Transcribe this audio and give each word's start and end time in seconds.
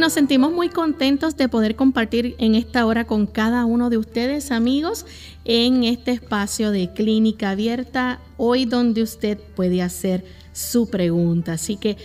Nos 0.08 0.14
sentimos 0.14 0.50
muy 0.52 0.70
contentos 0.70 1.36
de 1.36 1.50
poder 1.50 1.76
compartir 1.76 2.34
en 2.38 2.54
esta 2.54 2.86
hora 2.86 3.04
con 3.04 3.26
cada 3.26 3.66
uno 3.66 3.90
de 3.90 3.98
ustedes, 3.98 4.50
amigos, 4.50 5.04
en 5.44 5.84
este 5.84 6.12
espacio 6.12 6.70
de 6.70 6.94
clínica 6.94 7.50
abierta, 7.50 8.18
hoy 8.38 8.64
donde 8.64 9.02
usted 9.02 9.36
puede 9.54 9.82
hacer 9.82 10.24
su 10.54 10.88
pregunta. 10.88 11.52
Así 11.52 11.76
que 11.76 11.98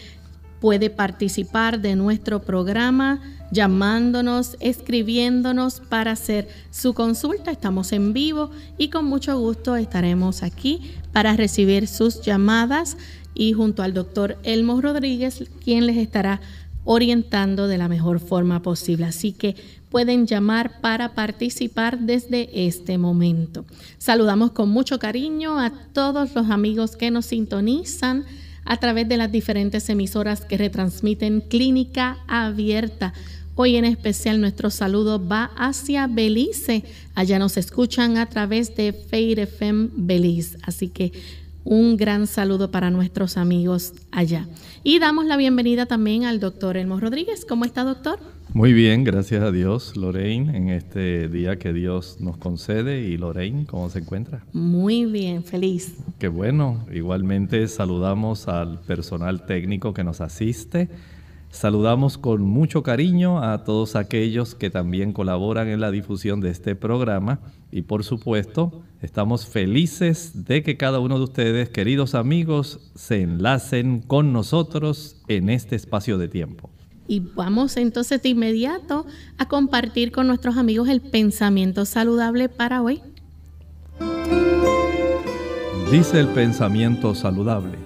puede 0.60 0.90
participar 0.90 1.80
de 1.80 1.96
nuestro 1.96 2.42
programa 2.42 3.22
llamándonos, 3.52 4.58
escribiéndonos 4.60 5.80
para 5.80 6.12
hacer 6.12 6.50
su 6.72 6.94
consulta. 6.94 7.52
Estamos 7.52 7.94
en 7.94 8.12
vivo 8.12 8.52
y 8.78 8.90
con 8.90 9.06
mucho 9.06 9.40
gusto 9.40 9.78
estaremos 9.78 10.44
aquí 10.44 10.92
para 11.14 11.38
recibir 11.38 11.88
sus 11.88 12.22
llamadas 12.22 12.98
y 13.36 13.54
junto 13.54 13.82
al 13.82 13.94
doctor 13.94 14.38
Elmo 14.44 14.80
Rodríguez, 14.82 15.46
quien 15.64 15.88
les 15.88 15.98
estará 15.98 16.42
orientando 16.86 17.68
de 17.68 17.78
la 17.78 17.88
mejor 17.88 18.20
forma 18.20 18.62
posible. 18.62 19.06
Así 19.06 19.32
que 19.32 19.56
pueden 19.90 20.26
llamar 20.26 20.82
para 20.82 21.14
participar 21.14 22.00
desde 22.00 22.68
este 22.68 22.98
momento. 22.98 23.66
Saludamos 23.98 24.52
con 24.52 24.70
mucho 24.70 25.00
cariño 25.00 25.60
a 25.60 25.72
todos 25.94 26.34
los 26.34 26.50
amigos 26.50 26.96
que 26.96 27.12
nos 27.12 27.28
sintonizan 27.28 28.26
a 28.66 28.78
través 28.78 29.08
de 29.08 29.18
las 29.18 29.32
diferentes 29.32 29.90
emisoras 29.90 30.46
que 30.46 30.58
retransmiten 30.58 31.42
Clínica 31.42 32.18
Abierta. 32.28 33.14
Hoy 33.56 33.76
en 33.76 33.86
especial 33.86 34.42
nuestro 34.42 34.72
saludo 34.72 35.26
va 35.26 35.52
hacia 35.56 36.08
Belice. 36.08 36.84
Allá 37.14 37.38
nos 37.38 37.56
escuchan 37.58 38.18
a 38.18 38.26
través 38.26 38.76
de 38.76 38.94
Fair 38.94 39.40
FM 39.40 39.90
Belice. 39.96 40.58
Así 40.64 40.88
que 40.88 41.12
un 41.64 41.98
gran 41.98 42.28
saludo 42.28 42.72
para 42.72 42.90
nuestros 42.90 43.38
amigos 43.38 43.94
allá. 44.12 44.48
Y 44.84 45.00
damos 45.00 45.26
la 45.26 45.38
bienvenida 45.38 45.86
también 45.86 46.26
al 46.26 46.40
doctor 46.40 46.78
Elmo 46.78 47.00
Rodríguez. 47.00 47.46
¿Cómo 47.46 47.66
está, 47.66 47.84
doctor? 47.84 48.20
Muy 48.54 48.72
bien, 48.72 49.04
gracias 49.04 49.42
a 49.42 49.52
Dios, 49.52 49.98
Lorraine, 49.98 50.56
en 50.56 50.70
este 50.70 51.28
día 51.28 51.58
que 51.58 51.74
Dios 51.74 52.18
nos 52.20 52.38
concede. 52.38 53.02
Y 53.02 53.18
Lorraine, 53.18 53.66
¿cómo 53.66 53.90
se 53.90 54.00
encuentra? 54.00 54.44
Muy 54.54 55.06
bien, 55.06 55.44
feliz. 55.44 55.96
Qué 56.20 56.28
bueno. 56.28 56.86
Igualmente 56.94 57.68
saludamos 57.68 58.48
al 58.48 58.80
personal 58.82 59.46
técnico 59.48 59.94
que 59.94 60.04
nos 60.04 60.22
asiste. 60.22 60.90
Saludamos 61.54 62.18
con 62.18 62.42
mucho 62.42 62.84
cariño 62.84 63.42
a 63.42 63.64
todos 63.64 63.96
aquellos 63.96 64.56
que 64.56 64.70
también 64.70 65.14
colaboran 65.14 65.70
en 65.70 65.80
la 65.80 65.92
difusión 65.92 66.42
de 66.42 66.50
este 66.50 66.76
programa 66.76 67.40
y 67.72 67.84
por 67.84 68.04
supuesto 68.04 68.84
Estamos 69.04 69.46
felices 69.46 70.46
de 70.46 70.64
que 70.64 70.78
cada 70.78 71.00
uno 71.00 71.18
de 71.18 71.26
ustedes, 71.26 71.68
queridos 71.68 72.16
amigos, 72.16 72.80
se 72.96 73.22
enlacen 73.22 74.00
con 74.00 74.32
nosotros 74.32 75.18
en 75.28 75.50
este 75.50 75.76
espacio 75.76 76.18
de 76.18 76.30
tiempo. 76.30 76.70
Y 77.10 77.20
vamos 77.20 77.76
entonces 77.76 78.24
de 78.24 78.30
inmediato 78.30 79.06
a 79.38 79.50
compartir 79.50 80.14
con 80.14 80.28
nuestros 80.28 80.56
amigos 80.56 80.88
el 80.88 81.02
pensamiento 81.02 81.84
saludable 81.84 82.48
para 82.48 82.82
hoy. 82.82 83.02
Dice 85.92 86.22
el 86.22 86.30
pensamiento 86.30 87.14
saludable, 87.14 87.78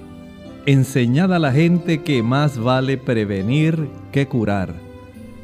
enseñad 0.67 1.33
a 1.33 1.39
la 1.39 1.53
gente 1.53 2.03
que 2.03 2.21
más 2.21 2.59
vale 2.59 2.97
prevenir 2.97 3.87
que 4.11 4.27
curar. 4.27 4.75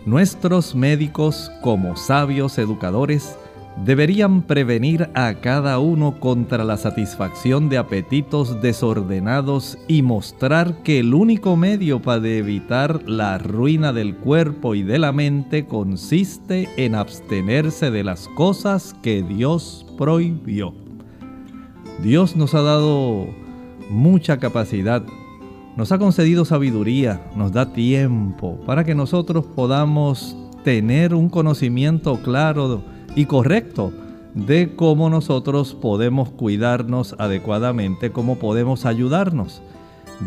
Nuestros 0.05 0.75
médicos, 0.75 1.49
como 1.61 1.95
sabios 1.95 2.57
educadores, 2.57 3.37
deberían 3.85 4.41
prevenir 4.41 5.09
a 5.15 5.35
cada 5.35 5.79
uno 5.79 6.19
contra 6.19 6.65
la 6.65 6.75
satisfacción 6.75 7.69
de 7.69 7.77
apetitos 7.77 8.61
desordenados 8.61 9.77
y 9.87 10.01
mostrar 10.01 10.83
que 10.83 10.99
el 10.99 11.13
único 11.13 11.55
medio 11.55 12.01
para 12.01 12.27
evitar 12.27 13.07
la 13.07 13.37
ruina 13.37 13.93
del 13.93 14.17
cuerpo 14.17 14.75
y 14.75 14.83
de 14.83 14.99
la 14.99 15.13
mente 15.13 15.65
consiste 15.65 16.67
en 16.75 16.95
abstenerse 16.95 17.91
de 17.91 18.03
las 18.03 18.27
cosas 18.27 18.93
que 19.01 19.23
Dios 19.23 19.85
prohibió. 19.97 20.73
Dios 22.03 22.35
nos 22.35 22.53
ha 22.55 22.61
dado 22.61 23.42
mucha 23.93 24.37
capacidad, 24.39 25.03
nos 25.77 25.91
ha 25.91 25.99
concedido 25.99 26.45
sabiduría, 26.45 27.21
nos 27.35 27.51
da 27.51 27.71
tiempo 27.71 28.59
para 28.65 28.83
que 28.83 28.95
nosotros 28.95 29.45
podamos 29.55 30.35
tener 30.63 31.13
un 31.13 31.29
conocimiento 31.29 32.19
claro 32.21 32.83
y 33.15 33.25
correcto 33.25 33.93
de 34.33 34.75
cómo 34.75 35.09
nosotros 35.09 35.75
podemos 35.75 36.31
cuidarnos 36.31 37.15
adecuadamente, 37.19 38.11
cómo 38.11 38.37
podemos 38.39 38.85
ayudarnos. 38.85 39.61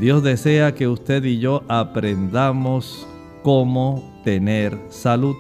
Dios 0.00 0.22
desea 0.22 0.74
que 0.74 0.88
usted 0.88 1.24
y 1.24 1.38
yo 1.38 1.62
aprendamos 1.68 3.06
cómo 3.42 4.20
tener 4.24 4.78
salud. 4.88 5.34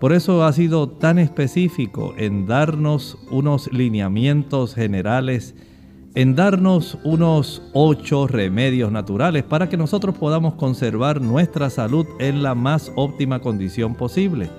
Por 0.00 0.12
eso 0.12 0.44
ha 0.44 0.52
sido 0.52 0.88
tan 0.88 1.18
específico 1.18 2.14
en 2.16 2.46
darnos 2.46 3.18
unos 3.30 3.72
lineamientos 3.72 4.74
generales, 4.74 5.54
en 6.16 6.34
darnos 6.34 6.98
unos 7.04 7.62
ocho 7.72 8.26
remedios 8.26 8.90
naturales 8.90 9.44
para 9.44 9.68
que 9.68 9.76
nosotros 9.76 10.16
podamos 10.16 10.54
conservar 10.54 11.20
nuestra 11.20 11.70
salud 11.70 12.06
en 12.18 12.42
la 12.42 12.56
más 12.56 12.90
óptima 12.96 13.38
condición 13.38 13.94
posible 13.94 14.50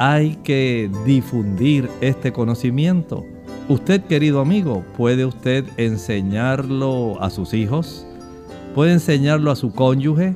hay 0.00 0.36
que 0.36 0.90
difundir 1.04 1.90
este 2.00 2.32
conocimiento. 2.32 3.22
Usted, 3.68 4.00
querido 4.00 4.40
amigo, 4.40 4.82
puede 4.96 5.26
usted 5.26 5.66
enseñarlo 5.76 7.22
a 7.22 7.28
sus 7.28 7.52
hijos, 7.52 8.06
puede 8.74 8.94
enseñarlo 8.94 9.50
a 9.50 9.56
su 9.56 9.74
cónyuge, 9.74 10.34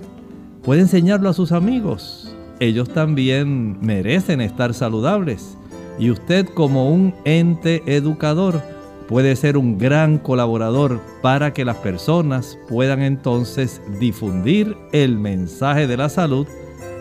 puede 0.63 0.83
enseñarlo 0.83 1.31
a 1.31 1.33
sus 1.33 1.51
amigos. 1.51 2.37
Ellos 2.61 2.91
también 2.91 3.79
merecen 3.81 4.43
estar 4.43 4.75
saludables. 4.75 5.57
Y 5.99 6.11
usted 6.11 6.47
como 6.47 6.91
un 6.91 7.15
ente 7.25 7.83
educador 7.87 8.61
puede 9.09 9.37
ser 9.37 9.57
un 9.57 9.79
gran 9.79 10.19
colaborador 10.19 11.01
para 11.23 11.53
que 11.53 11.65
las 11.65 11.77
personas 11.77 12.59
puedan 12.69 13.03
entonces 13.03 13.81
difundir 14.01 14.77
el 14.93 15.19
mensaje 15.19 15.87
de 15.87 15.97
la 15.97 16.09
salud 16.09 16.47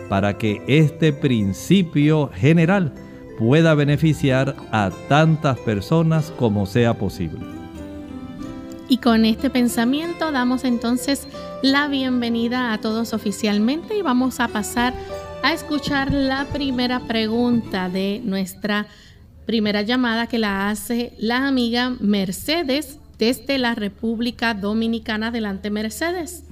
para 0.08 0.36
que 0.36 0.62
este 0.66 1.12
principio 1.12 2.30
general 2.34 2.92
pueda 3.38 3.74
beneficiar 3.74 4.54
a 4.70 4.90
tantas 5.08 5.58
personas 5.58 6.32
como 6.38 6.66
sea 6.66 6.94
posible. 6.94 7.40
Y 8.88 8.98
con 8.98 9.24
este 9.24 9.48
pensamiento 9.48 10.30
damos 10.30 10.64
entonces 10.64 11.26
la 11.62 11.88
bienvenida 11.88 12.72
a 12.72 12.78
todos 12.78 13.14
oficialmente 13.14 13.96
y 13.96 14.02
vamos 14.02 14.40
a 14.40 14.48
pasar 14.48 14.92
a 15.42 15.52
escuchar 15.52 16.12
la 16.12 16.44
primera 16.46 17.00
pregunta 17.00 17.88
de 17.88 18.20
nuestra 18.24 18.86
primera 19.46 19.82
llamada 19.82 20.26
que 20.26 20.38
la 20.38 20.70
hace 20.70 21.12
la 21.18 21.46
amiga 21.46 21.92
Mercedes 22.00 23.00
desde 23.18 23.58
la 23.58 23.74
República 23.74 24.54
Dominicana. 24.54 25.28
Adelante, 25.28 25.70
Mercedes. 25.70 26.48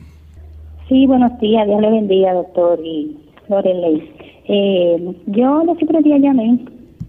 Sí, 0.89 1.07
buenos 1.07 1.39
días, 1.41 1.67
Dios 1.67 1.81
le 1.81 1.91
bendiga, 1.91 2.35
doctor, 2.35 2.79
y 2.85 3.17
Lorelei. 3.49 4.11
Eh, 4.49 5.15
yo 5.27 5.65
los 5.65 5.83
otros 5.83 6.03
días 6.03 6.21
llamé 6.21 6.59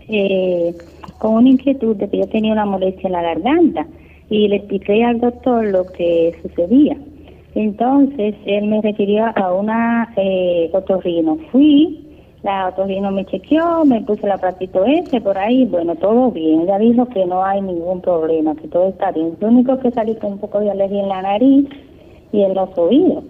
eh, 0.07 0.73
con 1.19 1.35
una 1.35 1.49
inquietud 1.49 1.95
de 1.95 2.09
que 2.09 2.17
yo 2.17 2.27
tenía 2.27 2.53
una 2.53 2.65
molestia 2.65 3.07
en 3.07 3.13
la 3.13 3.21
garganta 3.21 3.87
y 4.29 4.47
le 4.47 4.57
expliqué 4.57 5.03
al 5.03 5.19
doctor 5.19 5.65
lo 5.65 5.85
que 5.85 6.33
sucedía. 6.41 6.97
Entonces 7.55 8.35
él 8.45 8.67
me 8.67 8.81
refirió 8.81 9.25
a 9.35 9.53
una 9.53 10.13
eh, 10.17 10.69
otorrino. 10.73 11.37
Fui, 11.51 11.99
la 12.43 12.67
otorrino 12.67 13.09
me 13.11 13.25
chequeó, 13.25 13.85
me 13.85 14.01
puso 14.01 14.25
el 14.25 14.33
aparatito 14.33 14.85
ese 14.85 15.21
por 15.21 15.37
ahí, 15.37 15.65
bueno, 15.65 15.95
todo 15.95 16.29
bien. 16.31 16.61
Ella 16.61 16.77
dijo 16.77 17.05
que 17.07 17.25
no 17.25 17.43
hay 17.43 17.61
ningún 17.61 18.01
problema, 18.01 18.53
que 18.55 18.67
todo 18.67 18.89
está 18.89 19.11
bien. 19.11 19.35
Lo 19.39 19.47
único 19.47 19.79
que 19.79 19.91
salí 19.91 20.15
con 20.15 20.33
un 20.33 20.39
poco 20.39 20.59
de 20.59 20.71
alergia 20.71 21.01
en 21.01 21.09
la 21.09 21.21
nariz 21.21 21.67
y 22.31 22.41
en 22.41 22.53
los 22.53 22.77
oídos 22.77 23.23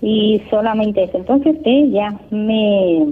y 0.00 0.40
solamente 0.50 1.04
eso. 1.04 1.18
Entonces 1.18 1.56
ella 1.64 2.14
me 2.30 3.06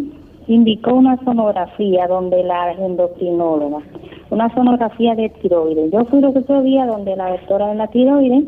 indicó 0.46 0.94
una 0.94 1.16
sonografía 1.24 2.06
donde 2.06 2.42
la 2.44 2.72
endocrinóloga, 2.72 3.78
una 4.30 4.54
sonografía 4.54 5.14
de 5.14 5.28
tiroides. 5.28 5.90
Yo 5.90 6.04
fui 6.06 6.20
los 6.20 6.36
otro 6.36 6.62
día 6.62 6.86
donde 6.86 7.16
la 7.16 7.30
doctora 7.30 7.68
de 7.68 7.74
la 7.74 7.88
tiroides 7.88 8.44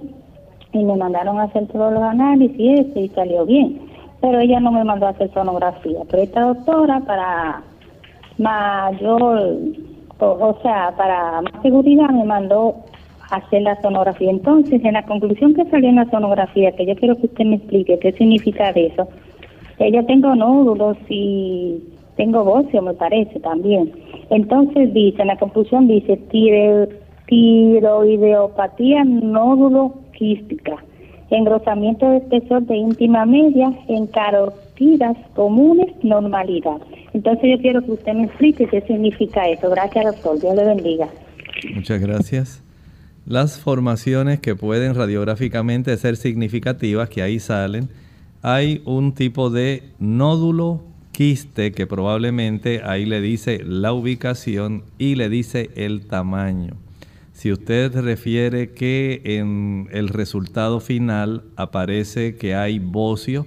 y 0.72 0.84
me 0.84 0.96
mandaron 0.96 1.38
a 1.38 1.44
hacer 1.44 1.66
todos 1.68 1.92
los 1.92 2.02
análisis 2.02 2.86
y 2.94 3.00
y 3.00 3.08
salió 3.08 3.44
bien. 3.44 3.87
Pero 4.20 4.40
ella 4.40 4.60
no 4.60 4.72
me 4.72 4.84
mandó 4.84 5.06
a 5.06 5.10
hacer 5.10 5.32
sonografía. 5.32 6.00
Pero 6.10 6.22
esta 6.22 6.42
doctora 6.42 7.00
para 7.00 7.62
mayor, 8.38 9.58
o 10.18 10.58
sea, 10.62 10.92
para 10.96 11.42
más 11.42 11.62
seguridad 11.62 12.10
me 12.10 12.24
mandó 12.24 12.76
hacer 13.30 13.62
la 13.62 13.80
sonografía. 13.80 14.30
Entonces, 14.30 14.84
en 14.84 14.94
la 14.94 15.04
conclusión 15.04 15.54
que 15.54 15.64
salió 15.66 15.88
en 15.88 15.96
la 15.96 16.10
sonografía, 16.10 16.72
que 16.72 16.86
yo 16.86 16.96
quiero 16.96 17.16
que 17.16 17.26
usted 17.26 17.44
me 17.44 17.56
explique 17.56 17.98
qué 17.98 18.12
significa 18.12 18.70
eso, 18.70 19.08
yo 19.78 20.04
tengo 20.06 20.34
nódulos 20.34 20.96
y 21.08 21.80
tengo 22.16 22.42
bocio, 22.44 22.82
me 22.82 22.94
parece 22.94 23.38
también. 23.40 23.92
Entonces 24.30 24.92
dice, 24.92 25.22
en 25.22 25.28
la 25.28 25.38
conclusión 25.38 25.86
dice 25.86 26.16
tiroideopatía 27.26 29.04
nódulo 29.04 29.94
quística, 30.12 30.76
engrosamiento 31.30 32.08
de 32.10 32.18
espesor 32.18 32.62
de 32.62 32.76
íntima 32.76 33.26
media 33.26 33.72
en 33.88 34.06
carotidas 34.06 35.16
comunes, 35.34 35.88
normalidad. 36.02 36.78
Entonces 37.12 37.50
yo 37.50 37.62
quiero 37.62 37.82
que 37.82 37.92
usted 37.92 38.14
me 38.14 38.24
explique 38.24 38.66
qué 38.66 38.80
significa 38.82 39.48
eso. 39.48 39.70
Gracias, 39.70 40.04
doctor. 40.04 40.40
Dios 40.40 40.54
le 40.54 40.64
bendiga. 40.64 41.08
Muchas 41.74 42.00
gracias 42.00 42.62
las 43.28 43.60
formaciones 43.60 44.40
que 44.40 44.56
pueden 44.56 44.94
radiográficamente 44.94 45.94
ser 45.98 46.16
significativas, 46.16 47.10
que 47.10 47.20
ahí 47.20 47.38
salen, 47.38 47.90
hay 48.40 48.80
un 48.86 49.12
tipo 49.12 49.50
de 49.50 49.82
nódulo 49.98 50.82
quiste 51.12 51.72
que 51.72 51.86
probablemente 51.86 52.80
ahí 52.84 53.04
le 53.04 53.20
dice 53.20 53.60
la 53.62 53.92
ubicación 53.92 54.84
y 54.96 55.16
le 55.16 55.28
dice 55.28 55.68
el 55.76 56.06
tamaño. 56.06 56.76
Si 57.38 57.52
usted 57.52 57.94
refiere 57.94 58.72
que 58.72 59.22
en 59.24 59.88
el 59.92 60.08
resultado 60.08 60.80
final 60.80 61.44
aparece 61.54 62.34
que 62.34 62.56
hay 62.56 62.80
bocio, 62.80 63.46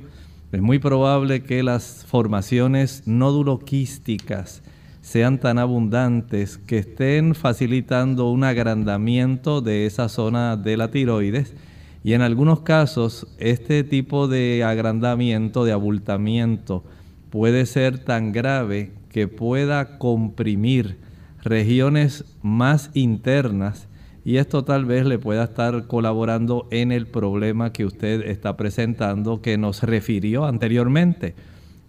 es 0.53 0.61
muy 0.61 0.79
probable 0.79 1.43
que 1.43 1.61
las 1.61 2.05
formaciones 2.07 3.03
nódulo-quísticas 3.05 4.63
sean 5.01 5.41
tan 5.41 5.59
abundantes 5.59 6.57
que 6.57 6.77
estén 6.77 7.35
facilitando 7.35 8.31
un 8.31 8.45
agrandamiento 8.45 9.59
de 9.59 9.85
esa 9.85 10.07
zona 10.07 10.55
de 10.55 10.77
la 10.77 10.89
tiroides. 10.89 11.53
Y 12.01 12.13
en 12.13 12.21
algunos 12.21 12.61
casos 12.61 13.27
este 13.39 13.83
tipo 13.83 14.29
de 14.29 14.63
agrandamiento, 14.63 15.65
de 15.65 15.73
abultamiento, 15.73 16.85
puede 17.29 17.65
ser 17.65 17.99
tan 17.99 18.31
grave 18.31 18.93
que 19.09 19.27
pueda 19.27 19.97
comprimir 19.97 21.10
regiones 21.41 22.25
más 22.41 22.91
internas 22.93 23.87
y 24.23 24.37
esto 24.37 24.63
tal 24.63 24.85
vez 24.85 25.05
le 25.05 25.17
pueda 25.17 25.45
estar 25.45 25.87
colaborando 25.87 26.67
en 26.71 26.91
el 26.91 27.07
problema 27.07 27.73
que 27.73 27.85
usted 27.85 28.21
está 28.27 28.55
presentando 28.55 29.41
que 29.41 29.57
nos 29.57 29.81
refirió 29.81 30.45
anteriormente. 30.45 31.33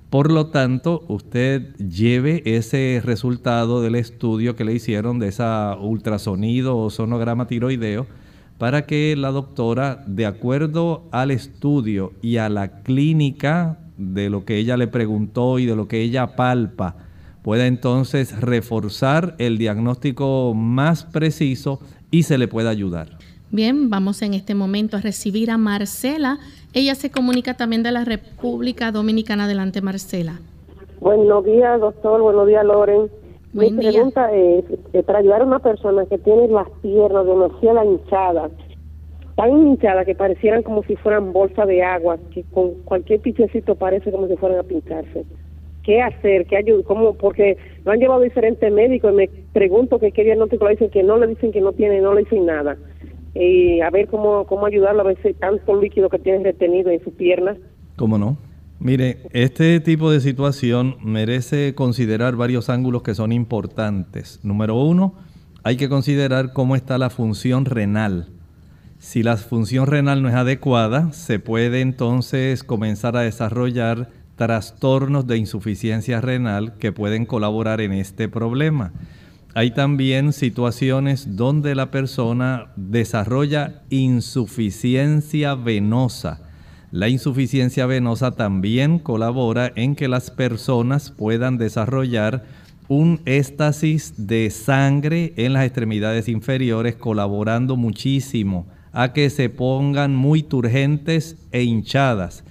Por 0.09 0.31
lo 0.31 0.49
tanto, 0.49 1.05
usted 1.09 1.75
lleve 1.77 2.43
ese 2.45 3.01
resultado 3.05 3.83
del 3.83 3.95
estudio 3.95 4.57
que 4.57 4.65
le 4.65 4.75
hicieron 4.75 5.19
de 5.19 5.29
esa 5.29 5.77
ultrasonido 5.81 6.77
o 6.77 6.91
sonograma 6.91 7.47
tiroideo 7.47 8.07
para 8.59 8.87
que 8.87 9.15
la 9.17 9.31
doctora, 9.31 10.05
de 10.07 10.27
acuerdo 10.27 11.09
al 11.13 11.31
estudio 11.31 12.13
y 12.23 12.37
a 12.37 12.49
la 12.49 12.83
clínica 12.83 13.79
de 13.97 14.31
lo 14.31 14.45
que 14.45 14.57
ella 14.59 14.77
le 14.77 14.87
preguntó 14.87 15.59
y 15.59 15.67
de 15.67 15.77
lo 15.77 15.89
que 15.89 16.03
ella 16.03 16.37
palpa, 16.37 16.97
pueda 17.43 17.67
entonces 17.67 18.41
reforzar 18.41 19.35
el 19.39 19.59
diagnóstico 19.59 20.55
más 20.55 21.05
preciso 21.05 21.81
y 22.11 22.23
se 22.23 22.39
le 22.39 22.49
pueda 22.49 22.71
ayudar. 22.71 23.09
Bien, 23.51 23.91
vamos 23.91 24.23
en 24.23 24.33
este 24.33 24.55
momento 24.55 24.97
a 24.97 25.01
recibir 25.01 25.51
a 25.51 25.59
Marcela. 25.59 26.39
Ella 26.73 26.95
se 26.95 27.11
comunica 27.11 27.55
también 27.55 27.83
de 27.83 27.93
la 27.93 28.05
República 28.05 28.93
Dominicana. 28.93 29.45
Adelante, 29.45 29.83
Marcela. 29.83 30.41
Buenos 31.01 31.45
días, 31.45 31.81
doctor. 31.81 32.23
Buenos 32.23 32.47
días, 32.47 32.65
Loren. 32.65 33.11
Mi 33.53 33.71
pregunta 33.71 34.33
es, 34.33 34.65
eh, 34.95 35.03
para 35.03 35.19
ayudar 35.19 35.43
a 35.43 35.45
una 35.45 35.59
persona 35.59 36.07
que 36.07 36.17
tiene 36.17 36.49
las 36.49 36.67
piernas 36.81 37.27
demasiado 37.27 37.85
hinchadas, 37.85 38.51
tan 39.37 39.51
hinchadas 39.51 40.07
que 40.07 40.15
parecieran 40.15 40.63
como 40.63 40.83
si 40.85 40.97
fueran 40.97 41.35
bolsas 41.35 41.69
de 41.69 41.83
agua, 41.83 42.17
que 42.33 42.45
con 42.45 42.71
cualquier 42.85 43.21
pichecito 43.21 43.75
parece 43.75 44.11
como 44.11 44.29
si 44.29 44.37
fueran 44.37 44.61
a 44.61 44.63
pincharse. 44.63 45.27
Qué 45.83 46.01
hacer, 46.01 46.47
qué 46.47 46.57
ayuda, 46.57 46.83
cómo, 46.85 47.15
porque 47.15 47.57
lo 47.85 47.93
han 47.93 47.99
llevado 47.99 48.21
diferentes 48.21 48.73
médicos 48.73 49.13
y 49.13 49.17
me 49.17 49.31
pregunto 49.53 49.99
que 49.99 50.13
qué 50.13 50.25
diagnóstico 50.25 50.67
le 50.67 50.73
dicen, 50.73 50.91
que 50.91 51.03
no 51.03 51.19
le 51.19 51.27
dicen 51.27 51.53
que 51.53 51.61
no 51.61 51.73
tiene, 51.73 52.01
no 52.01 52.15
le 52.15 52.23
dicen 52.23 52.47
nada. 52.47 52.77
Y 53.35 53.81
a 53.81 53.91
ver 53.91 54.09
cómo, 54.09 54.47
cómo 54.47 54.67
ayudarlo 54.67 55.01
a 55.01 55.05
ver 55.05 55.19
si 55.23 55.33
tanto 55.35 55.81
líquido 55.81 56.09
que 56.09 56.19
tiene 56.19 56.45
retenido 56.45 56.91
en 56.91 57.03
su 57.03 57.13
pierna. 57.15 57.57
¿Cómo 57.97 58.19
no? 58.19 58.37
Mire, 58.79 59.19
este 59.33 59.79
tipo 59.81 60.11
de 60.11 60.21
situación 60.21 60.97
merece 61.03 61.75
considerar 61.75 62.35
varios 62.37 62.69
ángulos 62.69 63.03
que 63.03 63.15
son 63.15 63.33
importantes. 63.33 64.41
Número 64.43 64.75
uno, 64.77 65.15
hay 65.63 65.77
que 65.77 65.89
considerar 65.89 66.53
cómo 66.53 66.75
está 66.75 66.99
la 66.99 67.09
función 67.09 67.65
renal. 67.65 68.29
Si 68.99 69.23
la 69.23 69.37
función 69.37 69.87
renal 69.87 70.23
no 70.23 70.29
es 70.29 70.35
adecuada, 70.35 71.13
se 71.13 71.39
puede 71.39 71.81
entonces 71.81 72.65
comenzar 72.65 73.17
a 73.17 73.23
desarrollar 73.23 74.09
trastornos 74.37 75.27
de 75.27 75.39
insuficiencia 75.39 76.21
renal 76.21 76.79
que 76.79 76.93
pueden 76.93 77.27
colaborar 77.27 77.81
en 77.81 77.93
este 77.93 78.29
problema. 78.29 78.93
Hay 79.55 79.73
también 79.73 80.33
situaciones 80.33 81.37
donde 81.37 81.75
la 81.75 81.91
persona 81.91 82.73
desarrolla 82.77 83.83
insuficiencia 83.91 85.55
venosa 85.55 86.41
la 86.93 87.09
insuficiencia 87.09 87.87
venosa 87.87 88.33
también 88.33 88.99
colabora 88.99 89.73
en 89.77 89.97
que 89.97 90.09
las 90.09 90.31
personas 90.31 91.11
puedan 91.11 91.57
desarrollar 91.57 92.45
un 92.87 93.23
éstasis 93.25 94.13
de 94.29 94.51
sangre 94.51 95.33
en 95.39 95.55
las 95.55 95.65
extremidades 95.65 96.29
inferiores, 96.29 96.95
colaborando 96.97 97.77
muchísimo 97.77 98.67
a 98.93 99.15
que 99.15 99.31
se 99.31 99.49
pongan 99.49 100.15
muy 100.15 100.43
turgentes 100.43 101.39
e 101.51 101.63
hinchadas. 101.63 102.45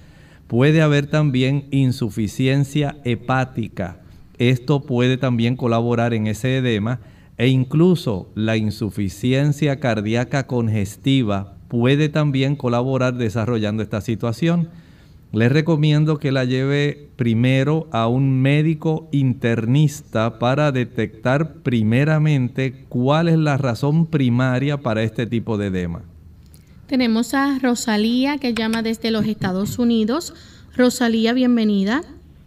Puede 0.52 0.82
haber 0.82 1.06
también 1.06 1.64
insuficiencia 1.70 2.98
hepática. 3.04 4.02
Esto 4.36 4.82
puede 4.82 5.16
también 5.16 5.56
colaborar 5.56 6.12
en 6.12 6.26
ese 6.26 6.58
edema 6.58 7.00
e 7.38 7.48
incluso 7.48 8.30
la 8.34 8.58
insuficiencia 8.58 9.80
cardíaca 9.80 10.46
congestiva 10.46 11.56
puede 11.68 12.10
también 12.10 12.56
colaborar 12.56 13.14
desarrollando 13.14 13.82
esta 13.82 14.02
situación. 14.02 14.68
Les 15.32 15.50
recomiendo 15.50 16.18
que 16.18 16.32
la 16.32 16.44
lleve 16.44 17.08
primero 17.16 17.88
a 17.90 18.06
un 18.06 18.42
médico 18.42 19.08
internista 19.10 20.38
para 20.38 20.70
detectar 20.70 21.62
primeramente 21.62 22.84
cuál 22.90 23.28
es 23.28 23.38
la 23.38 23.56
razón 23.56 24.04
primaria 24.04 24.82
para 24.82 25.02
este 25.02 25.26
tipo 25.26 25.56
de 25.56 25.68
edema. 25.68 26.11
Tenemos 26.92 27.32
a 27.32 27.58
Rosalía 27.58 28.36
que 28.36 28.52
llama 28.52 28.82
desde 28.82 29.10
los 29.10 29.26
Estados 29.26 29.78
Unidos. 29.78 30.34
Rosalía, 30.76 31.32
bienvenida. 31.32 32.02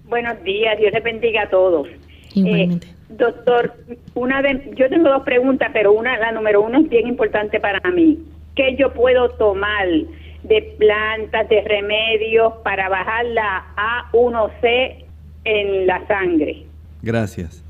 Buenos 0.08 0.44
días, 0.44 0.78
Dios 0.78 0.94
le 0.94 1.00
bendiga 1.00 1.42
a 1.42 1.50
todos. 1.50 1.88
Igualmente. 2.36 2.86
Eh, 2.86 3.16
doctor, 3.18 3.74
una 4.14 4.44
de, 4.44 4.72
yo 4.76 4.88
tengo 4.88 5.10
dos 5.10 5.24
preguntas, 5.24 5.72
pero 5.74 5.94
una, 5.94 6.16
la 6.20 6.32
número 6.32 6.62
uno 6.62 6.78
es 6.78 6.90
bien 6.90 7.08
importante 7.08 7.60
para 7.60 7.90
mí. 7.90 8.20
¿Qué 8.56 8.76
yo 8.78 8.94
puedo 8.94 9.30
tomar 9.30 9.88
de 10.44 10.76
plantas, 10.78 11.50
de 11.50 11.62
remedios 11.62 12.54
para 12.64 12.88
bajar 12.88 13.26
la 13.26 13.66
A1C 14.12 15.06
en 15.46 15.88
la 15.88 16.06
sangre? 16.06 16.68
Gracias. 17.02 17.64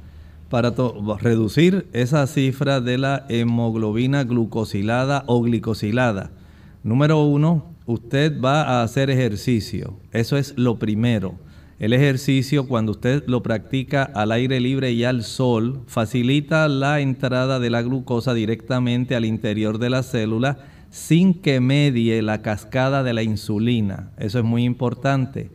Para 0.49 0.73
reducir 1.21 1.85
esa 1.93 2.27
cifra 2.27 2.81
de 2.81 2.97
la 2.97 3.25
hemoglobina 3.29 4.25
glucosilada 4.25 5.23
o 5.27 5.41
glicosilada, 5.41 6.31
número 6.85 7.23
uno, 7.23 7.65
usted 7.87 8.39
va 8.39 8.61
a 8.61 8.83
hacer 8.83 9.09
ejercicio. 9.09 9.99
Eso 10.11 10.37
es 10.37 10.53
lo 10.55 10.77
primero. 10.77 11.35
El 11.79 11.91
ejercicio, 11.91 12.67
cuando 12.67 12.93
usted 12.93 13.23
lo 13.27 13.43
practica 13.43 14.03
al 14.03 14.31
aire 14.31 14.59
libre 14.59 14.91
y 14.91 15.03
al 15.03 15.23
sol, 15.23 15.81
facilita 15.87 16.69
la 16.69 17.01
entrada 17.01 17.59
de 17.59 17.69
la 17.69 17.81
glucosa 17.81 18.33
directamente 18.33 19.15
al 19.15 19.25
interior 19.25 19.79
de 19.79 19.89
la 19.89 20.03
célula 20.03 20.59
sin 20.91 21.33
que 21.33 21.59
medie 21.59 22.21
la 22.21 22.43
cascada 22.43 23.03
de 23.03 23.13
la 23.13 23.23
insulina. 23.23 24.11
Eso 24.17 24.39
es 24.39 24.45
muy 24.45 24.63
importante. 24.63 25.49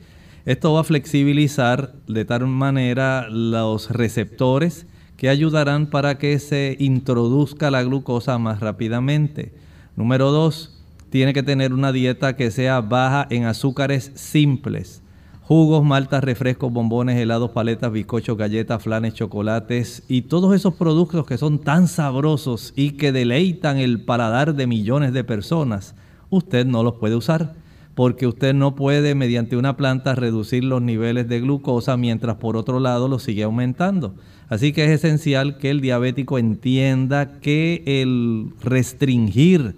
Esto 0.45 0.73
va 0.73 0.81
a 0.81 0.85
flexibilizar 0.85 1.95
de 2.09 2.25
tal 2.25 2.49
manera 2.49 3.29
los 3.31 3.91
receptores 3.91 4.87
que 5.17 5.29
ayudarán 5.29 5.87
para 5.87 6.19
que 6.19 6.39
se 6.41 6.77
introduzca 6.81 7.71
la 7.71 7.85
glucosa 7.85 8.37
más 8.39 8.59
rápidamente. 8.59 9.55
Número 9.97 10.33
dos, 10.33 10.80
tiene 11.11 11.33
que 11.35 11.43
tener 11.43 11.73
una 11.73 11.93
dieta 11.93 12.37
que 12.37 12.51
sea 12.51 12.81
baja 12.81 13.27
en 13.31 13.45
azúcares 13.45 14.13
simples 14.15 15.03
jugos, 15.51 15.85
maltas, 15.85 16.23
refrescos, 16.23 16.73
bombones, 16.73 17.19
helados, 17.19 17.51
paletas, 17.51 17.91
bizcochos, 17.91 18.39
galletas, 18.39 18.81
flanes, 18.81 19.15
chocolates 19.15 20.05
y 20.07 20.23
todos 20.23 20.55
esos 20.55 20.75
productos 20.75 21.27
que 21.27 21.39
son 21.39 21.59
tan 21.59 21.89
sabrosos 21.89 22.73
y 22.77 22.93
que 22.93 23.11
deleitan 23.11 23.79
el 23.79 24.05
paladar 24.05 24.55
de 24.55 24.69
millones 24.69 25.13
de 25.13 25.25
personas, 25.25 25.97
usted 26.29 26.67
no 26.67 26.85
los 26.85 26.95
puede 26.99 27.17
usar 27.17 27.57
porque 27.97 28.29
usted 28.29 28.55
no 28.55 28.77
puede 28.77 29.17
mediante 29.17 29.57
una 29.57 29.77
planta 29.77 30.15
reducir 30.15 30.63
los 30.63 30.83
niveles 30.83 31.29
de 31.29 31.41
glucosa 31.41 31.97
mientras 31.97 32.37
por 32.37 32.57
otro 32.57 32.79
lado 32.79 33.09
los 33.09 33.25
sigue 33.25 33.43
aumentando. 33.43 34.15
Así 34.49 34.73
que 34.73 34.85
es 34.85 34.91
esencial 34.91 35.59
que 35.59 35.71
el 35.71 35.81
diabético 35.81 36.39
entienda 36.39 37.41
que 37.41 37.83
el 37.85 38.53
restringir 38.63 39.75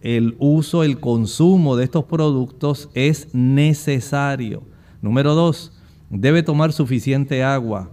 el 0.00 0.36
uso, 0.38 0.84
el 0.84 1.00
consumo 1.00 1.76
de 1.76 1.84
estos 1.84 2.04
productos 2.04 2.88
es 2.94 3.34
necesario. 3.34 4.62
Número 5.02 5.34
dos, 5.34 5.72
debe 6.10 6.42
tomar 6.42 6.72
suficiente 6.72 7.42
agua. 7.42 7.90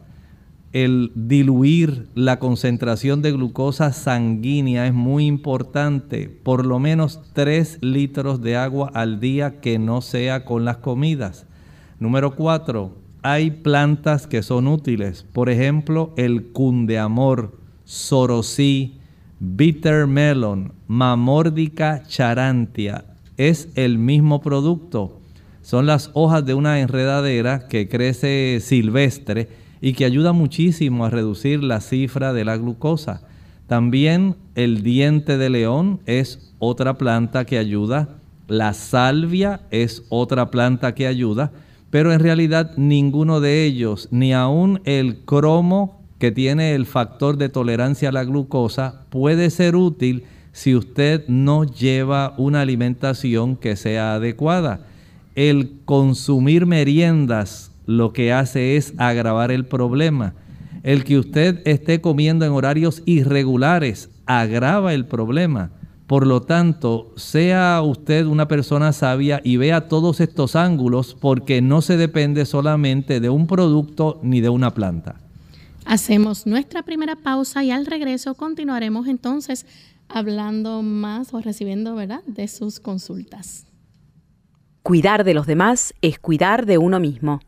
El 0.72 1.12
diluir 1.16 2.10
la 2.16 2.38
concentración 2.38 3.22
de 3.22 3.32
glucosa 3.32 3.94
sanguínea 3.94 4.86
es 4.88 4.94
muy 4.94 5.26
importante. 5.26 6.28
Por 6.28 6.66
lo 6.66 6.80
menos 6.80 7.22
3 7.34 7.80
litros 7.82 8.42
de 8.42 8.58
agua 8.58 8.92
al 8.94 9.20
día 9.22 9.62
que 9.62 9.80
no 9.80 10.02
sea 10.02 10.44
con 10.44 10.66
las 10.66 10.78
comidas. 10.78 11.48
Número 11.98 12.36
cuatro, 12.36 12.98
hay 13.22 13.52
plantas 13.52 14.28
que 14.28 14.44
son 14.44 14.68
útiles. 14.68 15.26
Por 15.32 15.50
ejemplo, 15.50 16.14
el 16.18 16.48
cundeamor, 16.48 17.58
sorosí, 17.86 19.00
bitter 19.56 20.08
melon, 20.08 20.74
mamórdica 20.88 22.04
charantia. 22.08 23.06
Es 23.38 23.70
el 23.76 23.98
mismo 23.98 24.42
producto 24.42 25.22
son 25.66 25.88
las 25.88 26.12
hojas 26.14 26.46
de 26.46 26.54
una 26.54 26.80
enredadera 26.80 27.68
que 27.68 27.90
crece 27.90 28.60
silvestre 28.62 29.50
y 29.82 29.94
que 29.94 30.06
ayuda 30.06 30.32
muchísimo 30.32 31.06
a 31.06 31.10
reducir 31.10 31.64
la 31.64 31.82
cifra 31.82 32.34
de 32.34 32.46
la 32.46 32.56
glucosa. 32.56 33.24
También 33.66 34.36
el 34.54 34.84
diente 34.84 35.40
de 35.40 35.50
león 35.50 36.02
es 36.06 36.54
otra 36.60 37.00
planta 37.00 37.46
que 37.46 37.58
ayuda. 37.58 38.10
La 38.48 38.76
salvia 38.76 39.62
es 39.72 40.04
otra 40.10 40.52
planta 40.52 40.94
que 40.94 41.08
ayuda. 41.08 41.52
Pero 41.90 42.14
en 42.14 42.20
realidad 42.20 42.74
ninguno 42.78 43.40
de 43.40 43.66
ellos, 43.66 44.08
ni 44.12 44.34
aún 44.34 44.82
el 44.86 45.22
cromo 45.26 45.95
que 46.20 46.32
tiene 46.32 46.76
el 46.76 46.86
factor 46.86 47.38
de 47.38 47.50
tolerancia 47.50 48.10
a 48.10 48.12
la 48.12 48.24
glucosa, 48.24 49.06
puede 49.10 49.50
ser 49.50 49.76
útil 49.76 50.24
si 50.52 50.76
usted 50.76 51.28
no 51.28 51.64
lleva 51.64 52.34
una 52.38 52.62
alimentación 52.62 53.56
que 53.58 53.76
sea 53.76 54.16
adecuada 54.16 54.86
el 55.36 55.82
consumir 55.84 56.66
meriendas 56.66 57.72
lo 57.86 58.14
que 58.14 58.34
hace 58.34 58.78
es 58.78 58.94
agravar 58.98 59.52
el 59.52 59.66
problema. 59.66 60.34
El 60.84 61.04
que 61.04 61.20
usted 61.20 61.62
esté 61.66 62.02
comiendo 62.02 62.46
en 62.46 62.54
horarios 62.54 63.04
irregulares 63.06 64.10
agrava 64.26 64.94
el 64.94 65.06
problema. 65.06 65.72
Por 66.08 66.26
lo 66.26 66.42
tanto, 66.42 67.12
sea 67.16 67.82
usted 67.84 68.26
una 68.26 68.48
persona 68.48 68.94
sabia 68.94 69.42
y 69.44 69.58
vea 69.58 69.88
todos 69.88 70.20
estos 70.20 70.56
ángulos 70.56 71.18
porque 71.20 71.62
no 71.62 71.82
se 71.82 71.98
depende 71.98 72.46
solamente 72.46 73.20
de 73.20 73.30
un 73.30 73.48
producto 73.48 74.20
ni 74.24 74.40
de 74.40 74.50
una 74.50 74.74
planta. 74.74 75.25
Hacemos 75.86 76.48
nuestra 76.48 76.84
primera 76.84 77.16
pausa 77.16 77.64
y 77.64 77.72
al 77.72 77.86
regreso 77.86 78.34
continuaremos 78.34 79.08
entonces 79.08 79.66
hablando 80.10 80.82
más 80.82 81.34
o 81.34 81.42
recibiendo, 81.42 81.96
¿verdad?, 81.96 82.22
de 82.26 82.48
sus 82.48 82.80
consultas. 82.80 83.66
Cuidar 84.82 85.24
de 85.24 85.34
los 85.34 85.48
demás 85.48 85.94
es 86.02 86.20
cuidar 86.20 86.66
de 86.66 86.78
uno 86.78 87.00
mismo. 87.00 87.40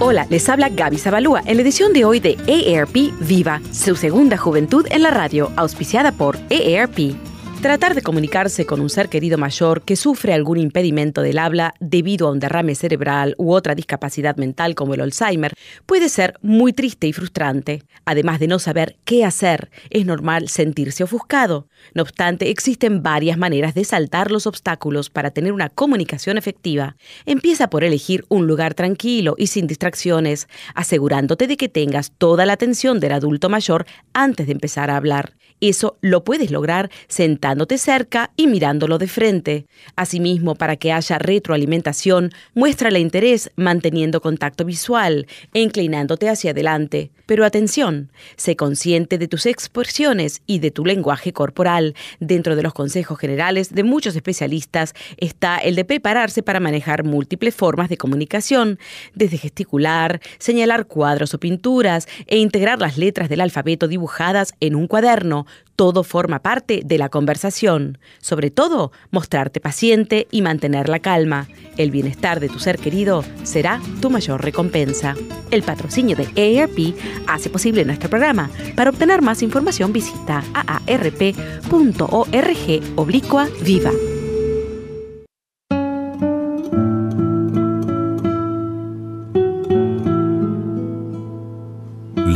Hola, 0.00 0.26
les 0.30 0.48
habla 0.48 0.68
Gaby 0.68 0.98
Zabalúa 0.98 1.42
en 1.44 1.56
la 1.56 1.62
edición 1.62 1.92
de 1.92 2.04
hoy 2.04 2.20
de 2.20 2.36
EARP 2.46 3.12
Viva, 3.20 3.60
su 3.72 3.96
segunda 3.96 4.36
juventud 4.36 4.86
en 4.90 5.02
la 5.02 5.10
radio, 5.10 5.50
auspiciada 5.56 6.12
por 6.12 6.38
EARP. 6.50 7.27
Tratar 7.60 7.96
de 7.96 8.02
comunicarse 8.02 8.66
con 8.66 8.80
un 8.80 8.88
ser 8.88 9.08
querido 9.08 9.36
mayor 9.36 9.82
que 9.82 9.96
sufre 9.96 10.32
algún 10.32 10.58
impedimento 10.58 11.22
del 11.22 11.40
habla 11.40 11.74
debido 11.80 12.28
a 12.28 12.30
un 12.30 12.38
derrame 12.38 12.76
cerebral 12.76 13.34
u 13.36 13.52
otra 13.52 13.74
discapacidad 13.74 14.36
mental 14.36 14.76
como 14.76 14.94
el 14.94 15.00
Alzheimer 15.00 15.54
puede 15.84 16.08
ser 16.08 16.38
muy 16.40 16.72
triste 16.72 17.08
y 17.08 17.12
frustrante. 17.12 17.82
Además 18.04 18.38
de 18.38 18.46
no 18.46 18.60
saber 18.60 18.96
qué 19.04 19.24
hacer, 19.24 19.70
es 19.90 20.06
normal 20.06 20.48
sentirse 20.48 21.02
ofuscado. 21.02 21.66
No 21.94 22.02
obstante, 22.02 22.48
existen 22.48 23.02
varias 23.02 23.38
maneras 23.38 23.74
de 23.74 23.84
saltar 23.84 24.30
los 24.30 24.46
obstáculos 24.46 25.10
para 25.10 25.32
tener 25.32 25.52
una 25.52 25.68
comunicación 25.68 26.38
efectiva. 26.38 26.94
Empieza 27.26 27.70
por 27.70 27.82
elegir 27.82 28.24
un 28.28 28.46
lugar 28.46 28.74
tranquilo 28.74 29.34
y 29.36 29.48
sin 29.48 29.66
distracciones, 29.66 30.46
asegurándote 30.76 31.48
de 31.48 31.56
que 31.56 31.68
tengas 31.68 32.12
toda 32.18 32.46
la 32.46 32.52
atención 32.52 33.00
del 33.00 33.12
adulto 33.12 33.48
mayor 33.48 33.84
antes 34.12 34.46
de 34.46 34.52
empezar 34.52 34.90
a 34.90 34.96
hablar. 34.96 35.32
Eso 35.60 35.96
lo 36.00 36.24
puedes 36.24 36.50
lograr 36.50 36.90
sentándote 37.08 37.78
cerca 37.78 38.30
y 38.36 38.46
mirándolo 38.46 38.98
de 38.98 39.08
frente. 39.08 39.66
Asimismo, 39.96 40.54
para 40.54 40.76
que 40.76 40.92
haya 40.92 41.18
retroalimentación, 41.18 42.30
muéstrale 42.54 43.00
interés 43.00 43.50
manteniendo 43.56 44.20
contacto 44.20 44.64
visual 44.64 45.26
e 45.54 45.60
inclinándote 45.60 46.28
hacia 46.28 46.52
adelante. 46.52 47.10
Pero 47.26 47.44
atención, 47.44 48.10
sé 48.36 48.56
consciente 48.56 49.18
de 49.18 49.28
tus 49.28 49.44
expresiones 49.46 50.40
y 50.46 50.60
de 50.60 50.70
tu 50.70 50.86
lenguaje 50.86 51.32
corporal. 51.32 51.94
Dentro 52.20 52.56
de 52.56 52.62
los 52.62 52.72
consejos 52.72 53.18
generales 53.18 53.74
de 53.74 53.82
muchos 53.82 54.16
especialistas 54.16 54.94
está 55.18 55.58
el 55.58 55.74
de 55.74 55.84
prepararse 55.84 56.42
para 56.42 56.60
manejar 56.60 57.04
múltiples 57.04 57.54
formas 57.54 57.88
de 57.88 57.98
comunicación, 57.98 58.78
desde 59.14 59.36
gesticular, 59.36 60.20
señalar 60.38 60.86
cuadros 60.86 61.34
o 61.34 61.40
pinturas 61.40 62.08
e 62.26 62.38
integrar 62.38 62.80
las 62.80 62.96
letras 62.96 63.28
del 63.28 63.40
alfabeto 63.40 63.88
dibujadas 63.88 64.54
en 64.60 64.74
un 64.74 64.86
cuaderno, 64.86 65.46
todo 65.76 66.02
forma 66.02 66.40
parte 66.40 66.82
de 66.84 66.98
la 66.98 67.08
conversación. 67.08 67.98
Sobre 68.20 68.50
todo, 68.50 68.92
mostrarte 69.10 69.60
paciente 69.60 70.26
y 70.30 70.42
mantener 70.42 70.88
la 70.88 70.98
calma. 70.98 71.46
El 71.76 71.90
bienestar 71.90 72.40
de 72.40 72.48
tu 72.48 72.58
ser 72.58 72.78
querido 72.78 73.24
será 73.44 73.80
tu 74.00 74.10
mayor 74.10 74.42
recompensa. 74.42 75.14
El 75.50 75.62
patrocinio 75.62 76.16
de 76.16 76.24
AARP 76.24 76.96
hace 77.26 77.48
posible 77.50 77.84
nuestro 77.84 78.10
programa. 78.10 78.50
Para 78.74 78.90
obtener 78.90 79.22
más 79.22 79.42
información 79.42 79.92
visita 79.92 80.42
aarp.org 80.54 82.08
oblicua 82.96 83.48
viva. 83.62 83.92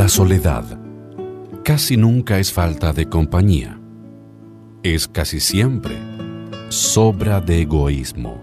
La 0.03 0.09
soledad 0.09 0.82
casi 1.63 1.97
nunca 1.97 2.39
es 2.39 2.53
falta 2.53 2.93
de 2.93 3.09
compañía. 3.09 3.79
Es 4.83 5.07
casi 5.07 5.41
siempre 5.41 5.97
sobra 6.69 7.41
de 7.41 7.63
egoísmo. 7.63 8.43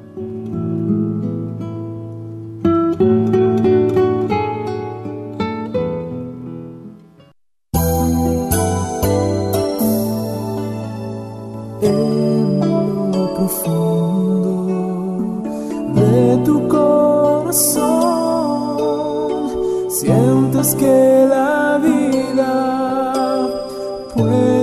de 20.52 21.19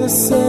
você. 0.08 0.45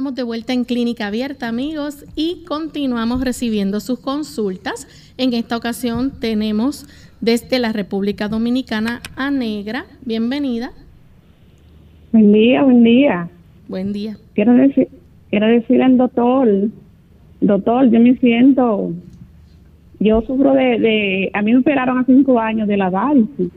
Vuelta 0.00 0.52
en 0.52 0.64
Clínica 0.64 1.06
Abierta, 1.06 1.48
amigos, 1.48 2.04
y 2.14 2.44
continuamos 2.46 3.24
recibiendo 3.24 3.80
sus 3.80 3.98
consultas. 3.98 4.86
En 5.16 5.32
esta 5.32 5.56
ocasión 5.56 6.12
tenemos 6.20 6.86
desde 7.20 7.58
la 7.58 7.72
República 7.72 8.28
Dominicana 8.28 9.00
a 9.16 9.30
Negra. 9.30 9.86
Bienvenida. 10.04 10.72
Buen 12.12 12.32
día, 12.32 12.62
buen 12.62 12.84
día. 12.84 13.28
Buen 13.68 13.92
día. 13.92 14.16
Quiero 14.34 14.52
decir, 14.52 14.88
quiero 15.30 15.46
decir 15.46 15.82
al 15.82 15.96
doctor, 15.96 16.48
doctor, 17.40 17.90
yo 17.90 17.98
me 17.98 18.16
siento, 18.16 18.92
yo 19.98 20.20
sufro 20.22 20.52
de, 20.52 21.30
a 21.32 21.42
mí 21.42 21.52
me 21.52 21.58
operaron 21.58 21.98
hace 21.98 22.14
cinco 22.14 22.38
años 22.38 22.68
de 22.68 22.76
la 22.76 22.90
varices 22.90 23.48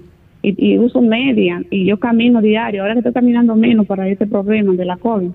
y, 0.41 0.71
y 0.73 0.78
uso 0.78 1.02
media 1.02 1.62
y 1.69 1.86
yo 1.86 1.99
camino 1.99 2.41
diario. 2.41 2.82
Ahora 2.82 2.93
que 2.93 2.99
estoy 2.99 3.13
caminando 3.13 3.56
menos 3.58 3.86
para 3.86 4.08
este 4.08 4.25
problema 4.25 4.73
de 4.73 4.86
la 4.86 4.95
COVID 4.95 5.32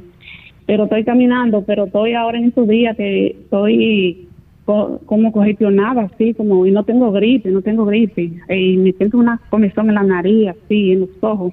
pero 0.66 0.84
estoy 0.84 1.04
caminando, 1.04 1.62
pero 1.62 1.84
estoy 1.84 2.14
ahora 2.14 2.38
en 2.38 2.44
estos 2.44 2.66
días 2.68 2.96
que 2.96 3.26
estoy 3.28 4.28
como 4.64 5.30
congestionada, 5.30 6.02
así 6.02 6.32
como, 6.32 6.64
y 6.64 6.70
no 6.70 6.84
tengo 6.84 7.12
gripe, 7.12 7.50
no 7.50 7.60
tengo 7.60 7.84
gripe, 7.84 8.30
y 8.48 8.76
me 8.78 8.92
siento 8.92 9.18
una 9.18 9.38
comezón 9.50 9.90
en 9.90 9.96
la 9.96 10.02
nariz, 10.02 10.48
así, 10.48 10.92
en 10.92 11.00
los 11.00 11.10
ojos, 11.20 11.52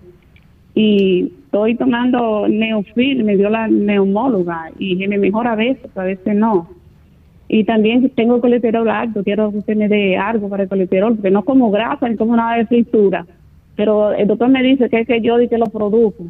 y 0.74 1.34
estoy 1.44 1.76
tomando 1.76 2.48
neofil, 2.48 3.26
me 3.26 3.36
dio 3.36 3.50
la 3.50 3.68
neumóloga, 3.68 4.72
y 4.80 4.96
me 5.08 5.18
mejora 5.18 5.54
a 5.54 5.56
veces, 5.56 5.98
a 5.98 6.04
veces 6.04 6.36
no. 6.36 6.70
Y 7.50 7.66
también 7.66 8.10
tengo 8.12 8.40
colesterol 8.40 8.90
alto, 8.90 9.26
quiero 9.26 9.52
que 9.52 9.58
usted 9.58 9.76
me 9.76 9.90
dé 9.90 10.16
algo 10.16 10.48
para 10.48 10.64
el 10.64 10.70
colesterol, 10.70 11.16
porque 11.16 11.32
no 11.32 11.44
como 11.44 11.70
grasa 11.70 12.08
ni 12.08 12.16
como 12.16 12.38
nada 12.38 12.56
de 12.56 12.66
fritura, 12.66 13.26
pero 13.76 14.14
el 14.14 14.26
doctor 14.26 14.48
me 14.48 14.64
dice 14.64 14.90
que 14.90 15.02
es 15.02 15.08
que 15.08 15.20
yo 15.20 15.38
di 15.38 15.50
que 15.50 15.58
lo 15.58 15.66
produzco 15.66 16.28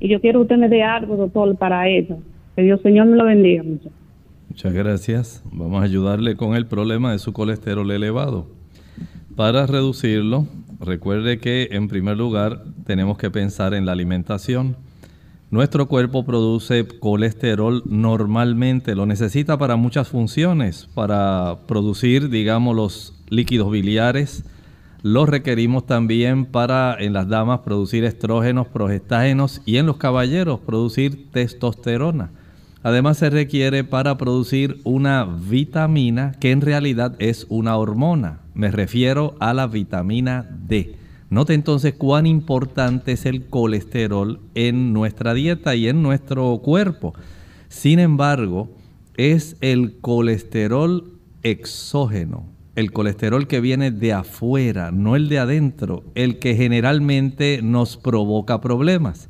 y 0.00 0.08
yo 0.08 0.20
quiero 0.20 0.40
que 0.40 0.42
usted 0.44 0.56
me 0.56 0.68
dé 0.68 0.82
algo, 0.82 1.16
doctor, 1.16 1.54
para 1.56 1.88
eso. 1.88 2.18
Que 2.56 2.62
Dios 2.62 2.80
Señor 2.82 3.06
me 3.06 3.16
lo 3.16 3.24
bendiga 3.24 3.62
mucho. 3.62 3.90
Muchas 4.48 4.72
gracias. 4.72 5.44
Vamos 5.52 5.82
a 5.82 5.84
ayudarle 5.84 6.36
con 6.36 6.56
el 6.56 6.66
problema 6.66 7.12
de 7.12 7.18
su 7.18 7.32
colesterol 7.32 7.88
elevado. 7.90 8.46
Para 9.36 9.66
reducirlo, 9.66 10.46
recuerde 10.80 11.38
que 11.38 11.68
en 11.72 11.88
primer 11.88 12.16
lugar 12.16 12.64
tenemos 12.84 13.16
que 13.18 13.30
pensar 13.30 13.74
en 13.74 13.86
la 13.86 13.92
alimentación. 13.92 14.76
Nuestro 15.50 15.86
cuerpo 15.86 16.24
produce 16.24 16.86
colesterol 16.86 17.82
normalmente, 17.86 18.94
lo 18.94 19.06
necesita 19.06 19.58
para 19.58 19.76
muchas 19.76 20.08
funciones, 20.08 20.88
para 20.94 21.58
producir, 21.66 22.28
digamos, 22.28 22.74
los 22.74 23.22
líquidos 23.28 23.70
biliares, 23.70 24.44
los 25.02 25.28
requerimos 25.28 25.86
también 25.86 26.44
para 26.44 26.96
en 26.98 27.12
las 27.12 27.28
damas 27.28 27.60
producir 27.60 28.04
estrógenos, 28.04 28.66
progestágenos 28.68 29.62
y 29.64 29.78
en 29.78 29.86
los 29.86 29.96
caballeros 29.96 30.60
producir 30.60 31.30
testosterona. 31.30 32.30
Además 32.82 33.18
se 33.18 33.30
requiere 33.30 33.84
para 33.84 34.16
producir 34.16 34.80
una 34.84 35.24
vitamina 35.24 36.32
que 36.40 36.50
en 36.50 36.60
realidad 36.60 37.14
es 37.18 37.46
una 37.48 37.76
hormona. 37.76 38.40
Me 38.54 38.70
refiero 38.70 39.34
a 39.38 39.52
la 39.52 39.66
vitamina 39.66 40.46
D. 40.66 40.96
Note 41.28 41.54
entonces 41.54 41.94
cuán 41.94 42.26
importante 42.26 43.12
es 43.12 43.24
el 43.24 43.46
colesterol 43.46 44.40
en 44.54 44.92
nuestra 44.92 45.32
dieta 45.34 45.76
y 45.76 45.88
en 45.88 46.02
nuestro 46.02 46.58
cuerpo. 46.58 47.14
Sin 47.68 48.00
embargo, 48.00 48.70
es 49.16 49.56
el 49.60 49.98
colesterol 50.00 51.18
exógeno, 51.42 52.46
el 52.80 52.92
colesterol 52.92 53.46
que 53.46 53.60
viene 53.60 53.90
de 53.90 54.12
afuera, 54.12 54.90
no 54.90 55.14
el 55.14 55.28
de 55.28 55.38
adentro, 55.38 56.02
el 56.14 56.38
que 56.38 56.56
generalmente 56.56 57.60
nos 57.62 57.96
provoca 57.96 58.60
problemas. 58.60 59.28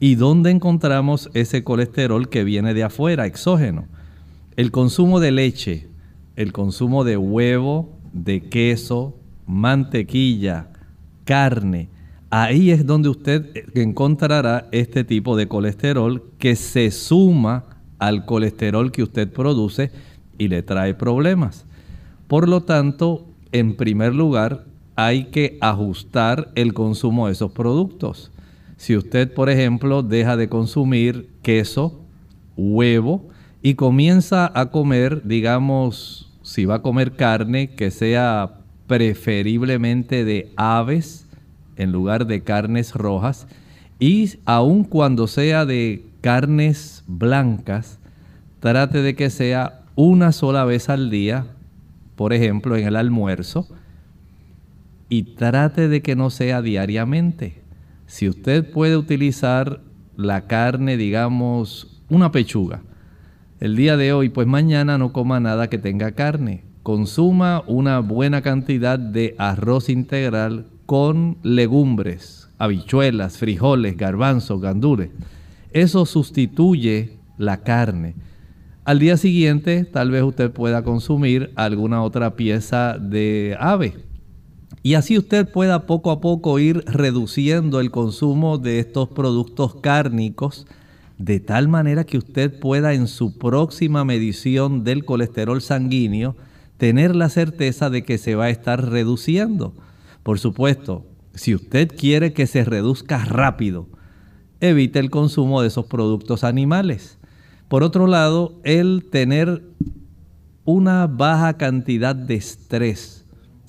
¿Y 0.00 0.14
dónde 0.14 0.50
encontramos 0.50 1.28
ese 1.34 1.64
colesterol 1.64 2.28
que 2.28 2.44
viene 2.44 2.72
de 2.72 2.84
afuera, 2.84 3.26
exógeno? 3.26 3.86
El 4.56 4.70
consumo 4.70 5.18
de 5.20 5.32
leche, 5.32 5.88
el 6.36 6.52
consumo 6.52 7.04
de 7.04 7.16
huevo, 7.16 7.98
de 8.12 8.48
queso, 8.48 9.16
mantequilla, 9.46 10.68
carne, 11.24 11.88
ahí 12.30 12.70
es 12.70 12.86
donde 12.86 13.08
usted 13.08 13.64
encontrará 13.74 14.68
este 14.72 15.04
tipo 15.04 15.36
de 15.36 15.48
colesterol 15.48 16.22
que 16.38 16.54
se 16.54 16.90
suma 16.90 17.64
al 17.98 18.24
colesterol 18.24 18.92
que 18.92 19.02
usted 19.02 19.32
produce 19.32 19.90
y 20.38 20.48
le 20.48 20.62
trae 20.62 20.94
problemas. 20.94 21.66
Por 22.26 22.48
lo 22.48 22.62
tanto, 22.62 23.26
en 23.52 23.76
primer 23.76 24.14
lugar, 24.14 24.64
hay 24.96 25.24
que 25.26 25.58
ajustar 25.60 26.50
el 26.54 26.72
consumo 26.72 27.26
de 27.26 27.32
esos 27.32 27.52
productos. 27.52 28.30
Si 28.76 28.96
usted, 28.96 29.32
por 29.32 29.50
ejemplo, 29.50 30.02
deja 30.02 30.36
de 30.36 30.48
consumir 30.48 31.30
queso, 31.42 32.00
huevo 32.56 33.28
y 33.62 33.74
comienza 33.74 34.50
a 34.54 34.70
comer, 34.70 35.22
digamos, 35.24 36.32
si 36.42 36.64
va 36.64 36.76
a 36.76 36.82
comer 36.82 37.16
carne, 37.16 37.70
que 37.70 37.90
sea 37.90 38.58
preferiblemente 38.86 40.24
de 40.24 40.52
aves 40.56 41.26
en 41.76 41.90
lugar 41.92 42.26
de 42.26 42.42
carnes 42.42 42.94
rojas, 42.94 43.46
y 43.98 44.30
aun 44.44 44.84
cuando 44.84 45.26
sea 45.26 45.64
de 45.64 46.04
carnes 46.20 47.04
blancas, 47.06 47.98
trate 48.60 49.02
de 49.02 49.14
que 49.14 49.30
sea 49.30 49.82
una 49.94 50.32
sola 50.32 50.64
vez 50.64 50.88
al 50.88 51.10
día, 51.10 51.46
por 52.16 52.32
ejemplo, 52.32 52.76
en 52.76 52.86
el 52.86 52.96
almuerzo, 52.96 53.68
y 55.08 55.34
trate 55.34 55.88
de 55.88 56.02
que 56.02 56.16
no 56.16 56.30
sea 56.30 56.62
diariamente. 56.62 57.62
Si 58.06 58.28
usted 58.28 58.70
puede 58.70 58.96
utilizar 58.96 59.80
la 60.16 60.46
carne, 60.46 60.96
digamos, 60.96 62.02
una 62.08 62.32
pechuga, 62.32 62.82
el 63.60 63.76
día 63.76 63.96
de 63.96 64.12
hoy, 64.12 64.28
pues 64.28 64.46
mañana 64.46 64.98
no 64.98 65.12
coma 65.12 65.40
nada 65.40 65.68
que 65.70 65.78
tenga 65.78 66.12
carne. 66.12 66.64
Consuma 66.82 67.62
una 67.66 68.00
buena 68.00 68.42
cantidad 68.42 68.98
de 68.98 69.34
arroz 69.38 69.88
integral 69.88 70.66
con 70.86 71.38
legumbres, 71.42 72.50
habichuelas, 72.58 73.38
frijoles, 73.38 73.96
garbanzos, 73.96 74.60
gandules. 74.60 75.10
Eso 75.72 76.04
sustituye 76.04 77.16
la 77.38 77.62
carne. 77.62 78.14
Al 78.84 78.98
día 78.98 79.16
siguiente 79.16 79.86
tal 79.86 80.10
vez 80.10 80.22
usted 80.22 80.50
pueda 80.50 80.84
consumir 80.84 81.52
alguna 81.56 82.02
otra 82.02 82.36
pieza 82.36 82.98
de 82.98 83.56
ave. 83.58 83.94
Y 84.82 84.92
así 84.92 85.16
usted 85.16 85.50
pueda 85.50 85.86
poco 85.86 86.10
a 86.10 86.20
poco 86.20 86.58
ir 86.58 86.84
reduciendo 86.86 87.80
el 87.80 87.90
consumo 87.90 88.58
de 88.58 88.80
estos 88.80 89.08
productos 89.08 89.76
cárnicos 89.76 90.66
de 91.16 91.40
tal 91.40 91.68
manera 91.68 92.04
que 92.04 92.18
usted 92.18 92.58
pueda 92.60 92.92
en 92.92 93.08
su 93.08 93.38
próxima 93.38 94.04
medición 94.04 94.84
del 94.84 95.06
colesterol 95.06 95.62
sanguíneo 95.62 96.36
tener 96.76 97.16
la 97.16 97.30
certeza 97.30 97.88
de 97.88 98.04
que 98.04 98.18
se 98.18 98.34
va 98.34 98.44
a 98.44 98.50
estar 98.50 98.90
reduciendo. 98.90 99.72
Por 100.22 100.38
supuesto, 100.38 101.06
si 101.32 101.54
usted 101.54 101.88
quiere 101.88 102.34
que 102.34 102.46
se 102.46 102.64
reduzca 102.64 103.24
rápido, 103.24 103.88
evite 104.60 104.98
el 104.98 105.08
consumo 105.08 105.62
de 105.62 105.68
esos 105.68 105.86
productos 105.86 106.44
animales. 106.44 107.18
Por 107.68 107.82
otro 107.82 108.06
lado, 108.06 108.60
el 108.62 109.06
tener 109.10 109.62
una 110.64 111.06
baja 111.06 111.54
cantidad 111.54 112.14
de 112.14 112.34
estrés, 112.34 113.24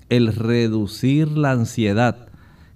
el 0.10 0.34
reducir 0.34 1.30
la 1.30 1.52
ansiedad, 1.52 2.28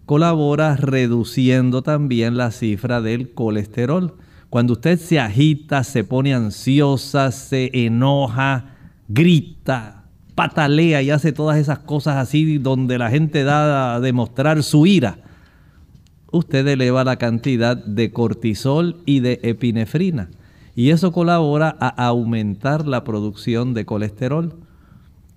colabora 0.05 0.75
reduciendo 0.75 1.81
también 1.81 2.37
la 2.37 2.51
cifra 2.51 3.01
del 3.01 3.33
colesterol. 3.33 4.15
Cuando 4.49 4.73
usted 4.73 4.97
se 4.97 5.19
agita, 5.19 5.83
se 5.83 6.03
pone 6.03 6.33
ansiosa, 6.33 7.31
se 7.31 7.69
enoja, 7.73 8.75
grita, 9.07 10.05
patalea 10.35 11.01
y 11.01 11.11
hace 11.11 11.33
todas 11.33 11.57
esas 11.57 11.79
cosas 11.79 12.15
así 12.15 12.57
donde 12.57 12.97
la 12.97 13.09
gente 13.09 13.43
da 13.43 13.95
a 13.95 13.99
demostrar 13.99 14.63
su 14.63 14.87
ira, 14.87 15.19
usted 16.31 16.65
eleva 16.65 17.03
la 17.03 17.17
cantidad 17.17 17.75
de 17.75 18.11
cortisol 18.11 19.03
y 19.05 19.19
de 19.19 19.39
epinefrina 19.43 20.29
y 20.79 20.91
eso 20.91 21.11
colabora 21.11 21.75
a 21.81 21.89
aumentar 22.05 22.87
la 22.87 23.03
producción 23.03 23.73
de 23.73 23.83
colesterol. 23.83 24.53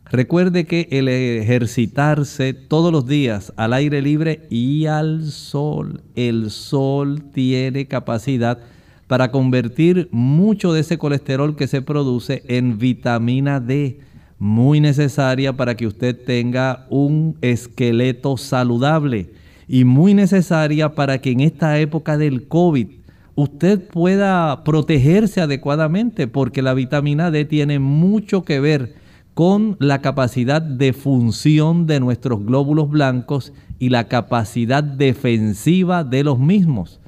Recuerde 0.09 0.67
que 0.67 0.87
el 0.93 1.09
ejercitarse 1.09 2.55
todos 2.55 2.93
los 2.93 3.09
días 3.09 3.53
al 3.57 3.73
aire 3.73 4.03
libre 4.03 4.47
y 4.51 4.87
al 4.87 5.27
sol, 5.27 6.03
el 6.15 6.53
sol 6.53 7.25
tiene 7.35 7.89
capacidad 7.89 8.61
para 9.09 9.33
convertir 9.33 10.09
mucho 10.13 10.73
de 10.73 10.83
ese 10.83 10.97
colesterol 10.97 11.57
que 11.57 11.67
se 11.67 11.83
produce 11.83 12.45
en 12.47 12.79
vitamina 12.79 13.59
D, 13.59 13.99
muy 14.39 14.79
necesaria 14.79 15.57
para 15.57 15.75
que 15.77 15.89
usted 15.89 16.25
tenga 16.25 16.87
un 16.89 17.37
esqueleto 17.41 18.37
saludable 18.37 19.31
y 19.67 19.83
muy 19.83 20.15
necesaria 20.15 20.95
para 20.95 21.21
que 21.21 21.33
en 21.33 21.41
esta 21.41 21.81
época 21.81 22.17
del 22.17 22.47
COVID 22.47 23.02
usted 23.35 23.89
pueda 23.89 24.65
protegerse 24.65 25.41
adecuadamente 25.41 26.27
porque 26.27 26.63
la 26.63 26.75
vitamina 26.75 27.31
D 27.31 27.45
tiene 27.45 27.79
mucho 27.79 28.45
que 28.45 28.61
ver 28.61 28.95
con 29.35 29.77
la 29.81 30.03
capacidad 30.03 30.61
de 30.61 30.93
función 30.93 31.87
de 31.87 32.01
nuestros 32.01 32.45
glóbulos 32.45 32.91
blancos 32.91 33.53
y 33.79 33.89
la 33.89 34.09
capacidad 34.09 34.85
defensiva 34.85 36.05
de 36.05 36.25
los 36.25 36.39
mismos. 36.39 37.01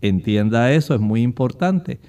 Entienda 0.00 0.72
eso, 0.72 0.94
es 0.94 1.00
muy 1.00 1.22
importante. 1.22 2.00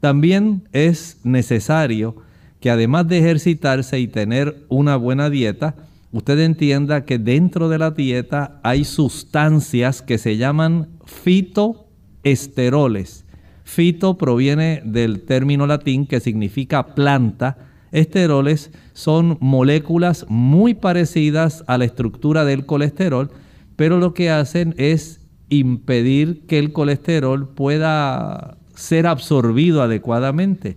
También 0.00 0.68
es 0.72 1.20
necesario 1.24 2.16
que 2.60 2.70
además 2.70 3.08
de 3.08 3.18
ejercitarse 3.18 3.98
y 3.98 4.06
tener 4.06 4.64
una 4.68 4.94
buena 4.94 5.28
dieta, 5.30 5.74
usted 6.12 6.38
entienda 6.38 7.04
que 7.04 7.18
dentro 7.18 7.68
de 7.68 7.78
la 7.78 7.90
dieta 7.90 8.60
hay 8.62 8.84
sustancias 8.84 10.00
que 10.00 10.18
se 10.18 10.36
llaman 10.36 10.88
fito 11.04 11.81
esteroles. 12.24 13.24
Fito 13.64 14.18
proviene 14.18 14.82
del 14.84 15.22
término 15.22 15.66
latín 15.66 16.06
que 16.06 16.20
significa 16.20 16.94
planta. 16.94 17.58
Esteroles 17.92 18.70
son 18.92 19.38
moléculas 19.40 20.26
muy 20.28 20.74
parecidas 20.74 21.64
a 21.66 21.78
la 21.78 21.84
estructura 21.84 22.44
del 22.44 22.66
colesterol, 22.66 23.30
pero 23.76 23.98
lo 23.98 24.14
que 24.14 24.30
hacen 24.30 24.74
es 24.78 25.20
impedir 25.48 26.46
que 26.46 26.58
el 26.58 26.72
colesterol 26.72 27.48
pueda 27.48 28.56
ser 28.74 29.06
absorbido 29.06 29.82
adecuadamente. 29.82 30.76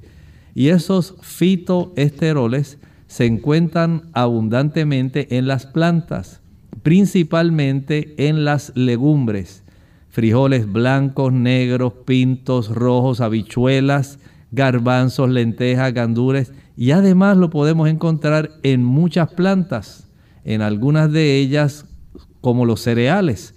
Y 0.53 0.69
esos 0.69 1.15
fitoesteroles 1.21 2.77
se 3.07 3.25
encuentran 3.25 4.03
abundantemente 4.13 5.37
en 5.37 5.47
las 5.47 5.65
plantas, 5.65 6.41
principalmente 6.83 8.27
en 8.27 8.45
las 8.45 8.71
legumbres 8.75 9.64
frijoles 10.15 10.71
blancos, 10.71 11.33
negros, 11.33 11.91
pintos, 12.05 12.69
rojos, 12.69 13.19
habichuelas, 13.19 14.17
garbanzos, 14.49 15.29
lentejas, 15.29 15.93
gandules 15.93 16.53
y 16.77 16.91
además 16.91 17.35
lo 17.35 17.49
podemos 17.49 17.89
encontrar 17.89 18.51
en 18.63 18.81
muchas 18.81 19.33
plantas, 19.33 20.07
en 20.45 20.61
algunas 20.61 21.11
de 21.11 21.35
ellas 21.35 21.85
como 22.39 22.63
los 22.63 22.79
cereales. 22.79 23.55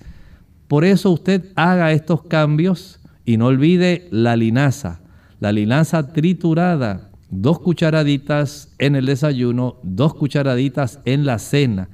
Por 0.66 0.84
eso 0.84 1.12
usted 1.12 1.44
haga 1.54 1.92
estos 1.92 2.24
cambios 2.24 2.98
y 3.24 3.36
no 3.36 3.46
olvide 3.46 4.08
la 4.10 4.34
linaza, 4.34 5.00
la 5.38 5.52
linaza 5.52 6.12
triturada, 6.12 7.12
dos 7.30 7.60
cucharaditas 7.60 8.74
en 8.78 8.96
el 8.96 9.06
desayuno, 9.06 9.76
dos 9.84 10.12
cucharaditas 10.12 10.98
en 11.04 11.24
la 11.24 11.38
cena 11.38 11.88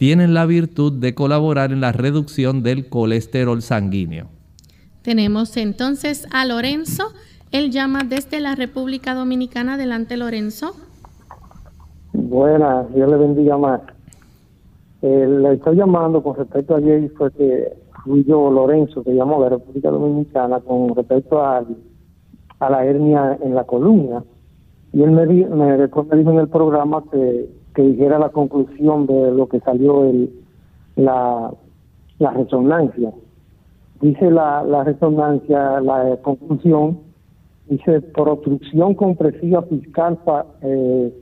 tienen 0.00 0.32
la 0.32 0.46
virtud 0.46 0.94
de 0.94 1.14
colaborar 1.14 1.72
en 1.72 1.82
la 1.82 1.92
reducción 1.92 2.62
del 2.62 2.88
colesterol 2.88 3.60
sanguíneo. 3.60 4.28
Tenemos 5.02 5.58
entonces 5.58 6.26
a 6.32 6.46
Lorenzo. 6.46 7.08
Él 7.52 7.70
llama 7.70 8.04
desde 8.08 8.40
la 8.40 8.54
República 8.54 9.14
Dominicana. 9.14 9.74
Adelante, 9.74 10.16
Lorenzo. 10.16 10.74
Buenas, 12.14 12.90
Dios 12.94 13.10
le 13.10 13.16
bendiga 13.18 13.58
más. 13.58 13.82
Eh, 15.02 15.26
le 15.28 15.52
estoy 15.52 15.76
llamando 15.76 16.22
con 16.22 16.34
respecto 16.34 16.76
a 16.76 16.78
ayer, 16.78 17.12
fue 17.18 17.30
que 17.32 17.70
fui 18.02 18.24
yo, 18.24 18.50
Lorenzo, 18.50 19.04
que 19.04 19.14
llamó 19.14 19.44
de 19.44 19.50
la 19.50 19.56
República 19.58 19.90
Dominicana 19.90 20.60
con 20.60 20.96
respecto 20.96 21.44
a, 21.44 21.62
a 22.58 22.70
la 22.70 22.86
hernia 22.86 23.38
en 23.42 23.54
la 23.54 23.64
columna. 23.64 24.24
Y 24.94 25.02
él 25.02 25.10
me, 25.10 25.26
me, 25.26 25.76
después 25.76 26.06
me 26.06 26.16
dijo 26.16 26.30
en 26.30 26.38
el 26.38 26.48
programa 26.48 27.04
que 27.12 27.59
que 27.74 27.82
dijera 27.82 28.18
la 28.18 28.30
conclusión 28.30 29.06
de 29.06 29.30
lo 29.32 29.48
que 29.48 29.60
salió 29.60 30.04
el, 30.04 30.30
la, 30.96 31.52
la 32.18 32.30
resonancia. 32.30 33.12
Dice 34.00 34.30
la, 34.30 34.62
la 34.62 34.84
resonancia, 34.84 35.80
la 35.80 36.16
conclusión, 36.22 37.00
dice 37.68 38.00
por 38.00 38.28
obstrucción 38.28 38.94
compresiva 38.94 39.62
fiscal 39.62 40.18
eh, 40.62 41.12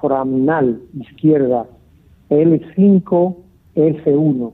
foraminal 0.00 0.80
izquierda, 0.98 1.66
L5, 2.30 3.36
S1. 3.76 4.52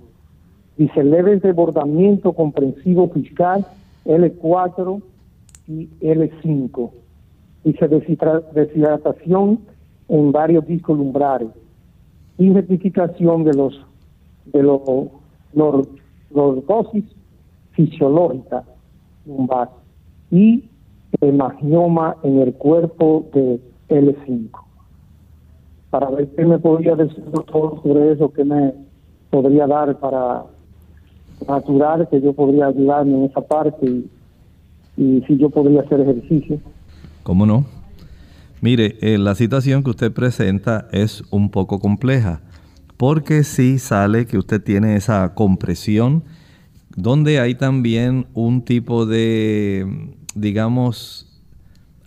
Dice 0.77 1.05
leves 1.05 1.43
desbordamiento 1.43 2.33
comprensivo 2.33 3.09
fiscal 3.09 3.67
L4 4.05 5.03
y 5.69 5.89
L5. 6.01 6.91
Dice 7.65 7.89
deshidratación 7.89 9.61
en 10.11 10.33
varios 10.33 10.67
discos 10.67 10.99
lumbares 10.99 11.49
y 12.37 12.53
rectificación 12.53 13.45
de 13.45 13.55
los 13.55 13.81
de 14.53 14.63
los 14.63 16.67
dosis 16.67 17.05
fisiológica 17.73 18.65
lumbar 19.25 19.71
y 20.31 20.65
hemagioma 21.21 22.17
en 22.25 22.41
el 22.41 22.53
cuerpo 22.55 23.27
de 23.33 23.61
L5. 23.89 24.51
Para 25.91 26.11
ver 26.11 26.29
qué 26.35 26.45
me 26.45 26.59
podría 26.59 26.97
decir 26.97 27.25
doctor 27.31 27.81
sobre 27.83 28.13
eso, 28.13 28.33
qué 28.33 28.45
me 28.45 28.75
podría 29.31 29.67
dar 29.67 29.99
para 29.99 30.45
natural, 31.47 32.09
que 32.09 32.21
yo 32.21 32.33
podría 32.33 32.67
ayudarme 32.67 33.13
en 33.13 33.25
esa 33.25 33.41
parte 33.41 33.87
y, 33.87 34.11
y 34.97 35.23
si 35.27 35.37
yo 35.37 35.51
podría 35.51 35.83
hacer 35.83 36.01
ejercicio. 36.01 36.59
¿Cómo 37.23 37.47
no? 37.47 37.65
Mire, 38.63 38.99
eh, 39.01 39.17
la 39.17 39.35
situación 39.35 39.83
que 39.83 39.91
usted 39.91 40.13
presenta 40.13 40.87
es 40.93 41.23
un 41.31 41.51
poco 41.51 41.79
compleja, 41.79 42.43
porque 42.99 43.43
si 43.43 43.79
sale 43.79 44.27
que 44.27 44.37
usted 44.37 44.63
tiene 44.63 44.97
esa 44.97 45.35
compresión, 45.35 46.25
donde 46.95 47.41
hay 47.41 47.55
también 47.55 48.27
un 48.35 48.63
tipo 48.63 49.07
de, 49.07 50.15
digamos, 50.35 51.41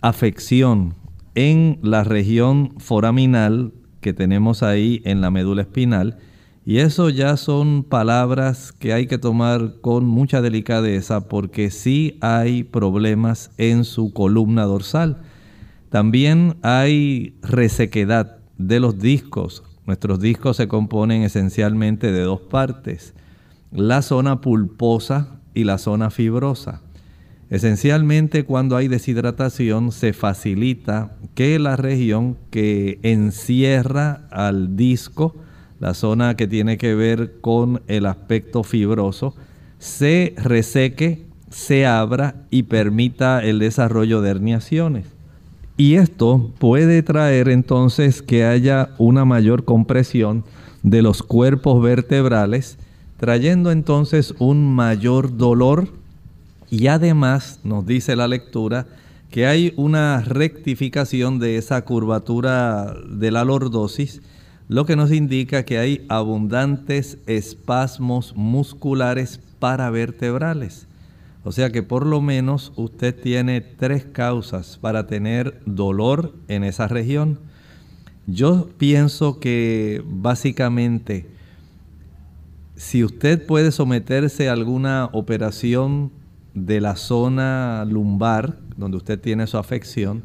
afección 0.00 0.94
en 1.34 1.80
la 1.82 2.04
región 2.04 2.74
foraminal 2.78 3.72
que 4.00 4.12
tenemos 4.12 4.62
ahí 4.62 5.02
en 5.04 5.20
la 5.20 5.32
médula 5.32 5.62
espinal, 5.62 6.18
y 6.64 6.78
eso 6.78 7.10
ya 7.10 7.36
son 7.36 7.82
palabras 7.82 8.70
que 8.70 8.92
hay 8.92 9.08
que 9.08 9.18
tomar 9.18 9.80
con 9.80 10.06
mucha 10.06 10.40
delicadeza 10.40 11.28
porque 11.28 11.70
sí 11.70 12.16
hay 12.20 12.62
problemas 12.62 13.50
en 13.58 13.84
su 13.84 14.12
columna 14.12 14.62
dorsal. 14.62 15.22
También 15.94 16.56
hay 16.62 17.36
resequedad 17.40 18.38
de 18.58 18.80
los 18.80 18.98
discos. 18.98 19.62
Nuestros 19.86 20.18
discos 20.18 20.56
se 20.56 20.66
componen 20.66 21.22
esencialmente 21.22 22.10
de 22.10 22.22
dos 22.22 22.40
partes, 22.40 23.14
la 23.70 24.02
zona 24.02 24.40
pulposa 24.40 25.38
y 25.54 25.62
la 25.62 25.78
zona 25.78 26.10
fibrosa. 26.10 26.82
Esencialmente 27.48 28.42
cuando 28.42 28.76
hay 28.76 28.88
deshidratación 28.88 29.92
se 29.92 30.12
facilita 30.12 31.12
que 31.36 31.60
la 31.60 31.76
región 31.76 32.38
que 32.50 32.98
encierra 33.04 34.26
al 34.32 34.74
disco, 34.74 35.36
la 35.78 35.94
zona 35.94 36.34
que 36.34 36.48
tiene 36.48 36.76
que 36.76 36.96
ver 36.96 37.40
con 37.40 37.82
el 37.86 38.06
aspecto 38.06 38.64
fibroso, 38.64 39.36
se 39.78 40.34
reseque, 40.38 41.24
se 41.50 41.86
abra 41.86 42.34
y 42.50 42.64
permita 42.64 43.44
el 43.44 43.60
desarrollo 43.60 44.22
de 44.22 44.30
herniaciones. 44.30 45.13
Y 45.76 45.94
esto 45.94 46.52
puede 46.58 47.02
traer 47.02 47.48
entonces 47.48 48.22
que 48.22 48.44
haya 48.44 48.90
una 48.98 49.24
mayor 49.24 49.64
compresión 49.64 50.44
de 50.84 51.02
los 51.02 51.22
cuerpos 51.22 51.82
vertebrales, 51.82 52.78
trayendo 53.18 53.72
entonces 53.72 54.34
un 54.38 54.72
mayor 54.72 55.36
dolor 55.36 55.88
y 56.70 56.86
además 56.86 57.58
nos 57.64 57.86
dice 57.86 58.14
la 58.14 58.28
lectura 58.28 58.86
que 59.30 59.46
hay 59.46 59.72
una 59.76 60.20
rectificación 60.20 61.40
de 61.40 61.56
esa 61.56 61.82
curvatura 61.84 62.94
de 63.08 63.32
la 63.32 63.44
lordosis, 63.44 64.22
lo 64.68 64.86
que 64.86 64.94
nos 64.94 65.10
indica 65.10 65.64
que 65.64 65.78
hay 65.78 66.04
abundantes 66.08 67.18
espasmos 67.26 68.34
musculares 68.36 69.40
paravertebrales. 69.58 70.86
O 71.44 71.52
sea 71.52 71.70
que 71.70 71.82
por 71.82 72.06
lo 72.06 72.22
menos 72.22 72.72
usted 72.74 73.14
tiene 73.14 73.60
tres 73.60 74.06
causas 74.06 74.78
para 74.80 75.06
tener 75.06 75.60
dolor 75.66 76.34
en 76.48 76.64
esa 76.64 76.88
región. 76.88 77.38
Yo 78.26 78.70
pienso 78.78 79.38
que 79.40 80.02
básicamente 80.06 81.26
si 82.76 83.04
usted 83.04 83.46
puede 83.46 83.72
someterse 83.72 84.48
a 84.48 84.52
alguna 84.52 85.10
operación 85.12 86.10
de 86.54 86.80
la 86.80 86.96
zona 86.96 87.84
lumbar, 87.84 88.58
donde 88.76 88.96
usted 88.96 89.20
tiene 89.20 89.46
su 89.46 89.58
afección, 89.58 90.22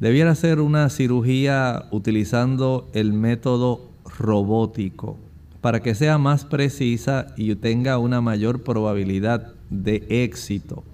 debiera 0.00 0.34
ser 0.34 0.60
una 0.60 0.90
cirugía 0.90 1.84
utilizando 1.92 2.88
el 2.92 3.12
método 3.12 3.88
robótico 4.18 5.16
para 5.60 5.80
que 5.80 5.94
sea 5.94 6.18
más 6.18 6.44
precisa 6.44 7.28
y 7.36 7.54
tenga 7.54 7.98
una 7.98 8.20
mayor 8.20 8.62
probabilidad 8.62 9.52
de 9.70 10.04
éxito. 10.08 10.84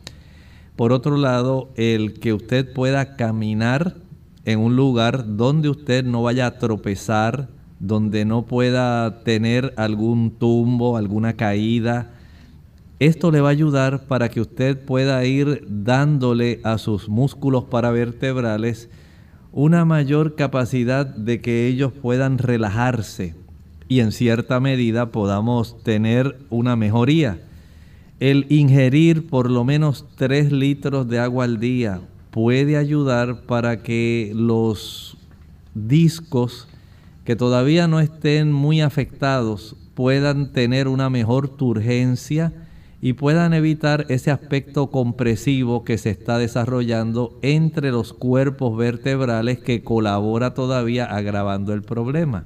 Por 0.76 0.92
otro 0.92 1.16
lado, 1.16 1.70
el 1.76 2.14
que 2.20 2.32
usted 2.32 2.72
pueda 2.72 3.16
caminar 3.16 3.96
en 4.44 4.60
un 4.60 4.76
lugar 4.76 5.36
donde 5.36 5.68
usted 5.68 6.04
no 6.04 6.22
vaya 6.22 6.46
a 6.46 6.58
tropezar, 6.58 7.48
donde 7.80 8.24
no 8.24 8.46
pueda 8.46 9.22
tener 9.24 9.74
algún 9.76 10.30
tumbo, 10.30 10.96
alguna 10.96 11.34
caída. 11.34 12.12
Esto 12.98 13.30
le 13.30 13.40
va 13.40 13.48
a 13.48 13.52
ayudar 13.52 14.06
para 14.06 14.28
que 14.28 14.40
usted 14.40 14.78
pueda 14.84 15.24
ir 15.24 15.66
dándole 15.68 16.60
a 16.62 16.78
sus 16.78 17.08
músculos 17.08 17.64
paravertebrales 17.64 18.88
una 19.52 19.84
mayor 19.84 20.34
capacidad 20.34 21.06
de 21.06 21.40
que 21.40 21.66
ellos 21.66 21.92
puedan 21.92 22.38
relajarse 22.38 23.34
y 23.88 24.00
en 24.00 24.12
cierta 24.12 24.60
medida 24.60 25.12
podamos 25.12 25.82
tener 25.82 26.38
una 26.50 26.76
mejoría. 26.76 27.40
El 28.18 28.46
ingerir 28.48 29.28
por 29.28 29.50
lo 29.50 29.62
menos 29.64 30.06
3 30.16 30.50
litros 30.50 31.06
de 31.06 31.18
agua 31.18 31.44
al 31.44 31.60
día 31.60 32.00
puede 32.30 32.78
ayudar 32.78 33.42
para 33.42 33.82
que 33.82 34.32
los 34.34 35.18
discos 35.74 36.66
que 37.24 37.36
todavía 37.36 37.88
no 37.88 38.00
estén 38.00 38.52
muy 38.52 38.80
afectados 38.80 39.76
puedan 39.94 40.52
tener 40.52 40.88
una 40.88 41.10
mejor 41.10 41.48
turgencia 41.48 42.54
y 43.02 43.12
puedan 43.12 43.52
evitar 43.52 44.06
ese 44.08 44.30
aspecto 44.30 44.90
compresivo 44.90 45.84
que 45.84 45.98
se 45.98 46.08
está 46.08 46.38
desarrollando 46.38 47.38
entre 47.42 47.90
los 47.90 48.14
cuerpos 48.14 48.78
vertebrales 48.78 49.58
que 49.58 49.82
colabora 49.82 50.54
todavía 50.54 51.04
agravando 51.04 51.74
el 51.74 51.82
problema. 51.82 52.44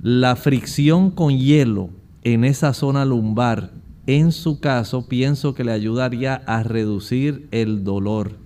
La 0.00 0.34
fricción 0.34 1.10
con 1.10 1.36
hielo 1.36 1.90
en 2.24 2.44
esa 2.44 2.72
zona 2.72 3.04
lumbar 3.04 3.70
en 4.06 4.32
su 4.32 4.60
caso 4.60 5.08
pienso 5.08 5.54
que 5.54 5.64
le 5.64 5.72
ayudaría 5.72 6.42
a 6.46 6.62
reducir 6.62 7.48
el 7.50 7.84
dolor. 7.84 8.38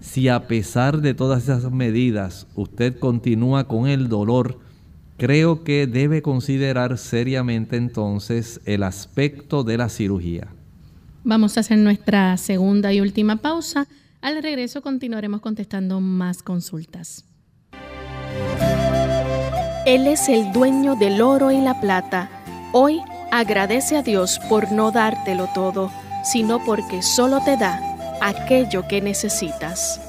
Si 0.00 0.28
a 0.28 0.46
pesar 0.46 1.00
de 1.00 1.14
todas 1.14 1.44
esas 1.44 1.70
medidas 1.70 2.46
usted 2.54 2.98
continúa 2.98 3.68
con 3.68 3.86
el 3.86 4.08
dolor, 4.08 4.58
creo 5.16 5.64
que 5.64 5.86
debe 5.86 6.22
considerar 6.22 6.98
seriamente 6.98 7.76
entonces 7.76 8.60
el 8.64 8.82
aspecto 8.82 9.64
de 9.64 9.78
la 9.78 9.88
cirugía. 9.88 10.48
Vamos 11.22 11.56
a 11.56 11.60
hacer 11.60 11.78
nuestra 11.78 12.36
segunda 12.36 12.92
y 12.92 13.00
última 13.00 13.36
pausa. 13.36 13.86
Al 14.20 14.42
regreso 14.42 14.82
continuaremos 14.82 15.40
contestando 15.40 16.00
más 16.00 16.42
consultas. 16.42 17.24
Él 19.86 20.06
es 20.06 20.30
el 20.30 20.50
dueño 20.52 20.96
del 20.96 21.20
oro 21.20 21.50
y 21.50 21.60
la 21.60 21.80
plata. 21.80 22.30
Hoy 22.72 23.00
Agradece 23.30 23.96
a 23.96 24.02
Dios 24.02 24.40
por 24.48 24.72
no 24.72 24.90
dártelo 24.90 25.48
todo, 25.54 25.90
sino 26.24 26.64
porque 26.64 27.02
solo 27.02 27.40
te 27.44 27.56
da 27.56 27.80
aquello 28.20 28.86
que 28.88 29.00
necesitas. 29.00 30.00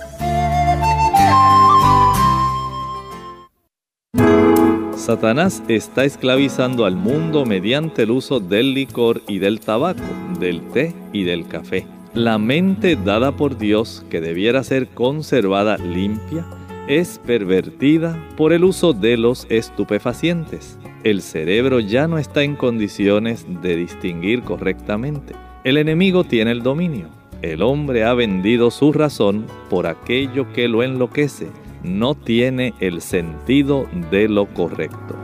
Satanás 4.95 5.61
está 5.67 6.03
esclavizando 6.03 6.85
al 6.85 6.95
mundo 6.95 7.45
mediante 7.45 8.03
el 8.03 8.11
uso 8.11 8.39
del 8.39 8.73
licor 8.73 9.21
y 9.27 9.37
del 9.37 9.59
tabaco, 9.59 10.01
del 10.39 10.61
té 10.69 10.95
y 11.13 11.23
del 11.25 11.47
café. 11.47 11.85
La 12.15 12.39
mente 12.39 12.95
dada 12.95 13.33
por 13.33 13.57
Dios, 13.57 14.03
que 14.09 14.21
debiera 14.21 14.63
ser 14.63 14.87
conservada 14.87 15.77
limpia, 15.77 16.45
es 16.87 17.19
pervertida 17.19 18.17
por 18.35 18.53
el 18.53 18.63
uso 18.63 18.93
de 18.93 19.17
los 19.17 19.45
estupefacientes 19.49 20.79
el 21.05 21.21
cerebro 21.21 21.79
ya 21.79 22.07
no 22.07 22.17
está 22.17 22.41
en 22.41 22.55
condiciones 22.55 23.45
de 23.61 23.75
distinguir 23.75 24.41
correctamente. 24.41 25.35
El 25.63 25.77
enemigo 25.77 26.23
tiene 26.23 26.51
el 26.51 26.63
dominio. 26.63 27.09
El 27.43 27.61
hombre 27.61 28.03
ha 28.03 28.15
vendido 28.15 28.71
su 28.71 28.91
razón 28.91 29.45
por 29.69 29.85
aquello 29.85 30.51
que 30.51 30.67
lo 30.67 30.81
enloquece. 30.81 31.47
No 31.83 32.15
tiene 32.15 32.73
el 32.79 33.01
sentido 33.01 33.87
de 34.09 34.27
lo 34.27 34.47
correcto. 34.47 35.15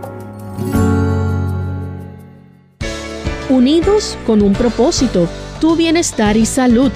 Unidos 3.49 4.19
con 4.27 4.43
un 4.43 4.53
propósito, 4.53 5.27
tu 5.59 5.75
bienestar 5.75 6.37
y 6.37 6.45
salud. 6.45 6.91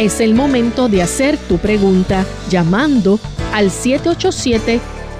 Es 0.00 0.20
el 0.20 0.34
momento 0.34 0.88
de 0.88 1.02
hacer 1.02 1.36
tu 1.36 1.58
pregunta 1.58 2.24
llamando 2.48 3.20
al 3.52 3.70
787 3.70 4.80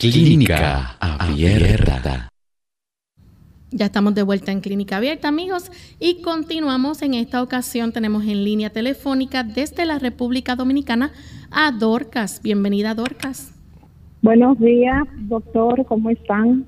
Clínica 0.00 0.96
Abierta. 0.98 2.30
Ya 3.70 3.84
estamos 3.84 4.14
de 4.14 4.22
vuelta 4.22 4.50
en 4.50 4.62
Clínica 4.62 4.96
Abierta, 4.96 5.28
amigos, 5.28 5.70
y 6.00 6.22
continuamos. 6.22 7.02
En 7.02 7.12
esta 7.12 7.42
ocasión 7.42 7.92
tenemos 7.92 8.22
en 8.24 8.42
línea 8.42 8.70
telefónica 8.70 9.44
desde 9.44 9.84
la 9.84 9.98
República 9.98 10.56
Dominicana 10.56 11.10
a 11.50 11.70
Dorcas. 11.70 12.40
Bienvenida, 12.42 12.94
Dorcas. 12.94 13.52
Buenos 14.22 14.58
días, 14.58 15.04
doctor, 15.28 15.84
¿cómo 15.84 16.08
están? 16.08 16.64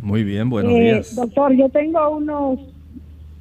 Muy 0.00 0.24
bien, 0.24 0.48
buenos 0.48 0.72
Eh, 0.72 0.80
días. 0.84 1.14
Doctor, 1.14 1.54
yo 1.54 1.68
tengo 1.68 2.16
unos, 2.16 2.60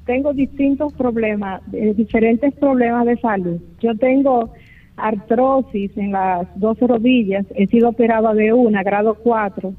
tengo 0.05 0.33
distintos 0.33 0.91
problemas, 0.95 1.61
eh, 1.71 1.93
diferentes 1.95 2.53
problemas 2.55 3.05
de 3.05 3.17
salud. 3.21 3.57
Yo 3.79 3.95
tengo 3.95 4.51
artrosis 4.95 5.95
en 5.97 6.11
las 6.11 6.47
dos 6.59 6.79
rodillas, 6.79 7.45
he 7.55 7.67
sido 7.67 7.89
operada 7.89 8.33
de 8.33 8.53
una, 8.53 8.83
grado 8.83 9.15
4. 9.15 9.73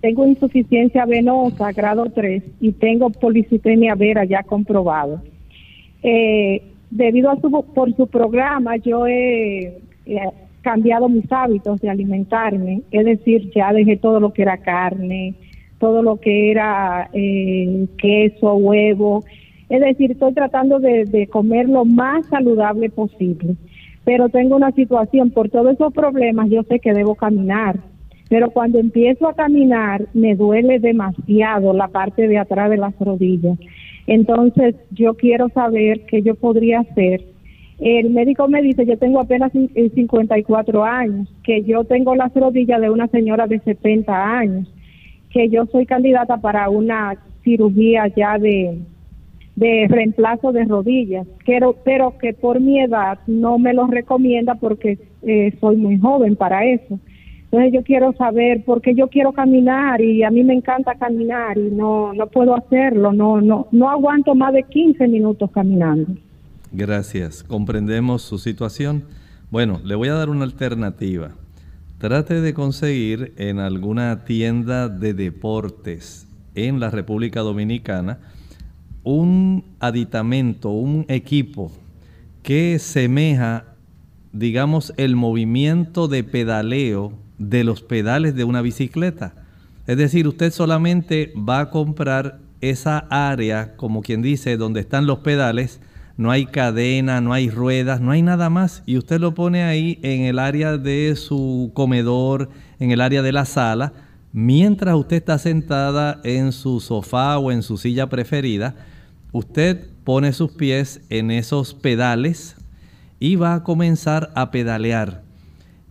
Tengo 0.00 0.26
insuficiencia 0.26 1.04
venosa, 1.06 1.72
grado 1.72 2.06
3, 2.10 2.42
y 2.60 2.72
tengo 2.72 3.10
policitemia 3.10 3.94
vera 3.94 4.24
ya 4.24 4.42
comprobado. 4.42 5.22
Eh, 6.02 6.62
debido 6.90 7.30
a 7.30 7.40
su, 7.40 7.50
por 7.74 7.94
su 7.96 8.06
programa, 8.06 8.76
yo 8.76 9.06
he, 9.06 9.78
cambiado 10.62 11.08
mis 11.08 11.30
hábitos 11.30 11.80
de 11.80 11.88
alimentarme, 11.88 12.82
es 12.90 13.04
decir, 13.04 13.52
ya 13.54 13.72
dejé 13.72 13.96
todo 13.96 14.18
lo 14.18 14.32
que 14.32 14.42
era 14.42 14.58
carne, 14.58 15.34
todo 15.78 16.02
lo 16.02 16.16
que 16.16 16.50
era 16.50 17.08
eh, 17.12 17.86
queso, 17.98 18.54
huevo, 18.54 19.24
es 19.68 19.80
decir, 19.80 20.10
estoy 20.10 20.32
tratando 20.32 20.80
de 20.80 21.28
comer 21.30 21.68
lo 21.68 21.84
más 21.84 22.26
saludable 22.26 22.90
posible, 22.90 23.54
pero 24.06 24.28
tengo 24.28 24.54
una 24.54 24.70
situación, 24.70 25.30
por 25.32 25.50
todos 25.50 25.74
esos 25.74 25.92
problemas 25.92 26.48
yo 26.48 26.62
sé 26.62 26.78
que 26.78 26.92
debo 26.94 27.16
caminar, 27.16 27.76
pero 28.28 28.50
cuando 28.50 28.78
empiezo 28.78 29.26
a 29.28 29.34
caminar 29.34 30.06
me 30.14 30.36
duele 30.36 30.78
demasiado 30.78 31.72
la 31.74 31.88
parte 31.88 32.28
de 32.28 32.38
atrás 32.38 32.70
de 32.70 32.76
las 32.76 32.96
rodillas. 33.00 33.58
Entonces 34.06 34.76
yo 34.92 35.14
quiero 35.14 35.48
saber 35.48 36.06
qué 36.06 36.22
yo 36.22 36.36
podría 36.36 36.80
hacer. 36.80 37.24
El 37.80 38.10
médico 38.10 38.46
me 38.46 38.62
dice, 38.62 38.86
yo 38.86 38.96
tengo 38.96 39.18
apenas 39.20 39.52
cin- 39.52 39.70
eh, 39.74 39.90
54 39.92 40.84
años, 40.84 41.28
que 41.42 41.64
yo 41.64 41.82
tengo 41.84 42.14
las 42.14 42.32
rodillas 42.32 42.80
de 42.80 42.88
una 42.90 43.08
señora 43.08 43.48
de 43.48 43.58
70 43.58 44.38
años, 44.38 44.72
que 45.30 45.48
yo 45.48 45.66
soy 45.66 45.84
candidata 45.84 46.36
para 46.38 46.70
una 46.70 47.16
cirugía 47.42 48.06
ya 48.16 48.38
de, 48.38 48.78
de 49.56 49.86
reemplazo 49.88 50.52
de 50.52 50.64
rodillas, 50.64 51.26
pero, 51.46 51.74
pero 51.84 52.16
que 52.18 52.34
por 52.34 52.60
mi 52.60 52.80
edad 52.80 53.18
no 53.26 53.58
me 53.58 53.72
lo 53.72 53.86
recomienda 53.86 54.54
porque 54.54 54.98
eh, 55.22 55.56
soy 55.60 55.76
muy 55.76 55.98
joven 55.98 56.36
para 56.36 56.64
eso. 56.66 57.00
Entonces 57.44 57.72
yo 57.72 57.82
quiero 57.82 58.12
saber 58.12 58.64
porque 58.66 58.94
yo 58.94 59.08
quiero 59.08 59.32
caminar 59.32 60.00
y 60.02 60.22
a 60.24 60.30
mí 60.30 60.44
me 60.44 60.52
encanta 60.52 60.96
caminar 60.96 61.56
y 61.56 61.70
no 61.70 62.12
no 62.12 62.26
puedo 62.26 62.54
hacerlo, 62.54 63.12
no 63.12 63.40
no 63.40 63.68
no 63.72 63.88
aguanto 63.88 64.34
más 64.34 64.52
de 64.52 64.62
15 64.62 65.08
minutos 65.08 65.50
caminando. 65.52 66.12
Gracias. 66.72 67.42
Comprendemos 67.42 68.22
su 68.22 68.38
situación. 68.38 69.04
Bueno, 69.50 69.80
le 69.84 69.94
voy 69.94 70.08
a 70.08 70.14
dar 70.14 70.28
una 70.28 70.44
alternativa. 70.44 71.30
Trate 71.98 72.42
de 72.42 72.52
conseguir 72.52 73.32
en 73.38 73.58
alguna 73.58 74.24
tienda 74.24 74.90
de 74.90 75.14
deportes 75.14 76.28
en 76.54 76.78
la 76.78 76.90
República 76.90 77.40
Dominicana 77.40 78.18
un 79.06 79.64
aditamento, 79.78 80.70
un 80.70 81.06
equipo 81.06 81.70
que 82.42 82.80
semeja, 82.80 83.76
digamos, 84.32 84.92
el 84.96 85.14
movimiento 85.14 86.08
de 86.08 86.24
pedaleo 86.24 87.12
de 87.38 87.62
los 87.62 87.82
pedales 87.82 88.34
de 88.34 88.42
una 88.42 88.62
bicicleta. 88.62 89.34
Es 89.86 89.96
decir, 89.96 90.26
usted 90.26 90.52
solamente 90.52 91.32
va 91.36 91.60
a 91.60 91.70
comprar 91.70 92.40
esa 92.60 93.06
área, 93.08 93.76
como 93.76 94.02
quien 94.02 94.22
dice, 94.22 94.56
donde 94.56 94.80
están 94.80 95.06
los 95.06 95.20
pedales, 95.20 95.80
no 96.16 96.32
hay 96.32 96.46
cadena, 96.46 97.20
no 97.20 97.32
hay 97.32 97.48
ruedas, 97.48 98.00
no 98.00 98.10
hay 98.10 98.22
nada 98.22 98.50
más. 98.50 98.82
Y 98.86 98.98
usted 98.98 99.20
lo 99.20 99.34
pone 99.34 99.62
ahí 99.62 100.00
en 100.02 100.22
el 100.22 100.40
área 100.40 100.78
de 100.78 101.14
su 101.14 101.70
comedor, 101.74 102.50
en 102.80 102.90
el 102.90 103.00
área 103.00 103.22
de 103.22 103.30
la 103.30 103.44
sala, 103.44 103.92
mientras 104.32 104.96
usted 104.96 105.18
está 105.18 105.38
sentada 105.38 106.20
en 106.24 106.50
su 106.50 106.80
sofá 106.80 107.38
o 107.38 107.52
en 107.52 107.62
su 107.62 107.76
silla 107.76 108.08
preferida. 108.08 108.74
Usted 109.38 109.90
pone 110.02 110.32
sus 110.32 110.52
pies 110.52 111.02
en 111.10 111.30
esos 111.30 111.74
pedales 111.74 112.56
y 113.20 113.36
va 113.36 113.52
a 113.52 113.64
comenzar 113.64 114.32
a 114.34 114.50
pedalear. 114.50 115.24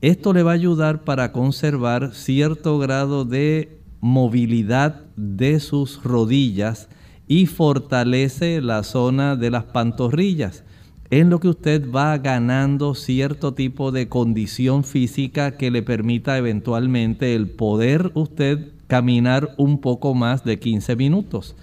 Esto 0.01 0.33
le 0.33 0.41
va 0.41 0.49
a 0.49 0.55
ayudar 0.55 1.03
para 1.03 1.31
conservar 1.31 2.15
cierto 2.15 2.79
grado 2.79 3.23
de 3.23 3.81
movilidad 4.01 5.03
de 5.15 5.59
sus 5.59 6.03
rodillas 6.03 6.89
y 7.27 7.45
fortalece 7.45 8.61
la 8.61 8.81
zona 8.81 9.35
de 9.35 9.51
las 9.51 9.65
pantorrillas, 9.65 10.63
en 11.11 11.29
lo 11.29 11.39
que 11.39 11.49
usted 11.49 11.91
va 11.91 12.17
ganando 12.17 12.95
cierto 12.95 13.53
tipo 13.53 13.91
de 13.91 14.09
condición 14.09 14.83
física 14.83 15.55
que 15.55 15.69
le 15.69 15.83
permita 15.83 16.35
eventualmente 16.39 17.35
el 17.35 17.51
poder 17.51 18.09
usted 18.15 18.71
caminar 18.87 19.53
un 19.57 19.81
poco 19.81 20.15
más 20.15 20.43
de 20.43 20.57
15 20.57 20.95
minutos. 20.95 21.55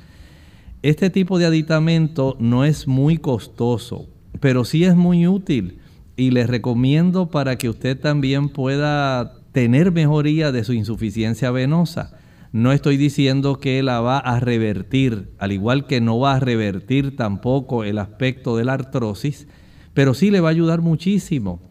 Este 0.83 1.11
tipo 1.11 1.39
de 1.39 1.47
aditamento 1.47 2.37
no 2.41 2.65
es 2.65 2.89
muy 2.89 3.17
costoso, 3.17 4.09
pero 4.41 4.65
sí 4.65 4.83
es 4.83 4.97
muy 4.97 5.29
útil 5.29 5.79
y 6.17 6.33
les 6.33 6.49
recomiendo 6.51 7.31
para 7.31 7.57
que 7.57 7.69
usted 7.69 7.97
también 8.01 8.49
pueda 8.49 9.35
tener 9.53 9.93
mejoría 9.93 10.51
de 10.51 10.65
su 10.65 10.73
insuficiencia 10.73 11.53
venosa. 11.53 12.19
No 12.51 12.73
estoy 12.73 12.97
diciendo 12.97 13.61
que 13.61 13.81
la 13.85 14.01
va 14.01 14.19
a 14.19 14.41
revertir, 14.41 15.31
al 15.39 15.53
igual 15.53 15.87
que 15.87 16.01
no 16.01 16.19
va 16.19 16.35
a 16.35 16.41
revertir 16.41 17.15
tampoco 17.15 17.85
el 17.85 17.99
aspecto 17.99 18.57
de 18.57 18.65
la 18.65 18.73
artrosis, 18.73 19.47
pero 19.95 20.15
sí 20.15 20.33
le 20.33 20.41
va 20.41 20.49
a 20.49 20.51
ayudar 20.51 20.81
muchísimo. 20.81 21.63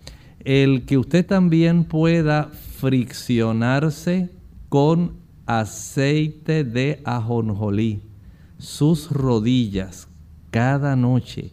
El 0.45 0.85
que 0.85 0.97
usted 0.97 1.25
también 1.25 1.83
pueda 1.83 2.49
friccionarse 2.77 4.29
con 4.69 5.17
aceite 5.47 6.63
de 6.63 7.01
ajonjolí 7.03 8.10
sus 8.61 9.09
rodillas 9.09 10.07
cada 10.51 10.95
noche. 10.95 11.51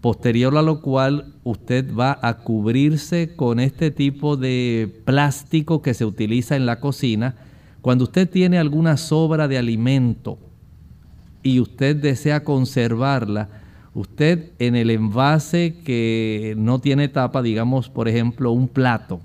Posterior 0.00 0.56
a 0.56 0.62
lo 0.62 0.80
cual 0.80 1.34
usted 1.44 1.92
va 1.94 2.18
a 2.22 2.38
cubrirse 2.38 3.34
con 3.36 3.60
este 3.60 3.90
tipo 3.90 4.36
de 4.36 5.02
plástico 5.04 5.82
que 5.82 5.92
se 5.92 6.06
utiliza 6.06 6.56
en 6.56 6.64
la 6.64 6.80
cocina. 6.80 7.34
Cuando 7.82 8.04
usted 8.04 8.30
tiene 8.30 8.58
alguna 8.58 8.96
sobra 8.96 9.48
de 9.48 9.58
alimento 9.58 10.38
y 11.42 11.60
usted 11.60 11.96
desea 11.96 12.44
conservarla, 12.44 13.48
usted 13.92 14.52
en 14.58 14.76
el 14.76 14.90
envase 14.90 15.80
que 15.84 16.54
no 16.56 16.78
tiene 16.78 17.08
tapa, 17.08 17.42
digamos 17.42 17.90
por 17.90 18.08
ejemplo 18.08 18.52
un 18.52 18.68
plato, 18.68 19.20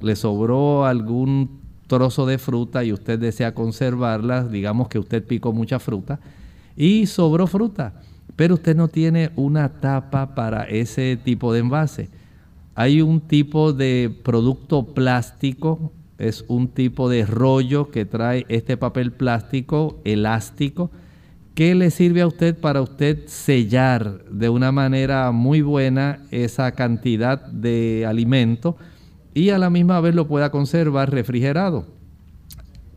le 0.00 0.14
sobró 0.14 0.84
algún 0.84 1.58
trozo 1.86 2.26
de 2.26 2.38
fruta 2.38 2.84
y 2.84 2.92
usted 2.92 3.18
desea 3.18 3.54
conservarla, 3.54 4.44
digamos 4.44 4.88
que 4.88 4.98
usted 4.98 5.24
picó 5.24 5.52
mucha 5.52 5.80
fruta 5.80 6.20
y 6.80 7.04
sobró 7.04 7.46
fruta, 7.46 7.92
pero 8.36 8.54
usted 8.54 8.74
no 8.74 8.88
tiene 8.88 9.32
una 9.36 9.68
tapa 9.68 10.34
para 10.34 10.62
ese 10.62 11.18
tipo 11.22 11.52
de 11.52 11.58
envase. 11.58 12.08
Hay 12.74 13.02
un 13.02 13.20
tipo 13.20 13.74
de 13.74 14.10
producto 14.22 14.94
plástico, 14.94 15.92
es 16.16 16.42
un 16.48 16.68
tipo 16.68 17.10
de 17.10 17.26
rollo 17.26 17.90
que 17.90 18.06
trae 18.06 18.46
este 18.48 18.78
papel 18.78 19.12
plástico 19.12 20.00
elástico 20.04 20.90
que 21.54 21.74
le 21.74 21.90
sirve 21.90 22.22
a 22.22 22.26
usted 22.26 22.58
para 22.58 22.80
usted 22.80 23.26
sellar 23.26 24.24
de 24.30 24.48
una 24.48 24.72
manera 24.72 25.32
muy 25.32 25.60
buena 25.60 26.20
esa 26.30 26.72
cantidad 26.72 27.44
de 27.44 28.06
alimento 28.08 28.78
y 29.34 29.50
a 29.50 29.58
la 29.58 29.68
misma 29.68 30.00
vez 30.00 30.14
lo 30.14 30.26
pueda 30.26 30.50
conservar 30.50 31.10
refrigerado. 31.10 31.84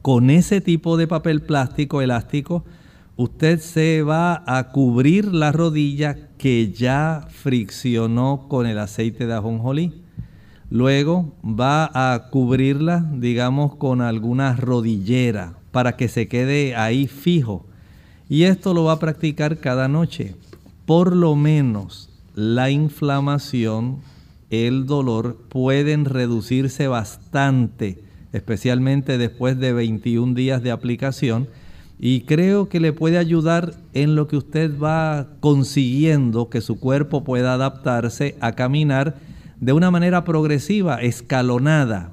Con 0.01 0.30
ese 0.30 0.62
tipo 0.62 0.95
de 0.95 1.07
papel 1.07 1.41
plástico 1.41 2.01
elástico, 2.01 2.64
usted 3.16 3.59
se 3.59 4.01
va 4.01 4.43
a 4.45 4.72
cubrir 4.72 5.34
la 5.34 5.51
rodilla 5.51 6.30
que 6.38 6.72
ya 6.72 7.28
friccionó 7.30 8.47
con 8.49 8.66
el 8.66 8.80
aceite 8.80 9.28
de 9.28 9.34
ajonjolí. 9.34 10.03
Luego 10.70 11.36
va 11.43 11.91
a 11.93 12.30
cubrirla, 12.30 13.05
digamos, 13.14 13.76
con 13.76 14.01
alguna 14.01 14.55
rodillera 14.55 15.57
para 15.72 15.95
que 15.95 16.07
se 16.07 16.28
quede 16.28 16.76
ahí 16.76 17.07
fijo. 17.07 17.66
Y 18.30 18.43
esto 18.43 18.74
lo 18.74 18.86
va 18.86 18.93
a 18.93 18.99
practicar 18.99 19.59
cada 19.59 19.88
noche. 19.88 20.36
por 20.86 21.16
lo 21.16 21.38
menos 21.38 22.09
la 22.36 22.70
inflamación, 22.70 23.99
el 24.49 24.86
dolor 24.86 25.38
pueden 25.47 26.03
reducirse 26.03 26.88
bastante, 26.88 28.03
especialmente 28.34 29.18
después 29.18 29.57
de 29.59 29.72
21 29.72 30.34
días 30.34 30.61
de 30.61 30.72
aplicación. 30.72 31.47
Y 32.06 32.24
creo 32.24 32.68
que 32.68 32.82
le 32.82 32.91
puede 32.91 33.18
ayudar 33.18 33.76
en 33.93 34.16
lo 34.16 34.28
que 34.28 34.36
usted 34.36 34.78
va 34.78 35.30
consiguiendo 35.39 36.49
que 36.49 36.60
su 36.60 36.78
cuerpo 36.78 37.24
pueda 37.24 37.54
adaptarse 37.54 38.36
a 38.41 38.51
caminar 38.51 39.16
de 39.62 39.72
una 39.72 39.89
manera 39.89 40.26
progresiva, 40.26 41.01
escalonada. 41.01 42.12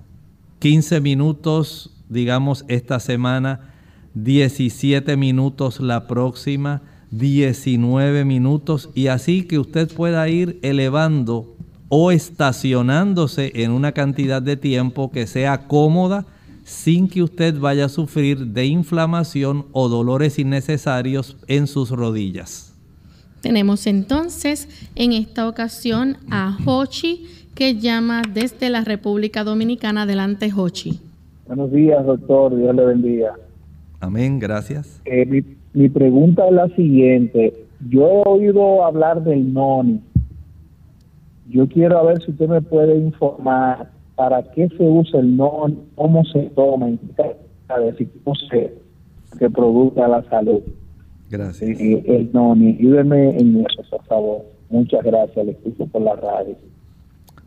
15 0.60 1.00
minutos, 1.00 1.90
digamos, 2.08 2.64
esta 2.68 3.00
semana, 3.00 3.72
17 4.14 5.16
minutos 5.16 5.80
la 5.80 6.06
próxima, 6.06 6.82
19 7.10 8.24
minutos 8.24 8.90
y 8.94 9.08
así 9.08 9.42
que 9.42 9.58
usted 9.58 9.92
pueda 9.92 10.28
ir 10.28 10.60
elevando 10.62 11.56
o 11.88 12.12
estacionándose 12.12 13.50
en 13.56 13.72
una 13.72 13.90
cantidad 13.90 14.40
de 14.40 14.56
tiempo 14.56 15.10
que 15.10 15.26
sea 15.26 15.66
cómoda 15.66 16.26
sin 16.70 17.08
que 17.08 17.22
usted 17.22 17.58
vaya 17.58 17.86
a 17.86 17.88
sufrir 17.88 18.38
de 18.46 18.64
inflamación 18.64 19.66
o 19.72 19.88
dolores 19.88 20.38
innecesarios 20.38 21.36
en 21.48 21.66
sus 21.66 21.90
rodillas. 21.90 22.78
Tenemos 23.42 23.88
entonces 23.88 24.68
en 24.94 25.12
esta 25.12 25.48
ocasión 25.48 26.18
a 26.30 26.56
Hochi 26.64 27.26
que 27.56 27.74
llama 27.74 28.22
desde 28.32 28.70
la 28.70 28.84
República 28.84 29.42
Dominicana. 29.42 30.02
Adelante, 30.02 30.50
Hochi. 30.56 31.00
Buenos 31.48 31.72
días, 31.72 32.06
doctor. 32.06 32.56
Dios 32.56 32.74
le 32.74 32.84
bendiga. 32.86 33.34
Amén, 33.98 34.38
gracias. 34.38 35.02
Eh, 35.04 35.42
mi, 35.72 35.88
pregunta 35.88 36.46
es 36.46 36.52
la 36.52 36.68
siguiente. 36.68 37.66
Yo 37.88 38.06
he 38.06 38.28
oído 38.28 38.84
hablar 38.84 39.24
del 39.24 39.52
NONI. 39.52 40.00
Yo 41.48 41.66
quiero 41.66 42.06
ver 42.06 42.22
si 42.22 42.30
usted 42.30 42.48
me 42.48 42.62
puede 42.62 42.96
informar 42.96 43.90
para 44.20 44.42
qué 44.52 44.68
se 44.76 44.82
usa 44.82 45.18
el 45.18 45.34
NONI, 45.34 45.78
cómo 45.94 46.22
se 46.26 46.50
toma, 46.54 46.88
decir 46.88 48.10
cómo 48.22 48.36
se 48.50 48.74
que 49.38 49.48
produce 49.48 49.98
la 49.98 50.22
salud. 50.28 50.60
Gracias. 51.30 51.80
Eh, 51.80 52.04
el 52.06 52.30
NONI, 52.30 52.76
ayúdeme 52.78 53.30
en 53.38 53.64
eso, 53.64 53.82
por 53.88 54.04
favor. 54.04 54.44
Muchas 54.68 55.02
gracias, 55.02 55.46
le 55.46 55.52
escucho 55.52 55.86
por 55.86 56.02
la 56.02 56.16
radio. 56.16 56.54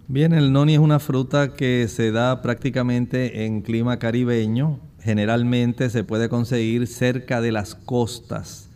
Bien, 0.08 0.34
el 0.34 0.52
noni 0.52 0.74
es 0.74 0.80
una 0.80 0.98
fruta 0.98 1.54
que 1.54 1.88
se 1.88 2.12
da 2.12 2.42
prácticamente 2.42 3.46
en 3.46 3.62
clima 3.62 4.00
caribeño. 4.00 4.80
Generalmente 5.00 5.92
se 5.92 6.04
puede 6.04 6.28
conseguir 6.28 6.88
cerca 6.88 7.40
de 7.40 7.52
las 7.52 7.76
costas, 7.76 8.72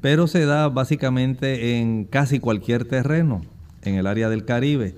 pero 0.00 0.26
se 0.26 0.46
da 0.46 0.70
básicamente 0.70 1.78
en 1.78 2.04
casi 2.06 2.40
cualquier 2.40 2.86
terreno 2.86 3.42
en 3.82 3.96
el 3.96 4.06
área 4.06 4.30
del 4.30 4.46
Caribe. 4.46 4.94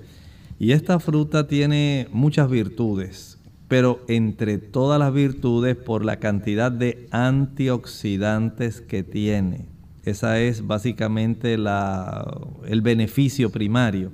Y 0.57 0.71
esta 0.71 0.99
fruta 0.99 1.47
tiene 1.47 2.07
muchas 2.11 2.49
virtudes, 2.49 3.39
pero 3.67 4.03
entre 4.07 4.57
todas 4.57 4.99
las 4.99 5.13
virtudes 5.13 5.75
por 5.75 6.05
la 6.05 6.19
cantidad 6.19 6.71
de 6.71 7.07
antioxidantes 7.11 8.79
que 8.81 9.03
tiene. 9.03 9.65
Esa 10.03 10.39
es 10.39 10.65
básicamente 10.65 11.55
el 11.55 12.81
beneficio 12.81 13.49
primario. 13.49 14.11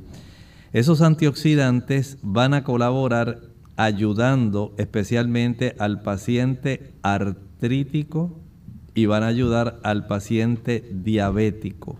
Esos 0.74 1.02
antioxidantes 1.02 2.18
van 2.22 2.54
a 2.54 2.64
colaborar 2.64 3.42
ayudando 3.76 4.74
especialmente 4.78 5.76
al 5.80 6.02
paciente 6.02 6.94
artrítico 7.02 8.40
y 8.96 9.06
van 9.06 9.24
a 9.24 9.28
ayudar 9.28 9.80
al 9.84 10.08
paciente 10.08 10.90
diabético. 10.94 12.00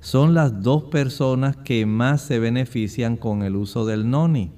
Son 0.00 0.32
las 0.32 0.62
dos 0.62 0.84
personas 0.84 1.56
que 1.58 1.84
más 1.84 2.22
se 2.22 2.38
benefician 2.38 3.16
con 3.16 3.42
el 3.42 3.54
uso 3.54 3.84
del 3.84 4.08
noni. 4.08 4.50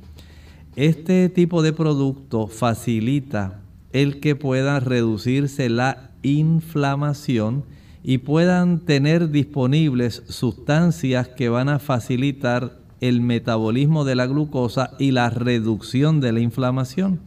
Este 0.77 1.29
tipo 1.29 1.63
de 1.63 1.73
producto 1.73 2.47
facilita 2.47 3.61
el 3.93 4.21
que 4.21 4.37
pueda 4.37 4.79
reducirse 4.81 5.69
la 5.69 6.13
inflamación 6.23 7.65
y 8.05 8.19
puedan 8.19 8.81
tener 8.81 9.31
disponibles 9.31 10.23
sustancias 10.29 11.29
que 11.29 11.49
van 11.49 11.69
a 11.69 11.79
facilitar 11.79 12.79
el 13.01 13.21
metabolismo 13.21 14.05
de 14.05 14.15
la 14.15 14.27
glucosa 14.27 14.93
y 14.99 15.11
la 15.11 15.29
reducción 15.29 16.21
de 16.21 16.33
la 16.33 16.41
inflamación. 16.41 17.21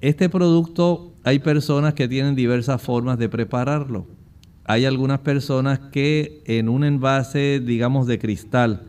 Este 0.00 0.28
producto 0.28 1.12
hay 1.24 1.40
personas 1.40 1.92
que 1.94 2.08
tienen 2.08 2.34
diversas 2.34 2.80
formas 2.80 3.18
de 3.18 3.28
prepararlo. 3.28 4.06
Hay 4.70 4.84
algunas 4.84 5.20
personas 5.20 5.78
que 5.78 6.42
en 6.44 6.68
un 6.68 6.84
envase, 6.84 7.58
digamos, 7.64 8.06
de 8.06 8.18
cristal, 8.18 8.82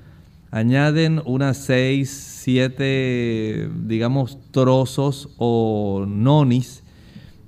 añaden 0.51 1.21
unas 1.23 1.55
6, 1.55 2.09
7, 2.43 3.69
digamos, 3.86 4.39
trozos 4.51 5.30
o 5.38 6.03
nonis 6.05 6.84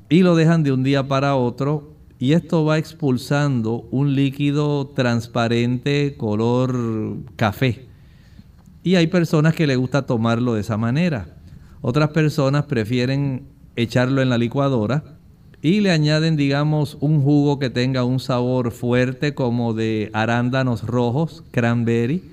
y 0.07 0.21
lo 0.21 0.38
dejan 0.38 0.63
de 0.63 0.71
un 0.71 0.82
día 0.82 1.09
para 1.09 1.36
otro 1.36 1.97
y 2.19 2.32
esto 2.32 2.63
va 2.63 2.77
expulsando 2.77 3.86
un 3.91 4.15
líquido 4.15 4.88
transparente 4.88 6.15
color 6.15 7.17
café 7.36 7.89
y 8.82 8.95
hay 8.95 9.07
personas 9.07 9.55
que 9.55 9.67
le 9.67 9.75
gusta 9.75 10.05
tomarlo 10.05 10.53
de 10.53 10.61
esa 10.61 10.77
manera. 10.77 11.36
Otras 11.82 12.11
personas 12.11 12.63
prefieren 12.63 13.49
echarlo 13.75 14.21
en 14.21 14.29
la 14.29 14.38
licuadora 14.38 15.17
y 15.62 15.82
le 15.82 15.91
añaden, 15.91 16.36
digamos, 16.36 16.97
un 17.01 17.22
jugo 17.22 17.59
que 17.59 17.70
tenga 17.70 18.03
un 18.03 18.20
sabor 18.20 18.72
fuerte 18.72 19.34
como 19.34 19.74
de 19.74 20.09
arándanos 20.14 20.84
rojos, 20.84 21.43
cranberry, 21.51 22.24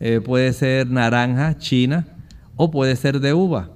eh, 0.00 0.20
puede 0.24 0.52
ser 0.52 0.90
naranja, 0.90 1.56
china 1.58 2.06
o 2.56 2.70
puede 2.70 2.96
ser 2.96 3.20
de 3.20 3.32
uva. 3.32 3.70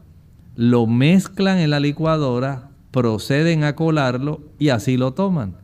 Lo 0.55 0.86
mezclan 0.86 1.59
en 1.59 1.70
la 1.70 1.80
licuadora, 1.80 2.70
proceden 2.90 3.64
a 3.64 3.74
colarlo 3.74 4.42
y 4.59 4.68
así 4.68 4.96
lo 4.96 5.14
toman. 5.14 5.55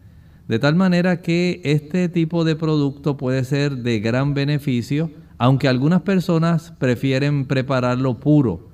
De 0.48 0.58
tal 0.58 0.74
manera 0.74 1.20
que 1.20 1.60
este 1.64 2.08
tipo 2.08 2.44
de 2.44 2.56
producto 2.56 3.16
puede 3.16 3.44
ser 3.44 3.78
de 3.78 4.00
gran 4.00 4.32
beneficio 4.32 5.10
aunque 5.38 5.68
algunas 5.68 6.02
personas 6.02 6.72
prefieren 6.78 7.46
prepararlo 7.46 8.18
puro, 8.18 8.68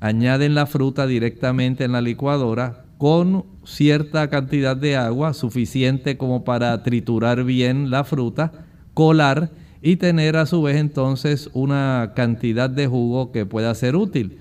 añaden 0.00 0.54
la 0.54 0.66
fruta 0.66 1.06
directamente 1.06 1.84
en 1.84 1.92
la 1.92 2.00
licuadora 2.00 2.84
con 3.00 3.46
cierta 3.64 4.28
cantidad 4.28 4.76
de 4.76 4.94
agua 4.94 5.32
suficiente 5.32 6.18
como 6.18 6.44
para 6.44 6.82
triturar 6.82 7.44
bien 7.44 7.88
la 7.90 8.04
fruta, 8.04 8.66
colar 8.92 9.52
y 9.80 9.96
tener 9.96 10.36
a 10.36 10.44
su 10.44 10.60
vez 10.60 10.76
entonces 10.76 11.48
una 11.54 12.12
cantidad 12.14 12.68
de 12.68 12.86
jugo 12.86 13.32
que 13.32 13.46
pueda 13.46 13.74
ser 13.74 13.96
útil. 13.96 14.36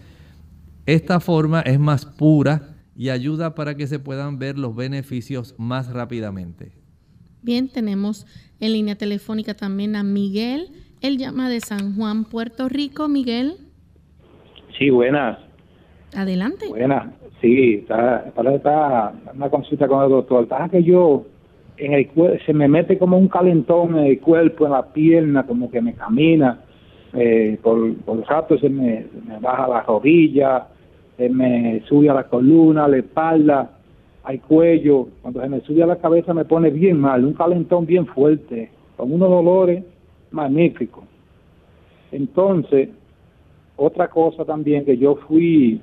Esta 0.86 1.22
forma 1.22 1.62
es 1.62 1.80
más 1.80 2.06
pura 2.06 2.76
y 2.98 3.08
ayuda 3.08 3.56
para 3.56 3.76
que 3.76 3.88
se 3.88 3.98
puedan 3.98 4.40
ver 4.40 4.58
los 4.58 4.76
beneficios 4.76 5.56
más 5.58 5.94
rápidamente. 5.94 6.74
Bien, 7.42 7.70
tenemos 7.70 8.28
en 8.60 8.74
línea 8.74 8.98
telefónica 8.98 9.54
también 9.54 9.96
a 9.96 10.04
Miguel. 10.04 10.68
Él 11.00 11.18
llama 11.18 11.48
de 11.48 11.62
San 11.62 11.96
Juan, 11.96 12.26
Puerto 12.26 12.68
Rico, 12.68 13.08
Miguel. 13.08 13.56
Sí, 14.78 14.90
buenas. 14.90 15.49
Adelante. 16.16 16.68
Buenas, 16.68 17.08
sí, 17.40 17.76
está, 17.76 18.26
está 18.36 19.14
una 19.34 19.50
consulta 19.50 19.88
con 19.88 20.04
el 20.04 20.10
doctor. 20.10 20.44
Está 20.44 20.70
que 20.70 20.84
yo, 20.84 21.26
en 21.78 21.94
el 21.94 22.10
se 22.46 22.54
me 22.54 22.68
mete 22.68 22.98
como 22.98 23.18
un 23.18 23.28
calentón 23.28 23.98
en 23.98 24.06
el 24.06 24.20
cuerpo, 24.20 24.66
en 24.66 24.72
la 24.72 24.88
pierna, 24.88 25.46
como 25.46 25.70
que 25.70 25.82
me 25.82 25.94
camina. 25.94 26.62
Eh, 27.14 27.58
por, 27.62 27.96
por 27.98 28.20
rato 28.28 28.58
se 28.60 28.70
me, 28.70 29.06
me 29.28 29.40
baja 29.40 29.68
la 29.68 29.82
rodilla, 29.82 30.68
se 31.18 31.30
me 31.30 31.82
sube 31.88 32.10
a 32.10 32.14
la 32.14 32.24
columna, 32.24 32.86
a 32.86 32.88
la 32.88 32.98
espalda, 32.98 33.72
al 34.24 34.42
cuello. 34.42 35.08
Cuando 35.22 35.42
se 35.42 35.50
me 35.50 35.62
sube 35.62 35.84
a 35.84 35.88
la 35.88 35.98
cabeza 35.98 36.34
me 36.34 36.46
pone 36.46 36.70
bien 36.70 37.00
mal, 37.00 37.24
un 37.26 37.34
calentón 37.34 37.86
bien 37.86 38.06
fuerte, 38.08 38.72
con 38.98 39.12
unos 39.12 39.30
dolores 39.30 39.84
magnífico. 40.32 41.04
Entonces, 42.12 42.90
otra 43.76 44.08
cosa 44.10 44.44
también 44.44 44.86
que 44.86 44.98
yo 44.98 45.16
fui 45.28 45.82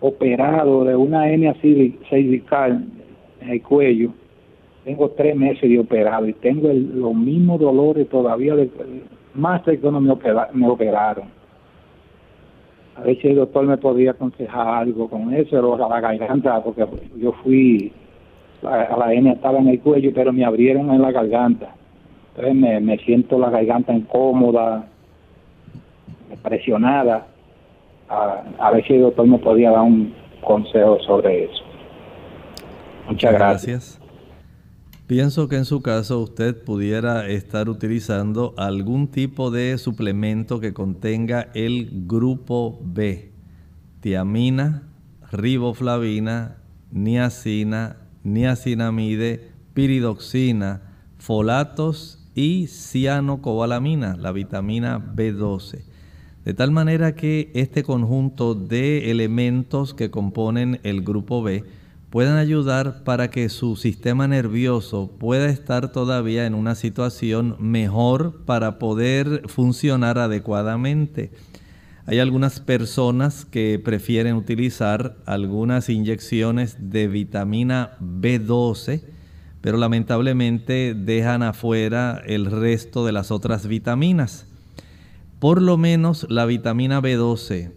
operado 0.00 0.84
de 0.84 0.96
una 0.96 1.28
hernia 1.28 1.54
cervical 2.10 2.84
en 3.40 3.48
el 3.48 3.62
cuello. 3.62 4.10
Tengo 4.84 5.10
tres 5.10 5.34
meses 5.34 5.68
de 5.68 5.78
operado 5.78 6.26
y 6.26 6.32
tengo 6.34 6.68
los 6.72 7.14
mismos 7.14 7.60
dolores 7.60 8.08
todavía, 8.08 8.54
más 9.34 9.64
de 9.64 9.80
que 9.80 9.90
no 9.90 10.00
me, 10.00 10.14
me 10.52 10.68
operaron. 10.68 11.24
A 12.94 13.02
ver 13.02 13.20
si 13.20 13.28
el 13.28 13.36
doctor 13.36 13.66
me 13.66 13.76
podía 13.76 14.12
aconsejar 14.12 14.68
algo 14.68 15.08
con 15.08 15.34
eso, 15.34 15.58
o 15.58 15.74
a 15.74 15.88
la 15.88 16.00
garganta, 16.00 16.62
porque 16.62 16.86
yo 17.18 17.32
fui, 17.42 17.92
a 18.62 18.96
la 18.96 19.12
hernia 19.12 19.32
estaba 19.32 19.58
en 19.58 19.68
el 19.68 19.80
cuello, 19.80 20.12
pero 20.14 20.32
me 20.32 20.44
abrieron 20.44 20.90
en 20.90 21.02
la 21.02 21.10
garganta 21.10 21.74
entonces 22.36 22.82
me, 22.82 22.98
siento 22.98 23.38
la 23.38 23.48
garganta 23.48 23.94
incómoda, 23.94 24.86
presionada. 26.42 27.26
A, 28.08 28.70
ver 28.72 28.86
si 28.86 28.94
el 28.94 29.02
doctor 29.02 29.26
me 29.26 29.38
podía 29.38 29.70
dar 29.70 29.82
un 29.82 30.14
consejo 30.42 30.98
sobre 31.00 31.44
eso. 31.44 31.62
Muchas 33.08 33.32
gracias. 33.32 34.00
Pienso 35.06 35.48
que 35.48 35.56
en 35.56 35.64
su 35.64 35.82
caso 35.82 36.18
usted 36.18 36.64
pudiera 36.64 37.28
estar 37.28 37.68
utilizando 37.68 38.54
algún 38.56 39.06
tipo 39.08 39.52
de 39.52 39.78
suplemento 39.78 40.58
que 40.58 40.74
contenga 40.74 41.48
el 41.54 42.06
grupo 42.08 42.80
B, 42.82 43.30
tiamina, 44.00 44.82
riboflavina, 45.30 46.56
niacina, 46.90 47.98
niacinamide, 48.24 49.52
piridoxina, 49.74 50.82
folatos 51.18 52.28
y 52.34 52.66
cianocobalamina, 52.66 54.16
la 54.16 54.32
vitamina 54.32 54.98
B12. 54.98 55.85
De 56.46 56.54
tal 56.54 56.70
manera 56.70 57.16
que 57.16 57.50
este 57.54 57.82
conjunto 57.82 58.54
de 58.54 59.10
elementos 59.10 59.94
que 59.94 60.12
componen 60.12 60.78
el 60.84 61.02
grupo 61.02 61.42
B 61.42 61.64
puedan 62.08 62.36
ayudar 62.36 63.02
para 63.02 63.30
que 63.30 63.48
su 63.48 63.74
sistema 63.74 64.28
nervioso 64.28 65.10
pueda 65.18 65.46
estar 65.48 65.90
todavía 65.90 66.46
en 66.46 66.54
una 66.54 66.76
situación 66.76 67.56
mejor 67.58 68.44
para 68.44 68.78
poder 68.78 69.42
funcionar 69.48 70.20
adecuadamente. 70.20 71.32
Hay 72.06 72.20
algunas 72.20 72.60
personas 72.60 73.44
que 73.44 73.80
prefieren 73.84 74.36
utilizar 74.36 75.16
algunas 75.26 75.88
inyecciones 75.88 76.76
de 76.92 77.08
vitamina 77.08 77.96
B12, 78.00 79.02
pero 79.62 79.78
lamentablemente 79.78 80.94
dejan 80.94 81.42
afuera 81.42 82.22
el 82.24 82.46
resto 82.46 83.04
de 83.04 83.10
las 83.10 83.32
otras 83.32 83.66
vitaminas. 83.66 84.46
Por 85.38 85.60
lo 85.60 85.76
menos 85.76 86.26
la 86.30 86.46
vitamina 86.46 87.00
B12, 87.02 87.72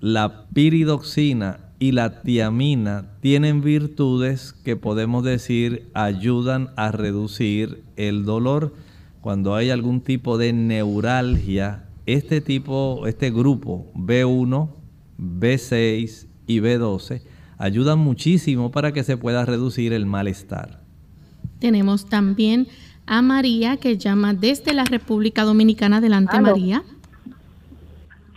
la 0.00 0.46
piridoxina 0.52 1.60
y 1.78 1.92
la 1.92 2.22
tiamina 2.22 3.12
tienen 3.20 3.60
virtudes 3.60 4.52
que 4.52 4.76
podemos 4.76 5.22
decir 5.22 5.88
ayudan 5.94 6.70
a 6.76 6.90
reducir 6.90 7.84
el 7.96 8.24
dolor. 8.24 8.74
Cuando 9.20 9.54
hay 9.54 9.70
algún 9.70 10.00
tipo 10.00 10.36
de 10.38 10.52
neuralgia, 10.52 11.84
este 12.06 12.40
tipo, 12.40 13.06
este 13.06 13.30
grupo 13.30 13.90
B1, 13.94 14.70
B6 15.18 16.26
y 16.46 16.60
B12 16.60 17.22
ayudan 17.58 17.98
muchísimo 17.98 18.70
para 18.70 18.92
que 18.92 19.04
se 19.04 19.16
pueda 19.16 19.44
reducir 19.44 19.92
el 19.92 20.06
malestar. 20.06 20.82
Tenemos 21.58 22.06
también 22.06 22.68
a 23.06 23.22
María 23.22 23.76
que 23.76 23.96
llama 23.96 24.34
desde 24.34 24.74
la 24.74 24.84
República 24.84 25.44
Dominicana. 25.44 25.98
Adelante, 25.98 26.40
María. 26.40 26.84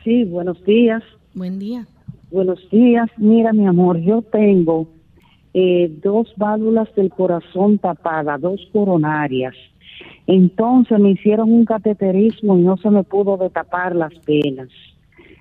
Sí, 0.09 0.23
buenos 0.23 0.63
días. 0.65 1.03
Buen 1.35 1.59
día. 1.59 1.85
Buenos 2.31 2.67
días. 2.71 3.07
Mira, 3.17 3.53
mi 3.53 3.67
amor, 3.67 3.99
yo 3.99 4.23
tengo 4.23 4.87
eh, 5.53 5.87
dos 6.01 6.33
válvulas 6.35 6.87
del 6.95 7.11
corazón 7.11 7.77
tapadas, 7.77 8.41
dos 8.41 8.59
coronarias. 8.73 9.53
Entonces 10.25 10.97
me 10.97 11.11
hicieron 11.11 11.53
un 11.53 11.63
cateterismo 11.63 12.57
y 12.57 12.63
no 12.63 12.77
se 12.77 12.89
me 12.89 13.03
pudo 13.03 13.37
detapar 13.37 13.95
las 13.95 14.13
venas. 14.25 14.69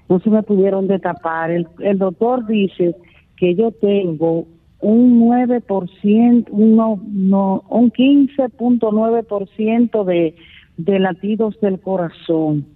No 0.06 0.20
se 0.20 0.28
me 0.28 0.42
pudieron 0.42 0.86
detapar. 0.86 1.50
El, 1.50 1.66
el 1.78 1.96
doctor 1.96 2.46
dice 2.46 2.94
que 3.38 3.54
yo 3.54 3.72
tengo 3.72 4.44
un 4.80 5.30
9%, 5.30 6.50
no, 6.50 7.00
no, 7.08 7.64
un 7.70 7.90
15.9% 7.90 10.04
de, 10.04 10.34
de 10.76 10.98
latidos 10.98 11.58
del 11.62 11.80
corazón. 11.80 12.66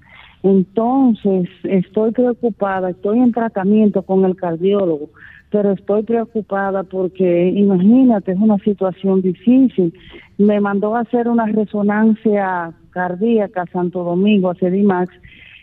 Entonces, 0.43 1.49
estoy 1.63 2.11
preocupada, 2.11 2.91
estoy 2.91 3.19
en 3.21 3.33
tratamiento 3.33 4.03
con 4.03 4.25
el 4.25 4.35
cardiólogo, 4.35 5.11
pero 5.51 5.73
estoy 5.73 6.03
preocupada 6.03 6.83
porque, 6.83 7.51
imagínate, 7.51 8.33
es 8.33 8.39
una 8.39 8.59
situación 8.59 9.23
difícil. 9.23 9.95
Me 10.39 10.61
mandó 10.61 10.97
a 10.97 11.01
hacer 11.01 11.29
una 11.29 11.47
resonancia 11.47 12.73
cardíaca 12.91 13.67
Santo 13.73 14.03
Domingo, 14.03 14.51
a 14.51 14.55
CEDIMAX, 14.55 15.13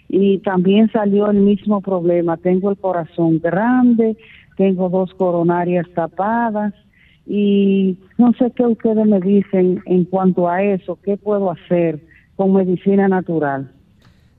y 0.07 0.39
también 0.39 0.89
salió 0.91 1.29
el 1.29 1.37
mismo 1.37 1.81
problema. 1.81 2.37
Tengo 2.37 2.71
el 2.71 2.77
corazón 2.77 3.39
grande, 3.39 4.15
tengo 4.55 4.89
dos 4.89 5.13
coronarias 5.13 5.87
tapadas 5.93 6.73
y 7.25 7.97
no 8.17 8.33
sé 8.33 8.51
qué 8.55 8.63
ustedes 8.65 9.05
me 9.05 9.19
dicen 9.19 9.81
en 9.85 10.03
cuanto 10.05 10.49
a 10.49 10.63
eso, 10.63 10.97
qué 11.03 11.15
puedo 11.15 11.51
hacer 11.51 11.99
con 12.35 12.53
medicina 12.53 13.07
natural. 13.07 13.71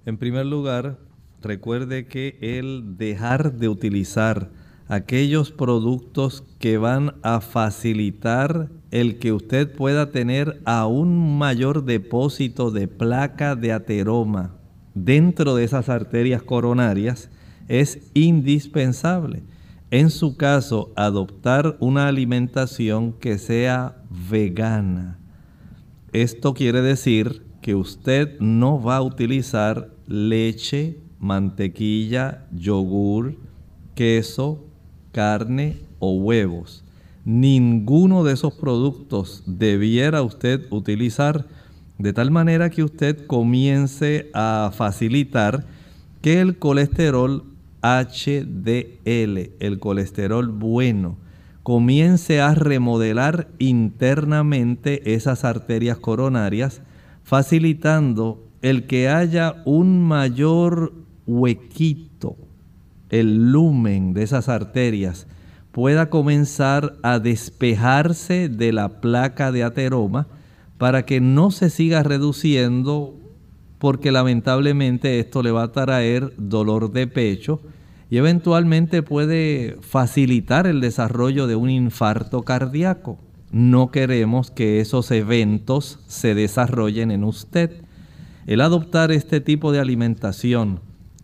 En 0.06 0.16
primer 0.16 0.46
lugar, 0.46 0.98
recuerde 1.42 2.06
que 2.06 2.38
el 2.40 2.96
dejar 2.96 3.54
de 3.54 3.68
utilizar 3.68 4.50
aquellos 4.88 5.52
productos 5.52 6.42
que 6.58 6.78
van 6.78 7.14
a 7.22 7.40
facilitar 7.40 8.70
el 8.90 9.18
que 9.18 9.32
usted 9.32 9.72
pueda 9.72 10.10
tener 10.10 10.60
aún 10.64 11.38
mayor 11.38 11.84
depósito 11.84 12.70
de 12.70 12.88
placa 12.88 13.54
de 13.54 13.72
ateroma 13.72 14.56
dentro 14.94 15.54
de 15.54 15.64
esas 15.64 15.88
arterias 15.88 16.42
coronarias 16.42 17.30
es 17.68 18.00
indispensable. 18.14 19.42
En 19.92 20.10
su 20.10 20.36
caso, 20.36 20.92
adoptar 20.96 21.76
una 21.78 22.08
alimentación 22.08 23.12
que 23.12 23.38
sea 23.38 23.96
vegana. 24.28 25.18
Esto 26.12 26.54
quiere 26.54 26.80
decir 26.82 27.49
que 27.60 27.74
usted 27.74 28.38
no 28.40 28.82
va 28.82 28.96
a 28.96 29.02
utilizar 29.02 29.90
leche, 30.06 30.98
mantequilla, 31.18 32.46
yogur, 32.52 33.36
queso, 33.94 34.64
carne 35.12 35.78
o 35.98 36.12
huevos. 36.12 36.84
Ninguno 37.24 38.24
de 38.24 38.32
esos 38.32 38.54
productos 38.54 39.42
debiera 39.46 40.22
usted 40.22 40.66
utilizar 40.70 41.46
de 41.98 42.14
tal 42.14 42.30
manera 42.30 42.70
que 42.70 42.82
usted 42.82 43.26
comience 43.26 44.30
a 44.32 44.72
facilitar 44.74 45.66
que 46.22 46.40
el 46.40 46.58
colesterol 46.58 47.44
HDL, 47.82 49.50
el 49.60 49.78
colesterol 49.78 50.48
bueno, 50.48 51.18
comience 51.62 52.40
a 52.40 52.54
remodelar 52.54 53.48
internamente 53.58 55.14
esas 55.14 55.44
arterias 55.44 55.98
coronarias 55.98 56.80
facilitando 57.22 58.46
el 58.62 58.86
que 58.86 59.08
haya 59.08 59.62
un 59.64 60.02
mayor 60.02 60.92
huequito, 61.26 62.36
el 63.08 63.52
lumen 63.52 64.12
de 64.12 64.22
esas 64.22 64.48
arterias 64.48 65.26
pueda 65.72 66.10
comenzar 66.10 66.96
a 67.02 67.18
despejarse 67.18 68.48
de 68.48 68.72
la 68.72 69.00
placa 69.00 69.52
de 69.52 69.62
ateroma 69.62 70.26
para 70.78 71.04
que 71.06 71.20
no 71.20 71.50
se 71.50 71.70
siga 71.70 72.02
reduciendo 72.02 73.14
porque 73.78 74.12
lamentablemente 74.12 75.20
esto 75.20 75.42
le 75.42 75.52
va 75.52 75.64
a 75.64 75.72
traer 75.72 76.32
dolor 76.36 76.92
de 76.92 77.06
pecho 77.06 77.60
y 78.10 78.18
eventualmente 78.18 79.02
puede 79.02 79.78
facilitar 79.80 80.66
el 80.66 80.80
desarrollo 80.80 81.46
de 81.46 81.56
un 81.56 81.70
infarto 81.70 82.42
cardíaco 82.42 83.18
no 83.50 83.90
queremos 83.90 84.50
que 84.50 84.80
esos 84.80 85.10
eventos 85.10 85.98
se 86.06 86.34
desarrollen 86.34 87.10
en 87.10 87.24
usted. 87.24 87.82
El 88.46 88.60
adoptar 88.60 89.10
este 89.12 89.40
tipo 89.40 89.72
de 89.72 89.80
alimentación 89.80 90.80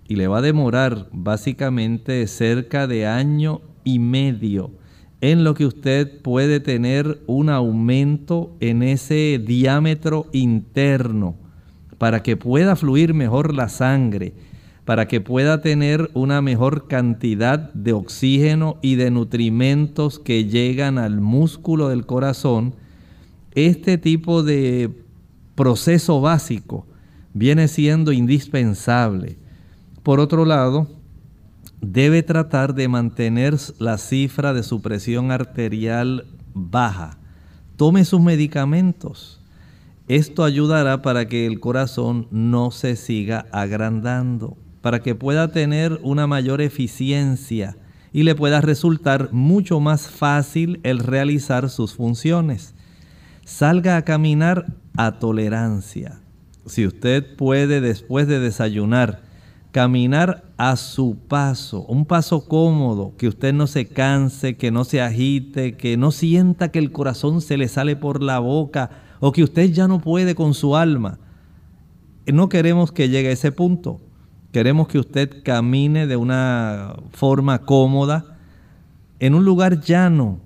y 0.08 0.16
le 0.16 0.28
va 0.28 0.38
a 0.38 0.42
demorar 0.42 1.08
básicamente 1.12 2.26
cerca 2.26 2.86
de 2.86 3.06
año 3.06 3.60
y 3.84 3.98
medio 3.98 4.70
en 5.20 5.44
lo 5.44 5.54
que 5.54 5.66
usted 5.66 6.20
puede 6.20 6.60
tener 6.60 7.22
un 7.26 7.48
aumento 7.48 8.54
en 8.60 8.82
ese 8.82 9.40
diámetro 9.44 10.26
interno 10.32 11.36
para 11.98 12.22
que 12.22 12.36
pueda 12.36 12.76
fluir 12.76 13.14
mejor 13.14 13.54
la 13.54 13.68
sangre 13.68 14.34
para 14.86 15.08
que 15.08 15.20
pueda 15.20 15.60
tener 15.60 16.10
una 16.14 16.40
mejor 16.40 16.86
cantidad 16.86 17.72
de 17.74 17.92
oxígeno 17.92 18.78
y 18.82 18.94
de 18.94 19.10
nutrimentos 19.10 20.20
que 20.20 20.44
llegan 20.44 20.96
al 20.96 21.20
músculo 21.20 21.88
del 21.88 22.06
corazón, 22.06 22.76
este 23.56 23.98
tipo 23.98 24.44
de 24.44 25.04
proceso 25.56 26.20
básico 26.20 26.86
viene 27.34 27.66
siendo 27.66 28.12
indispensable. 28.12 29.38
Por 30.04 30.20
otro 30.20 30.44
lado, 30.44 30.86
debe 31.80 32.22
tratar 32.22 32.72
de 32.72 32.86
mantener 32.86 33.56
la 33.80 33.98
cifra 33.98 34.54
de 34.54 34.62
su 34.62 34.82
presión 34.82 35.32
arterial 35.32 36.26
baja. 36.54 37.18
Tome 37.74 38.04
sus 38.04 38.20
medicamentos. 38.20 39.42
Esto 40.06 40.44
ayudará 40.44 41.02
para 41.02 41.26
que 41.26 41.44
el 41.44 41.58
corazón 41.58 42.28
no 42.30 42.70
se 42.70 42.94
siga 42.94 43.46
agrandando 43.50 44.56
para 44.86 45.02
que 45.02 45.16
pueda 45.16 45.48
tener 45.48 45.98
una 46.04 46.28
mayor 46.28 46.60
eficiencia 46.60 47.76
y 48.12 48.22
le 48.22 48.36
pueda 48.36 48.60
resultar 48.60 49.30
mucho 49.32 49.80
más 49.80 50.08
fácil 50.08 50.78
el 50.84 51.00
realizar 51.00 51.70
sus 51.70 51.94
funciones. 51.94 52.72
Salga 53.44 53.96
a 53.96 54.02
caminar 54.02 54.66
a 54.96 55.18
tolerancia. 55.18 56.20
Si 56.66 56.86
usted 56.86 57.34
puede 57.34 57.80
después 57.80 58.28
de 58.28 58.38
desayunar 58.38 59.22
caminar 59.72 60.44
a 60.56 60.76
su 60.76 61.16
paso, 61.26 61.84
un 61.86 62.06
paso 62.06 62.46
cómodo, 62.46 63.12
que 63.18 63.26
usted 63.26 63.52
no 63.52 63.66
se 63.66 63.88
canse, 63.88 64.56
que 64.56 64.70
no 64.70 64.84
se 64.84 65.00
agite, 65.00 65.76
que 65.76 65.96
no 65.96 66.12
sienta 66.12 66.70
que 66.70 66.78
el 66.78 66.92
corazón 66.92 67.40
se 67.40 67.56
le 67.56 67.66
sale 67.66 67.96
por 67.96 68.22
la 68.22 68.38
boca 68.38 68.90
o 69.18 69.32
que 69.32 69.42
usted 69.42 69.72
ya 69.72 69.88
no 69.88 70.00
puede 70.00 70.36
con 70.36 70.54
su 70.54 70.76
alma. 70.76 71.18
No 72.24 72.48
queremos 72.48 72.92
que 72.92 73.08
llegue 73.08 73.30
a 73.30 73.32
ese 73.32 73.50
punto. 73.50 74.05
Queremos 74.56 74.88
que 74.88 74.98
usted 74.98 75.42
camine 75.42 76.06
de 76.06 76.16
una 76.16 76.96
forma 77.12 77.58
cómoda 77.58 78.38
en 79.20 79.34
un 79.34 79.44
lugar 79.44 79.82
llano 79.82 80.40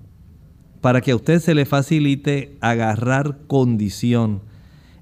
para 0.81 0.99
que 0.99 1.11
a 1.11 1.15
usted 1.15 1.39
se 1.39 1.55
le 1.55 1.63
facilite 1.63 2.57
agarrar 2.59 3.37
condición. 3.47 4.41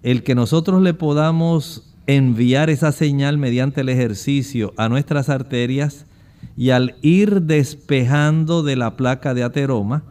El 0.03 0.21
que 0.21 0.35
nosotros 0.35 0.83
le 0.83 0.93
podamos 0.93 1.91
enviar 2.05 2.69
esa 2.69 2.91
señal 2.91 3.39
mediante 3.39 3.81
el 3.81 3.89
ejercicio 3.89 4.75
a 4.77 4.89
nuestras 4.89 5.29
arterias 5.29 6.05
y 6.55 6.69
al 6.69 6.95
ir 7.01 7.41
despejando 7.41 8.61
de 8.61 8.75
la 8.75 8.95
placa 8.95 9.33
de 9.33 9.41
ateroma, 9.41 10.03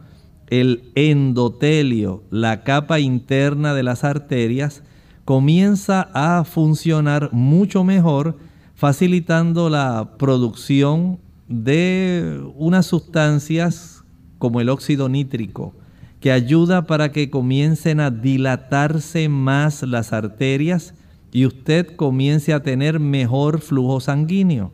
el 0.49 0.91
endotelio, 0.95 2.25
la 2.31 2.65
capa 2.65 2.99
interna 2.99 3.73
de 3.73 3.83
las 3.83 4.03
arterias, 4.03 4.83
comienza 5.23 6.09
a 6.13 6.43
funcionar 6.43 7.29
mucho 7.31 7.85
mejor, 7.85 8.48
facilitando 8.79 9.69
la 9.69 10.11
producción 10.17 11.19
de 11.49 12.41
unas 12.55 12.85
sustancias 12.85 14.05
como 14.37 14.61
el 14.61 14.69
óxido 14.69 15.09
nítrico, 15.09 15.75
que 16.21 16.31
ayuda 16.31 16.87
para 16.87 17.11
que 17.11 17.29
comiencen 17.29 17.99
a 17.99 18.09
dilatarse 18.09 19.27
más 19.27 19.83
las 19.83 20.13
arterias 20.13 20.93
y 21.33 21.45
usted 21.45 21.93
comience 21.97 22.53
a 22.53 22.63
tener 22.63 23.01
mejor 23.01 23.59
flujo 23.59 23.99
sanguíneo. 23.99 24.71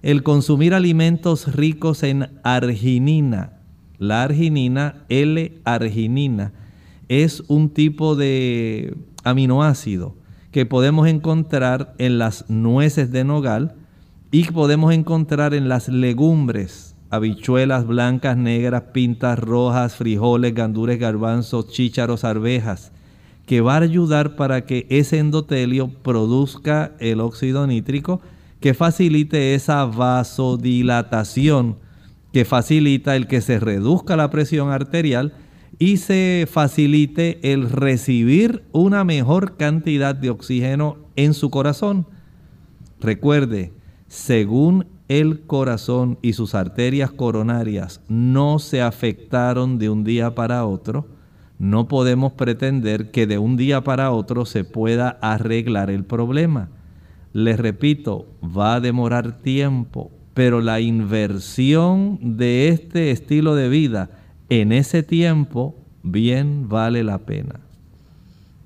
El 0.00 0.22
consumir 0.22 0.72
alimentos 0.72 1.54
ricos 1.54 2.02
en 2.02 2.30
arginina, 2.44 3.58
la 3.98 4.22
arginina, 4.22 5.04
L-arginina, 5.10 6.54
es 7.08 7.42
un 7.48 7.68
tipo 7.68 8.16
de 8.16 8.96
aminoácido 9.22 10.23
que 10.54 10.64
podemos 10.66 11.08
encontrar 11.08 11.96
en 11.98 12.18
las 12.18 12.48
nueces 12.48 13.10
de 13.10 13.24
nogal 13.24 13.74
y 14.30 14.44
podemos 14.44 14.94
encontrar 14.94 15.52
en 15.52 15.68
las 15.68 15.88
legumbres, 15.88 16.94
habichuelas 17.10 17.84
blancas, 17.88 18.36
negras, 18.36 18.84
pintas 18.92 19.36
rojas, 19.36 19.96
frijoles, 19.96 20.54
gandules, 20.54 21.00
garbanzos, 21.00 21.72
chícharos, 21.72 22.22
arvejas 22.22 22.92
que 23.46 23.62
va 23.62 23.78
a 23.78 23.80
ayudar 23.80 24.36
para 24.36 24.64
que 24.64 24.86
ese 24.90 25.18
endotelio 25.18 25.88
produzca 25.88 26.92
el 27.00 27.18
óxido 27.18 27.66
nítrico 27.66 28.20
que 28.60 28.74
facilite 28.74 29.56
esa 29.56 29.84
vasodilatación, 29.86 31.78
que 32.32 32.44
facilita 32.44 33.16
el 33.16 33.26
que 33.26 33.40
se 33.40 33.58
reduzca 33.58 34.14
la 34.14 34.30
presión 34.30 34.70
arterial 34.70 35.32
y 35.78 35.98
se 35.98 36.46
facilite 36.50 37.52
el 37.52 37.70
recibir 37.70 38.64
una 38.72 39.04
mejor 39.04 39.56
cantidad 39.56 40.14
de 40.14 40.30
oxígeno 40.30 40.96
en 41.16 41.34
su 41.34 41.50
corazón. 41.50 42.06
Recuerde, 43.00 43.72
según 44.06 44.86
el 45.08 45.42
corazón 45.42 46.18
y 46.22 46.32
sus 46.32 46.54
arterias 46.54 47.10
coronarias 47.10 48.00
no 48.08 48.58
se 48.58 48.80
afectaron 48.80 49.78
de 49.78 49.90
un 49.90 50.04
día 50.04 50.34
para 50.34 50.64
otro, 50.64 51.06
no 51.58 51.88
podemos 51.88 52.32
pretender 52.32 53.10
que 53.10 53.26
de 53.26 53.38
un 53.38 53.56
día 53.56 53.84
para 53.84 54.10
otro 54.10 54.44
se 54.44 54.64
pueda 54.64 55.10
arreglar 55.20 55.90
el 55.90 56.04
problema. 56.04 56.70
Les 57.32 57.58
repito, 57.58 58.26
va 58.42 58.76
a 58.76 58.80
demorar 58.80 59.38
tiempo, 59.38 60.10
pero 60.34 60.60
la 60.60 60.80
inversión 60.80 62.18
de 62.20 62.68
este 62.68 63.10
estilo 63.10 63.54
de 63.54 63.68
vida 63.68 64.23
en 64.48 64.72
ese 64.72 65.02
tiempo 65.02 65.74
bien 66.02 66.68
vale 66.68 67.02
la 67.02 67.18
pena. 67.18 67.60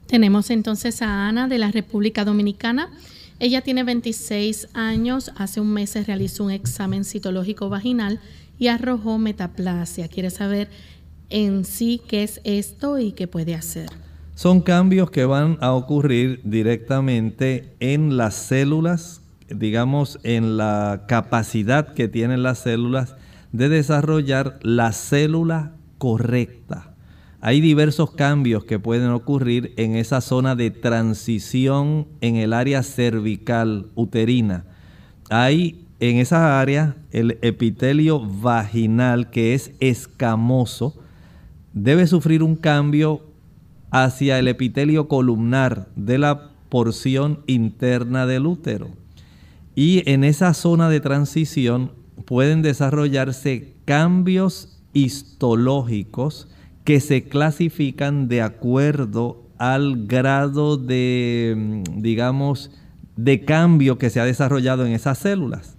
Tenemos 0.07 0.51
entonces 0.51 1.03
a 1.03 1.29
Ana 1.29 1.49
de 1.49 1.59
la 1.59 1.71
República 1.71 2.25
Dominicana. 2.25 2.91
Ella 3.41 3.61
tiene 3.61 3.85
26 3.85 4.71
años, 4.75 5.31
hace 5.37 5.61
un 5.61 5.73
mes 5.73 5.91
se 5.91 6.03
realizó 6.03 6.45
un 6.45 6.51
examen 6.51 7.05
citológico 7.05 7.69
vaginal 7.69 8.21
y 8.59 8.69
arrojó 8.69 9.19
metaplasia. 9.19 10.09
Quiere 10.09 10.31
saber 10.31 10.69
en 11.31 11.65
sí 11.65 12.01
qué 12.09 12.25
es 12.25 12.41
esto 12.45 12.99
y 12.99 13.13
qué 13.13 13.29
puede 13.29 13.55
hacer. 13.55 13.91
Son 14.35 14.61
cambios 14.61 15.11
que 15.11 15.25
van 15.25 15.59
a 15.61 15.73
ocurrir 15.73 16.41
directamente 16.45 17.75
en 17.81 18.17
las 18.17 18.35
células, 18.35 19.21
digamos, 19.49 20.19
en 20.23 20.57
la 20.57 21.05
capacidad 21.07 21.93
que 21.93 22.09
tienen 22.09 22.43
las 22.43 22.61
células 22.61 23.15
de 23.53 23.69
desarrollar 23.69 24.59
la 24.63 24.93
célula 24.93 25.73
correcta. 25.99 26.95
Hay 27.41 27.61
diversos 27.61 28.11
cambios 28.11 28.65
que 28.65 28.81
pueden 28.81 29.11
ocurrir 29.11 29.73
en 29.77 29.95
esa 29.95 30.21
zona 30.21 30.57
de 30.57 30.71
transición 30.71 32.09
en 32.21 32.37
el 32.37 32.53
área 32.53 32.83
cervical 32.83 33.87
uterina. 33.95 34.65
Hay 35.31 35.87
en 36.01 36.17
esa 36.17 36.61
área 36.61 36.97
el 37.11 37.39
epitelio 37.43 38.21
vaginal 38.21 39.31
que 39.31 39.55
es 39.55 39.73
escamoso, 39.81 40.97
debe 41.73 42.07
sufrir 42.07 42.43
un 42.43 42.57
cambio 42.57 43.23
hacia 43.91 44.39
el 44.39 44.49
epitelio 44.49 45.09
columnar 45.09 45.89
de 45.97 46.19
la 46.19 46.51
porción 46.69 47.41
interna 47.47 48.27
del 48.27 48.47
útero. 48.47 48.91
Y 49.75 50.09
en 50.11 50.25
esa 50.25 50.55
zona 50.55 50.89
de 50.89 51.01
transición 51.01 51.93
pueden 52.25 52.63
desarrollarse 52.63 53.75
cambios 53.85 54.81
histológicos 54.93 56.49
que 56.85 57.01
se 57.01 57.25
clasifican 57.29 58.29
de 58.29 58.43
acuerdo 58.43 59.45
al 59.59 60.07
grado 60.07 60.77
de, 60.77 61.83
digamos, 61.95 62.71
de 63.17 63.45
cambio 63.45 63.99
que 63.99 64.11
se 64.11 64.21
ha 64.21 64.25
desarrollado 64.25 64.87
en 64.87 64.93
esas 64.93 65.19
células. 65.19 65.77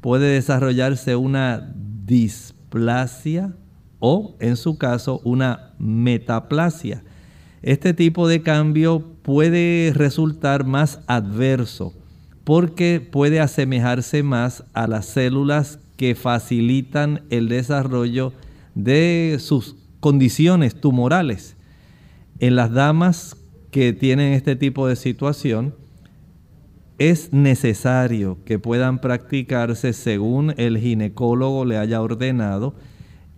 Puede 0.00 0.34
desarrollarse 0.34 1.16
una 1.16 1.74
displasia 2.04 3.54
o 3.98 4.36
en 4.40 4.56
su 4.56 4.78
caso 4.78 5.20
una 5.24 5.74
metaplasia. 5.78 7.02
Este 7.62 7.94
tipo 7.94 8.28
de 8.28 8.42
cambio 8.42 9.16
puede 9.22 9.92
resultar 9.94 10.64
más 10.64 11.00
adverso 11.06 11.92
porque 12.46 13.00
puede 13.00 13.40
asemejarse 13.40 14.22
más 14.22 14.62
a 14.72 14.86
las 14.86 15.06
células 15.06 15.80
que 15.96 16.14
facilitan 16.14 17.24
el 17.28 17.48
desarrollo 17.48 18.32
de 18.76 19.38
sus 19.40 19.74
condiciones 19.98 20.80
tumorales. 20.80 21.56
En 22.38 22.54
las 22.54 22.70
damas 22.70 23.36
que 23.72 23.92
tienen 23.92 24.32
este 24.32 24.54
tipo 24.54 24.86
de 24.86 24.94
situación, 24.94 25.74
es 26.98 27.32
necesario 27.32 28.38
que 28.44 28.60
puedan 28.60 29.00
practicarse 29.00 29.92
según 29.92 30.54
el 30.56 30.78
ginecólogo 30.78 31.64
le 31.64 31.78
haya 31.78 32.00
ordenado 32.00 32.76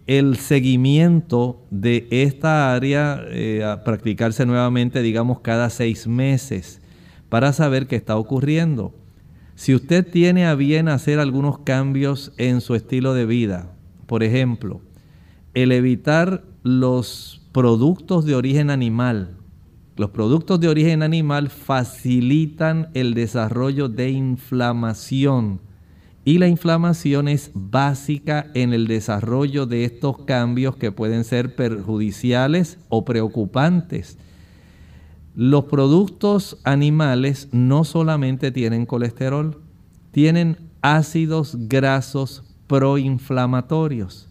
el 0.07 0.37
seguimiento 0.37 1.67
de 1.71 2.09
esta 2.11 2.75
área 2.75 3.23
eh, 3.31 3.65
a 3.65 3.85
practicarse 3.85 4.45
nuevamente, 4.45 5.01
digamos, 5.01 5.41
cada 5.41 5.71
seis 5.71 6.07
meses 6.07 6.83
para 7.31 7.55
saber 7.55 7.87
qué 7.87 7.97
está 7.97 8.19
ocurriendo. 8.19 8.98
Si 9.59 9.75
usted 9.75 10.07
tiene 10.07 10.47
a 10.47 10.55
bien 10.55 10.87
hacer 10.87 11.19
algunos 11.19 11.59
cambios 11.59 12.31
en 12.37 12.61
su 12.61 12.77
estilo 12.77 13.13
de 13.13 13.27
vida, 13.27 13.73
por 14.07 14.23
ejemplo, 14.23 14.81
el 15.53 15.73
evitar 15.73 16.45
los 16.63 17.43
productos 17.51 18.25
de 18.25 18.37
origen 18.37 18.71
animal. 18.71 19.37
Los 19.97 20.11
productos 20.11 20.61
de 20.61 20.69
origen 20.69 21.03
animal 21.03 21.51
facilitan 21.51 22.91
el 22.95 23.15
desarrollo 23.15 23.89
de 23.89 24.11
inflamación 24.11 25.61
y 26.25 26.39
la 26.39 26.47
inflamación 26.47 27.27
es 27.27 27.51
básica 27.53 28.47
en 28.55 28.73
el 28.73 28.87
desarrollo 28.87 29.67
de 29.67 29.83
estos 29.83 30.19
cambios 30.19 30.77
que 30.77 30.93
pueden 30.93 31.25
ser 31.25 31.57
perjudiciales 31.57 32.79
o 32.91 33.05
preocupantes. 33.05 34.19
Los 35.41 35.67
productos 35.67 36.59
animales 36.65 37.49
no 37.53 37.85
solamente 37.85 38.51
tienen 38.51 38.87
colesterol, 38.87 39.63
tienen 40.11 40.57
ácidos 40.83 41.57
grasos 41.69 42.43
proinflamatorios. 42.67 44.29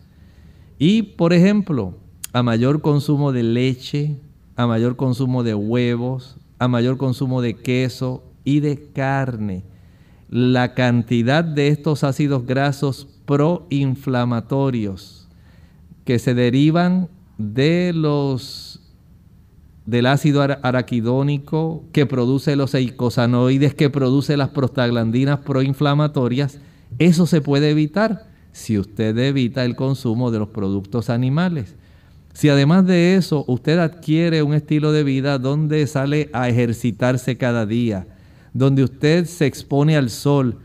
Y, 0.77 1.03
por 1.03 1.31
ejemplo, 1.31 1.93
a 2.33 2.43
mayor 2.43 2.81
consumo 2.81 3.31
de 3.31 3.43
leche, 3.43 4.19
a 4.57 4.67
mayor 4.67 4.97
consumo 4.97 5.43
de 5.43 5.55
huevos, 5.55 6.35
a 6.59 6.67
mayor 6.67 6.97
consumo 6.97 7.41
de 7.41 7.55
queso 7.55 8.25
y 8.43 8.59
de 8.59 8.89
carne, 8.91 9.63
la 10.29 10.73
cantidad 10.73 11.45
de 11.45 11.69
estos 11.69 12.03
ácidos 12.03 12.45
grasos 12.45 13.07
proinflamatorios 13.25 15.29
que 16.03 16.19
se 16.19 16.33
derivan 16.33 17.07
de 17.37 17.93
los 17.95 18.66
del 19.88 20.05
ácido 20.05 20.41
araquidónico 20.41 21.85
que 21.93 22.05
produce 22.05 22.57
los 22.57 22.75
eicosanoides, 22.75 23.73
que 23.73 23.89
produce 23.89 24.35
las 24.35 24.49
prostaglandinas 24.49 25.39
proinflamatorias, 25.39 26.59
eso 26.99 27.25
se 27.25 27.41
puede 27.41 27.71
evitar 27.71 28.27
si 28.51 28.77
usted 28.77 29.17
evita 29.17 29.63
el 29.63 29.77
consumo 29.77 30.29
de 30.29 30.39
los 30.39 30.49
productos 30.49 31.09
animales. 31.09 31.75
Si 32.33 32.49
además 32.49 32.85
de 32.85 33.15
eso 33.15 33.45
usted 33.47 33.79
adquiere 33.79 34.43
un 34.43 34.53
estilo 34.53 34.91
de 34.91 35.03
vida 35.03 35.39
donde 35.39 35.88
sale 35.88 36.29
a 36.33 36.49
ejercitarse 36.49 37.38
cada 37.38 37.65
día, 37.65 38.07
donde 38.53 38.83
usted 38.83 39.25
se 39.25 39.45
expone 39.45 39.95
al 39.95 40.09
sol, 40.09 40.57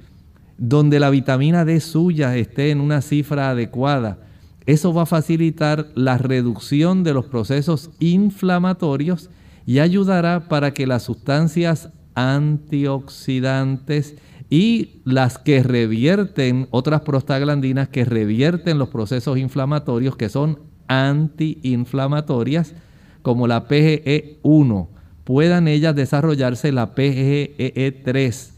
donde 0.59 0.99
la 0.99 1.11
vitamina 1.11 1.65
D 1.65 1.79
suya 1.79 2.37
esté 2.37 2.71
en 2.71 2.81
una 2.81 3.01
cifra 3.01 3.51
adecuada, 3.51 4.19
eso 4.67 4.93
va 4.93 5.03
a 5.03 5.07
facilitar 5.07 5.87
la 5.95 6.19
reducción 6.19 7.05
de 7.05 7.15
los 7.15 7.27
procesos 7.27 7.91
inflamatorios 7.99 9.31
y 9.67 9.79
ayudará 9.79 10.49
para 10.49 10.75
que 10.75 10.87
las 10.87 11.03
sustancias 11.03 11.89
antioxidantes 12.15 14.17
y 14.51 15.01
las 15.05 15.39
que 15.39 15.63
revierten, 15.63 16.69
otras 16.71 17.01
prostaglandinas 17.01 17.89
que 17.89 18.05
revierten 18.05 18.79
los 18.79 18.91
procesos 18.91 19.39
inflamatorios, 19.39 20.17
que 20.17 20.29
son 20.29 20.59
antiinflamatorias 20.89 22.75
como 23.23 23.47
la 23.47 23.67
PGE1, 23.67 24.89
puedan 25.25 25.69
ellas 25.69 25.97
desarrollarse 25.97 26.71
la 26.71 26.95
PGE3. 26.95 28.51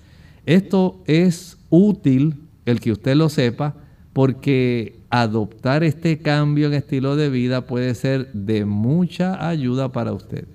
Esto 0.47 1.01
es 1.07 1.59
útil, 1.71 2.41
el 2.67 2.81
que 2.81 2.93
usted 2.93 3.15
lo 3.15 3.29
sepa, 3.29 3.77
porque 4.13 5.04
adoptar 5.23 5.85
este 5.85 6.19
cambio 6.19 6.67
en 6.67 6.75
estilo 6.75 7.17
de 7.17 7.29
vida 7.29 7.67
puede 7.67 7.95
ser 7.95 8.33
de 8.33 8.65
mucha 8.65 9.49
ayuda 9.49 9.93
para 9.93 10.13
usted. 10.13 10.47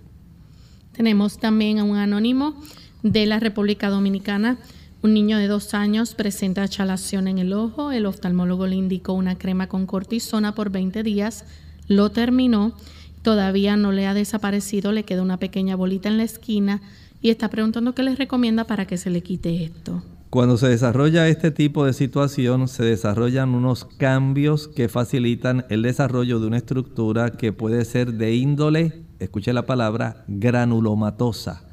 Tenemos 0.92 1.40
también 1.40 1.80
a 1.80 1.84
un 1.84 1.98
anónimo 1.98 2.56
de 3.04 3.26
la 3.26 3.40
República 3.40 3.90
Dominicana. 3.90 4.58
Un 5.02 5.14
niño 5.14 5.38
de 5.38 5.48
dos 5.48 5.74
años 5.74 6.14
presenta 6.14 6.68
chalación 6.68 7.28
en 7.28 7.38
el 7.38 7.54
ojo. 7.54 7.92
El 7.92 8.06
oftalmólogo 8.06 8.68
le 8.68 8.76
indicó 8.76 9.14
una 9.14 9.38
crema 9.38 9.68
con 9.68 9.86
cortisona 9.86 10.56
por 10.56 10.72
20 10.72 11.04
días 11.04 11.46
lo 11.90 12.12
terminó, 12.12 12.74
todavía 13.24 13.76
no 13.76 13.92
le 13.92 14.08
ha 14.08 14.14
desaparecido, 14.14 14.94
le 14.94 15.04
queda 15.04 15.24
una 15.24 15.38
pequeña 15.38 15.76
bolita 15.76 16.08
en 16.08 16.18
la 16.18 16.24
esquina 16.24 16.82
y 17.22 17.32
está 17.32 17.50
preguntando 17.50 17.94
qué 17.94 18.04
les 18.04 18.18
recomienda 18.18 18.64
para 18.64 18.86
que 18.86 18.98
se 18.98 19.10
le 19.10 19.22
quite 19.22 19.64
esto. 19.64 20.02
Cuando 20.30 20.58
se 20.58 20.68
desarrolla 20.70 21.28
este 21.28 21.50
tipo 21.50 21.86
de 21.86 21.94
situación, 21.94 22.68
se 22.68 22.84
desarrollan 22.84 23.56
unos 23.56 23.86
cambios 23.86 24.68
que 24.68 24.88
facilitan 24.88 25.66
el 25.70 25.82
desarrollo 25.82 26.40
de 26.40 26.46
una 26.46 26.58
estructura 26.58 27.32
que 27.32 27.52
puede 27.52 27.84
ser 27.84 28.14
de 28.14 28.36
índole, 28.36 29.06
escuche 29.18 29.54
la 29.54 29.66
palabra, 29.66 30.26
granulomatosa. 30.28 31.64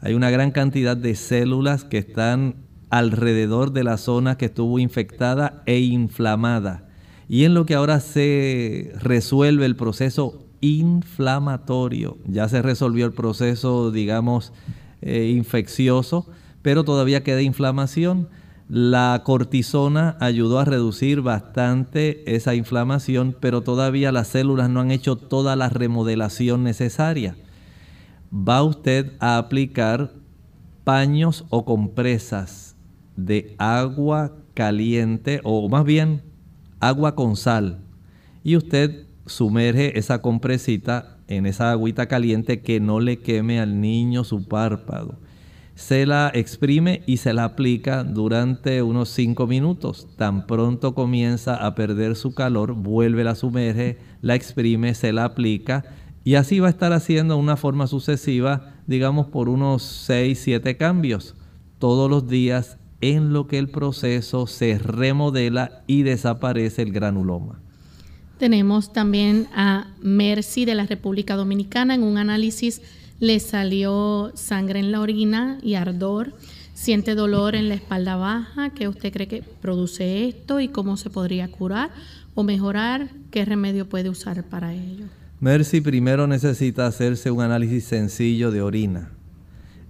Hay 0.00 0.14
una 0.14 0.30
gran 0.30 0.50
cantidad 0.50 0.96
de 0.96 1.14
células 1.14 1.84
que 1.84 1.98
están 1.98 2.64
alrededor 2.88 3.72
de 3.72 3.84
la 3.84 3.98
zona 3.98 4.38
que 4.38 4.46
estuvo 4.46 4.78
infectada 4.78 5.62
e 5.66 5.80
inflamada 5.80 6.88
y 7.28 7.44
en 7.44 7.52
lo 7.52 7.66
que 7.66 7.74
ahora 7.74 8.00
se 8.00 8.94
resuelve 8.98 9.66
el 9.66 9.76
proceso 9.76 10.46
inflamatorio. 10.62 12.16
Ya 12.26 12.48
se 12.48 12.62
resolvió 12.62 13.04
el 13.04 13.12
proceso, 13.12 13.90
digamos, 13.90 14.54
eh, 15.02 15.34
infeccioso, 15.36 16.26
pero 16.62 16.84
todavía 16.84 17.22
queda 17.22 17.42
inflamación. 17.42 18.28
La 18.68 19.22
cortisona 19.24 20.16
ayudó 20.20 20.60
a 20.60 20.64
reducir 20.64 21.22
bastante 21.22 22.22
esa 22.34 22.54
inflamación, 22.54 23.36
pero 23.38 23.62
todavía 23.62 24.12
las 24.12 24.28
células 24.28 24.70
no 24.70 24.80
han 24.80 24.90
hecho 24.90 25.16
toda 25.16 25.56
la 25.56 25.68
remodelación 25.68 26.62
necesaria. 26.62 27.36
Va 28.32 28.62
usted 28.62 29.12
a 29.18 29.38
aplicar 29.38 30.12
paños 30.84 31.44
o 31.50 31.64
compresas 31.64 32.76
de 33.16 33.54
agua 33.58 34.36
caliente, 34.54 35.40
o 35.42 35.68
más 35.68 35.84
bien 35.84 36.22
agua 36.78 37.14
con 37.14 37.36
sal 37.36 37.80
y 38.42 38.56
usted 38.56 39.06
sumerge 39.26 39.98
esa 39.98 40.22
compresita 40.22 41.18
en 41.28 41.46
esa 41.46 41.70
agüita 41.70 42.06
caliente 42.06 42.62
que 42.62 42.80
no 42.80 43.00
le 43.00 43.18
queme 43.18 43.60
al 43.60 43.80
niño 43.80 44.24
su 44.24 44.48
párpado. 44.48 45.18
Se 45.80 46.04
la 46.04 46.30
exprime 46.34 47.02
y 47.06 47.16
se 47.16 47.32
la 47.32 47.44
aplica 47.44 48.04
durante 48.04 48.82
unos 48.82 49.08
5 49.08 49.46
minutos. 49.46 50.06
Tan 50.16 50.46
pronto 50.46 50.94
comienza 50.94 51.56
a 51.56 51.74
perder 51.74 52.16
su 52.16 52.34
calor, 52.34 52.74
vuelve 52.74 53.24
la 53.24 53.34
sumerge, 53.34 53.98
la 54.20 54.34
exprime, 54.34 54.94
se 54.94 55.12
la 55.14 55.24
aplica 55.24 55.84
y 56.22 56.34
así 56.34 56.60
va 56.60 56.66
a 56.66 56.70
estar 56.70 56.92
haciendo 56.92 57.38
una 57.38 57.56
forma 57.56 57.86
sucesiva, 57.86 58.74
digamos 58.86 59.28
por 59.28 59.48
unos 59.48 59.82
6, 59.82 60.38
7 60.38 60.76
cambios 60.76 61.34
todos 61.78 62.10
los 62.10 62.28
días 62.28 62.76
en 63.00 63.32
lo 63.32 63.46
que 63.46 63.58
el 63.58 63.70
proceso 63.70 64.46
se 64.46 64.78
remodela 64.78 65.82
y 65.86 66.02
desaparece 66.02 66.82
el 66.82 66.92
granuloma. 66.92 67.58
Tenemos 68.38 68.92
también 68.92 69.48
a 69.54 69.94
Mercy 70.02 70.66
de 70.66 70.74
la 70.74 70.86
República 70.86 71.36
Dominicana. 71.36 71.94
En 71.94 72.02
un 72.02 72.18
análisis 72.18 72.82
le 73.20 73.38
salió 73.38 74.32
sangre 74.34 74.80
en 74.80 74.90
la 74.90 75.00
orina 75.00 75.58
y 75.62 75.74
ardor. 75.74 76.32
Siente 76.74 77.14
dolor 77.14 77.54
en 77.54 77.68
la 77.68 77.74
espalda 77.74 78.16
baja. 78.16 78.70
¿Qué 78.70 78.88
usted 78.88 79.12
cree 79.12 79.28
que 79.28 79.42
produce 79.42 80.26
esto 80.26 80.60
y 80.60 80.68
cómo 80.68 80.96
se 80.96 81.10
podría 81.10 81.48
curar 81.48 81.90
o 82.34 82.42
mejorar? 82.42 83.10
¿Qué 83.30 83.44
remedio 83.44 83.86
puede 83.88 84.08
usar 84.08 84.42
para 84.44 84.72
ello? 84.72 85.04
Mercy 85.40 85.82
primero 85.82 86.26
necesita 86.26 86.86
hacerse 86.86 87.30
un 87.30 87.42
análisis 87.42 87.84
sencillo 87.84 88.50
de 88.50 88.62
orina. 88.62 89.10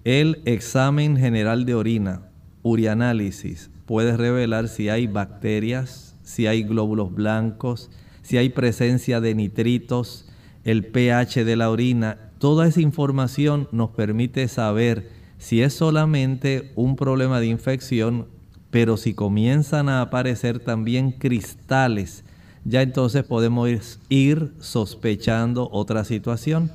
El 0.05 0.43
examen 0.45 1.16
general 1.16 1.64
de 1.64 1.74
orina 1.74 2.22
urianálisis 2.62 3.70
puede 3.87 4.16
revelar 4.16 4.68
si 4.68 4.89
hay 4.89 5.07
bacterias, 5.07 6.16
si 6.22 6.47
hay 6.47 6.62
glóbulos 6.64 7.14
blancos, 7.14 7.91
si 8.22 8.37
hay 8.37 8.49
presencia 8.51 9.20
de 9.20 9.35
nitritos, 9.35 10.28
el 10.64 10.87
pH 10.87 11.45
de 11.45 11.57
la 11.57 11.70
orina. 11.70 12.30
Toda 12.41 12.66
esa 12.66 12.80
información 12.80 13.68
nos 13.70 13.91
permite 13.91 14.49
saber 14.49 15.11
si 15.36 15.61
es 15.61 15.74
solamente 15.74 16.72
un 16.74 16.97
problema 16.97 17.38
de 17.38 17.49
infección, 17.49 18.28
pero 18.70 18.97
si 18.97 19.12
comienzan 19.12 19.91
a 19.91 20.01
aparecer 20.01 20.59
también 20.59 21.12
cristales, 21.12 22.24
ya 22.64 22.80
entonces 22.80 23.24
podemos 23.24 24.01
ir 24.09 24.55
sospechando 24.59 25.68
otra 25.70 26.03
situación. 26.05 26.72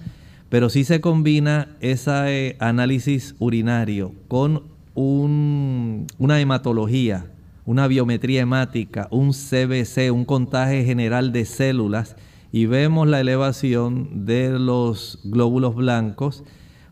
Pero 0.50 0.70
si 0.70 0.84
se 0.84 1.02
combina 1.02 1.76
ese 1.80 2.58
análisis 2.60 3.34
urinario 3.40 4.14
con 4.28 4.62
una 4.94 6.40
hematología, 6.40 7.26
una 7.66 7.88
biometría 7.88 8.42
hemática, 8.42 9.08
un 9.10 9.32
CBC, 9.32 10.12
un 10.14 10.26
contaje 10.26 10.86
general 10.86 11.32
de 11.32 11.44
células, 11.46 12.16
y 12.56 12.68
vemos 12.68 13.06
la 13.06 13.20
elevación 13.20 14.26
de 14.26 14.50
los 14.58 15.20
glóbulos 15.26 15.76
blancos, 15.76 16.46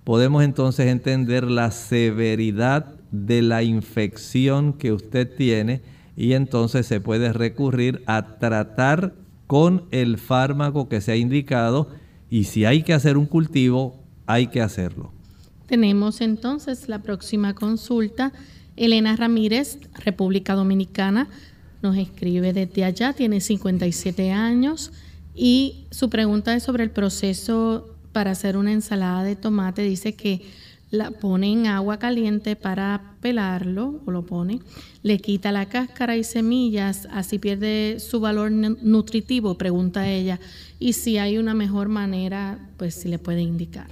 podemos 0.03 0.43
entonces 0.43 0.87
entender 0.87 1.45
la 1.45 1.71
severidad 1.71 2.95
de 3.11 3.41
la 3.41 3.63
infección 3.63 4.73
que 4.73 4.91
usted 4.91 5.33
tiene 5.37 5.81
y 6.17 6.33
entonces 6.33 6.85
se 6.85 6.99
puede 6.99 7.31
recurrir 7.31 8.03
a 8.07 8.39
tratar 8.39 9.13
con 9.47 9.85
el 9.91 10.17
fármaco 10.17 10.89
que 10.89 10.99
se 10.99 11.13
ha 11.13 11.15
indicado 11.15 11.87
y 12.29 12.43
si 12.43 12.65
hay 12.65 12.83
que 12.83 12.91
hacer 12.93 13.15
un 13.15 13.25
cultivo, 13.25 14.03
hay 14.25 14.47
que 14.47 14.59
hacerlo. 14.59 15.13
Tenemos 15.65 16.19
entonces 16.19 16.89
la 16.89 16.99
próxima 16.99 17.55
consulta. 17.55 18.33
Elena 18.75 19.15
Ramírez, 19.15 19.79
República 20.03 20.55
Dominicana, 20.55 21.29
nos 21.81 21.95
escribe 21.95 22.51
desde 22.51 22.83
allá, 22.83 23.13
tiene 23.13 23.39
57 23.39 24.29
años 24.33 24.91
y 25.35 25.85
su 25.91 26.09
pregunta 26.09 26.55
es 26.55 26.63
sobre 26.63 26.83
el 26.83 26.91
proceso 26.91 27.95
para 28.11 28.31
hacer 28.31 28.57
una 28.57 28.71
ensalada 28.71 29.23
de 29.23 29.35
tomate. 29.35 29.81
Dice 29.81 30.15
que 30.15 30.41
la 30.91 31.09
pone 31.09 31.51
en 31.51 31.65
agua 31.65 31.97
caliente 31.97 32.55
para 32.55 33.15
pelarlo, 33.19 34.01
o 34.05 34.11
lo 34.11 34.27
pone, 34.27 34.59
le 35.01 35.17
quita 35.17 35.51
la 35.51 35.67
cáscara 35.67 36.17
y 36.17 36.23
semillas, 36.23 37.07
así 37.11 37.39
pierde 37.39 37.97
su 37.99 38.19
valor 38.19 38.51
nutritivo, 38.51 39.57
pregunta 39.57 40.07
ella, 40.07 40.39
y 40.79 40.93
si 40.93 41.17
hay 41.17 41.39
una 41.39 41.55
mejor 41.55 41.89
manera, 41.89 42.69
pues 42.77 42.93
si 42.93 43.09
le 43.09 43.17
puede 43.17 43.41
indicar. 43.41 43.87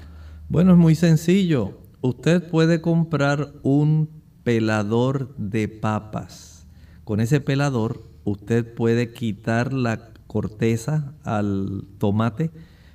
Bueno, 0.48 0.74
es 0.74 0.78
muy 0.78 0.94
sencillo. 0.94 1.80
Usted 2.02 2.48
puede 2.50 2.82
comprar 2.82 3.54
un 3.64 4.08
pelador 4.44 5.36
de 5.38 5.68
papas. 5.70 6.68
Con 7.04 7.20
ese 7.20 7.42
pelador 7.42 8.04
usted 8.26 8.76
puede 8.76 9.12
quitar 9.12 9.74
la 9.74 10.11
corteza 10.32 11.14
al 11.26 11.84
tomate, 11.98 12.52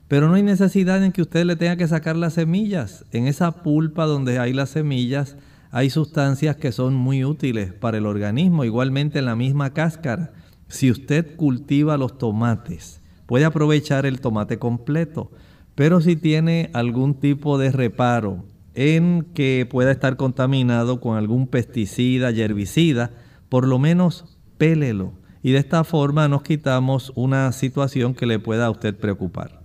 pero 0.08 0.26
no 0.26 0.36
hay 0.36 0.42
necesidad 0.42 1.04
en 1.04 1.12
que 1.12 1.20
usted 1.20 1.44
le 1.44 1.56
tenga 1.56 1.76
que 1.76 1.86
sacar 1.86 2.16
las 2.16 2.32
semillas. 2.32 3.04
En 3.12 3.26
esa 3.26 3.62
pulpa 3.62 4.06
donde 4.06 4.38
hay 4.38 4.54
las 4.54 4.70
semillas 4.70 5.36
hay 5.70 5.90
sustancias 5.90 6.56
que 6.56 6.72
son 6.72 6.94
muy 6.94 7.26
útiles 7.26 7.74
para 7.74 7.98
el 7.98 8.06
organismo, 8.06 8.64
igualmente 8.64 9.18
en 9.18 9.26
la 9.26 9.36
misma 9.36 9.74
cáscara. 9.74 10.32
Si 10.68 10.90
usted 10.90 11.36
cultiva 11.36 11.98
los 11.98 12.16
tomates, 12.16 13.02
puede 13.26 13.44
aprovechar 13.44 14.06
el 14.06 14.20
tomate 14.20 14.58
completo 14.58 15.30
Pero 15.74 16.00
si 16.00 16.16
tiene 16.16 16.70
algún 16.72 17.20
tipo 17.20 17.58
de 17.58 17.70
reparo 17.70 18.46
en 18.74 19.26
que 19.34 19.68
pueda 19.70 19.90
estar 19.90 20.16
contaminado 20.16 21.02
con 21.02 21.18
algún 21.18 21.48
pesticida, 21.48 22.30
herbicida, 22.30 23.10
por 23.50 23.66
lo 23.66 23.78
menos 23.78 24.38
pélelo. 24.56 25.12
Y 25.46 25.52
de 25.52 25.58
esta 25.58 25.84
forma 25.84 26.26
nos 26.26 26.42
quitamos 26.42 27.12
una 27.14 27.52
situación 27.52 28.16
que 28.16 28.26
le 28.26 28.40
pueda 28.40 28.66
a 28.66 28.70
usted 28.70 28.96
preocupar. 28.96 29.62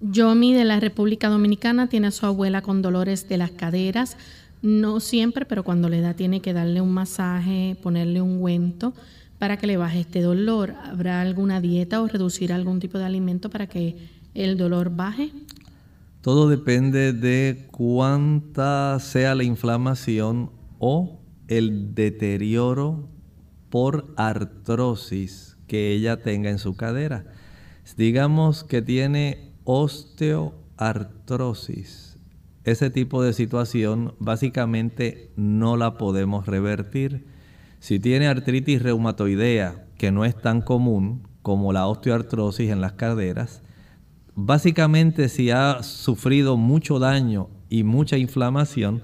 Yomi 0.00 0.54
de 0.54 0.64
la 0.64 0.80
República 0.80 1.28
Dominicana 1.28 1.90
tiene 1.90 2.06
a 2.06 2.10
su 2.10 2.24
abuela 2.24 2.62
con 2.62 2.80
dolores 2.80 3.28
de 3.28 3.36
las 3.36 3.50
caderas. 3.50 4.16
No 4.62 5.00
siempre, 5.00 5.44
pero 5.44 5.64
cuando 5.64 5.90
le 5.90 6.00
da 6.00 6.14
tiene 6.14 6.40
que 6.40 6.54
darle 6.54 6.80
un 6.80 6.92
masaje, 6.92 7.76
ponerle 7.82 8.22
un 8.22 8.36
ungüento 8.36 8.94
para 9.38 9.58
que 9.58 9.66
le 9.66 9.76
baje 9.76 10.00
este 10.00 10.22
dolor. 10.22 10.72
¿Habrá 10.82 11.20
alguna 11.20 11.60
dieta 11.60 12.00
o 12.00 12.08
reducir 12.08 12.50
algún 12.50 12.80
tipo 12.80 12.96
de 12.96 13.04
alimento 13.04 13.50
para 13.50 13.66
que 13.66 13.98
el 14.32 14.56
dolor 14.56 14.96
baje? 14.96 15.30
Todo 16.22 16.48
depende 16.48 17.12
de 17.12 17.68
cuánta 17.70 18.98
sea 18.98 19.34
la 19.34 19.44
inflamación 19.44 20.50
o 20.78 21.20
el 21.48 21.94
deterioro 21.94 23.09
por 23.70 24.12
artrosis 24.16 25.56
que 25.66 25.90
ella 25.92 26.22
tenga 26.22 26.50
en 26.50 26.58
su 26.58 26.76
cadera. 26.76 27.24
Digamos 27.96 28.62
que 28.64 28.82
tiene 28.82 29.54
osteoartrosis. 29.64 32.18
Ese 32.64 32.90
tipo 32.90 33.22
de 33.22 33.32
situación 33.32 34.14
básicamente 34.18 35.32
no 35.36 35.76
la 35.76 35.96
podemos 35.96 36.44
revertir. 36.46 37.24
Si 37.78 37.98
tiene 37.98 38.28
artritis 38.28 38.82
reumatoidea, 38.82 39.86
que 39.96 40.12
no 40.12 40.26
es 40.26 40.36
tan 40.36 40.60
común 40.60 41.26
como 41.42 41.72
la 41.72 41.86
osteoartrosis 41.86 42.68
en 42.70 42.82
las 42.82 42.92
caderas, 42.92 43.62
Básicamente, 44.42 45.28
si 45.28 45.50
ha 45.50 45.82
sufrido 45.82 46.56
mucho 46.56 46.98
daño 46.98 47.50
y 47.68 47.82
mucha 47.82 48.16
inflamación, 48.16 49.02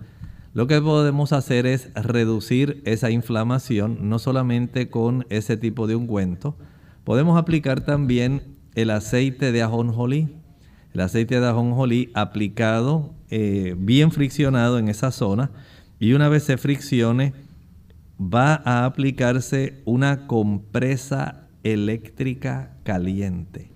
lo 0.56 0.66
que 0.66 0.80
podemos 0.80 1.34
hacer 1.34 1.66
es 1.66 1.92
reducir 1.92 2.80
esa 2.86 3.10
inflamación, 3.10 4.08
no 4.08 4.18
solamente 4.18 4.88
con 4.88 5.26
ese 5.28 5.58
tipo 5.58 5.86
de 5.86 5.96
ungüento, 5.96 6.56
podemos 7.04 7.38
aplicar 7.38 7.82
también 7.82 8.56
el 8.74 8.88
aceite 8.88 9.52
de 9.52 9.60
ajonjolí. 9.60 10.30
El 10.94 11.00
aceite 11.02 11.40
de 11.40 11.46
ajonjolí 11.46 12.10
aplicado, 12.14 13.12
eh, 13.28 13.74
bien 13.76 14.10
friccionado 14.12 14.78
en 14.78 14.88
esa 14.88 15.10
zona, 15.10 15.50
y 16.00 16.14
una 16.14 16.30
vez 16.30 16.44
se 16.44 16.56
friccione, 16.56 17.34
va 18.18 18.54
a 18.64 18.86
aplicarse 18.86 19.82
una 19.84 20.26
compresa 20.26 21.48
eléctrica 21.64 22.78
caliente. 22.82 23.72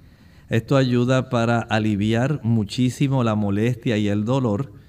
Esto 0.48 0.78
ayuda 0.78 1.28
para 1.28 1.58
aliviar 1.58 2.40
muchísimo 2.42 3.22
la 3.22 3.34
molestia 3.34 3.98
y 3.98 4.08
el 4.08 4.24
dolor. 4.24 4.79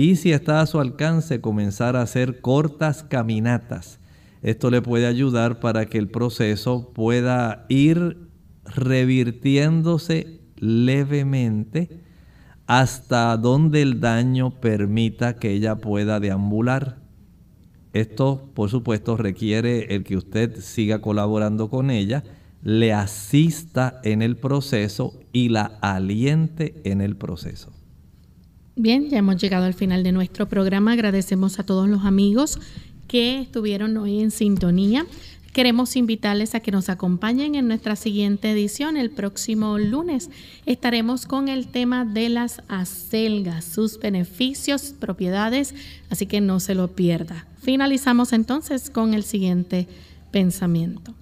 Y 0.00 0.14
si 0.14 0.30
está 0.30 0.60
a 0.60 0.66
su 0.66 0.78
alcance, 0.78 1.40
comenzar 1.40 1.96
a 1.96 2.02
hacer 2.02 2.40
cortas 2.40 3.02
caminatas. 3.02 3.98
Esto 4.42 4.70
le 4.70 4.80
puede 4.80 5.08
ayudar 5.08 5.58
para 5.58 5.86
que 5.86 5.98
el 5.98 6.06
proceso 6.06 6.92
pueda 6.94 7.66
ir 7.68 8.28
revirtiéndose 8.64 10.40
levemente 10.54 12.04
hasta 12.68 13.36
donde 13.38 13.82
el 13.82 13.98
daño 13.98 14.60
permita 14.60 15.34
que 15.34 15.50
ella 15.50 15.74
pueda 15.80 16.20
deambular. 16.20 17.00
Esto, 17.92 18.52
por 18.54 18.70
supuesto, 18.70 19.16
requiere 19.16 19.96
el 19.96 20.04
que 20.04 20.16
usted 20.16 20.60
siga 20.60 21.00
colaborando 21.00 21.70
con 21.70 21.90
ella 21.90 22.22
le 22.62 22.92
asista 22.92 24.00
en 24.04 24.22
el 24.22 24.36
proceso 24.36 25.18
y 25.32 25.48
la 25.48 25.64
aliente 25.82 26.82
en 26.84 27.00
el 27.00 27.16
proceso. 27.16 27.77
Bien, 28.80 29.10
ya 29.10 29.18
hemos 29.18 29.38
llegado 29.38 29.64
al 29.64 29.74
final 29.74 30.04
de 30.04 30.12
nuestro 30.12 30.48
programa. 30.48 30.92
Agradecemos 30.92 31.58
a 31.58 31.64
todos 31.64 31.88
los 31.88 32.04
amigos 32.04 32.60
que 33.08 33.40
estuvieron 33.40 33.96
hoy 33.96 34.20
en 34.20 34.30
sintonía. 34.30 35.04
Queremos 35.52 35.96
invitarles 35.96 36.54
a 36.54 36.60
que 36.60 36.70
nos 36.70 36.88
acompañen 36.88 37.56
en 37.56 37.66
nuestra 37.66 37.96
siguiente 37.96 38.52
edición 38.52 38.96
el 38.96 39.10
próximo 39.10 39.78
lunes. 39.78 40.30
Estaremos 40.64 41.26
con 41.26 41.48
el 41.48 41.66
tema 41.66 42.04
de 42.04 42.28
las 42.28 42.62
acelgas, 42.68 43.64
sus 43.64 43.98
beneficios, 43.98 44.94
propiedades, 44.96 45.74
así 46.08 46.26
que 46.26 46.40
no 46.40 46.60
se 46.60 46.76
lo 46.76 46.86
pierda. 46.86 47.48
Finalizamos 47.60 48.32
entonces 48.32 48.90
con 48.90 49.12
el 49.12 49.24
siguiente 49.24 49.88
pensamiento. 50.30 51.14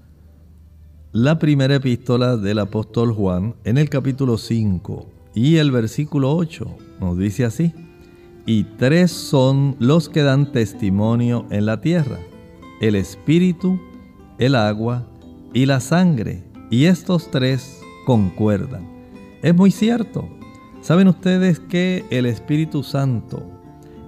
La 1.12 1.38
primera 1.38 1.76
epístola 1.76 2.36
del 2.36 2.59
apóstol 2.59 3.14
Juan 3.14 3.54
en 3.64 3.78
el 3.78 3.88
capítulo 3.88 4.36
5 4.36 5.07
y 5.34 5.57
el 5.57 5.70
versículo 5.70 6.36
8 6.36 6.86
nos 7.01 7.18
dice 7.18 7.44
así, 7.44 7.72
y 8.47 8.64
tres 8.64 9.11
son 9.11 9.76
los 9.78 10.09
que 10.09 10.22
dan 10.22 10.53
testimonio 10.53 11.47
en 11.51 11.66
la 11.66 11.80
tierra, 11.80 12.18
el 12.80 12.94
espíritu, 12.94 13.80
el 14.38 14.55
agua 14.55 15.07
y 15.53 15.66
la 15.66 15.80
sangre, 15.80 16.44
y 16.70 16.84
estos 16.84 17.30
tres 17.30 17.80
concuerdan. 18.07 18.86
Es 19.42 19.55
muy 19.55 19.70
cierto. 19.70 20.28
¿Saben 20.80 21.09
ustedes 21.09 21.59
que 21.59 22.05
el 22.11 22.26
Espíritu 22.26 22.82
Santo 22.82 23.42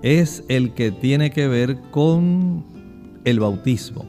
es 0.02 0.44
el 0.48 0.74
que 0.74 0.92
tiene 0.92 1.30
que 1.30 1.48
ver 1.48 1.80
con 1.90 2.64
el 3.24 3.40
bautismo? 3.40 4.04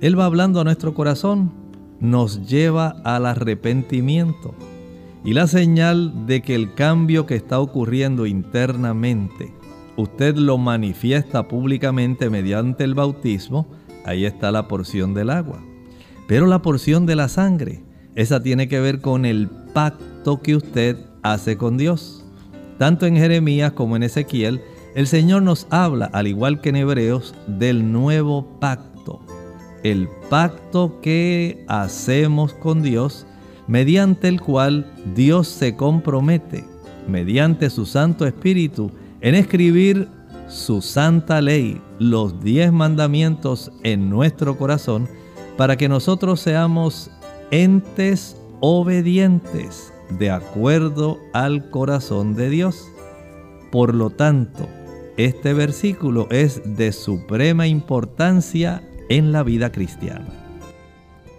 Él 0.00 0.18
va 0.18 0.24
hablando 0.24 0.60
a 0.60 0.64
nuestro 0.64 0.92
corazón 0.94 1.52
nos 2.00 2.46
lleva 2.46 2.96
al 3.04 3.26
arrepentimiento 3.26 4.54
y 5.24 5.32
la 5.32 5.46
señal 5.46 6.26
de 6.26 6.42
que 6.42 6.54
el 6.54 6.74
cambio 6.74 7.26
que 7.26 7.34
está 7.34 7.58
ocurriendo 7.58 8.26
internamente, 8.26 9.52
usted 9.96 10.36
lo 10.36 10.58
manifiesta 10.58 11.48
públicamente 11.48 12.30
mediante 12.30 12.84
el 12.84 12.94
bautismo, 12.94 13.66
ahí 14.04 14.26
está 14.26 14.52
la 14.52 14.68
porción 14.68 15.14
del 15.14 15.30
agua. 15.30 15.60
Pero 16.28 16.46
la 16.46 16.60
porción 16.60 17.06
de 17.06 17.16
la 17.16 17.28
sangre, 17.28 17.82
esa 18.14 18.42
tiene 18.42 18.68
que 18.68 18.80
ver 18.80 19.00
con 19.00 19.24
el 19.24 19.48
pacto 19.72 20.42
que 20.42 20.56
usted 20.56 20.98
hace 21.22 21.56
con 21.56 21.76
Dios. 21.78 22.24
Tanto 22.78 23.06
en 23.06 23.16
Jeremías 23.16 23.72
como 23.72 23.96
en 23.96 24.02
Ezequiel, 24.02 24.60
el 24.94 25.06
Señor 25.06 25.42
nos 25.42 25.66
habla, 25.70 26.06
al 26.06 26.26
igual 26.26 26.60
que 26.60 26.68
en 26.68 26.76
Hebreos, 26.76 27.34
del 27.46 27.90
nuevo 27.90 28.58
pacto 28.60 28.94
el 29.84 30.08
pacto 30.30 30.98
que 31.02 31.62
hacemos 31.68 32.54
con 32.54 32.82
Dios, 32.82 33.26
mediante 33.66 34.28
el 34.28 34.40
cual 34.40 34.92
Dios 35.14 35.48
se 35.48 35.76
compromete, 35.76 36.64
mediante 37.08 37.70
su 37.70 37.86
Santo 37.86 38.26
Espíritu, 38.26 38.90
en 39.20 39.34
escribir 39.34 40.08
su 40.48 40.82
santa 40.82 41.40
ley, 41.40 41.80
los 41.98 42.42
diez 42.42 42.72
mandamientos 42.72 43.72
en 43.82 44.10
nuestro 44.10 44.56
corazón, 44.58 45.08
para 45.56 45.76
que 45.76 45.88
nosotros 45.88 46.40
seamos 46.40 47.10
entes 47.50 48.36
obedientes 48.60 49.92
de 50.18 50.30
acuerdo 50.30 51.18
al 51.32 51.70
corazón 51.70 52.34
de 52.34 52.50
Dios. 52.50 52.88
Por 53.70 53.94
lo 53.94 54.10
tanto, 54.10 54.68
este 55.16 55.54
versículo 55.54 56.28
es 56.30 56.60
de 56.76 56.92
suprema 56.92 57.66
importancia 57.66 58.82
en 59.08 59.32
la 59.32 59.42
vida 59.42 59.70
cristiana. 59.70 60.43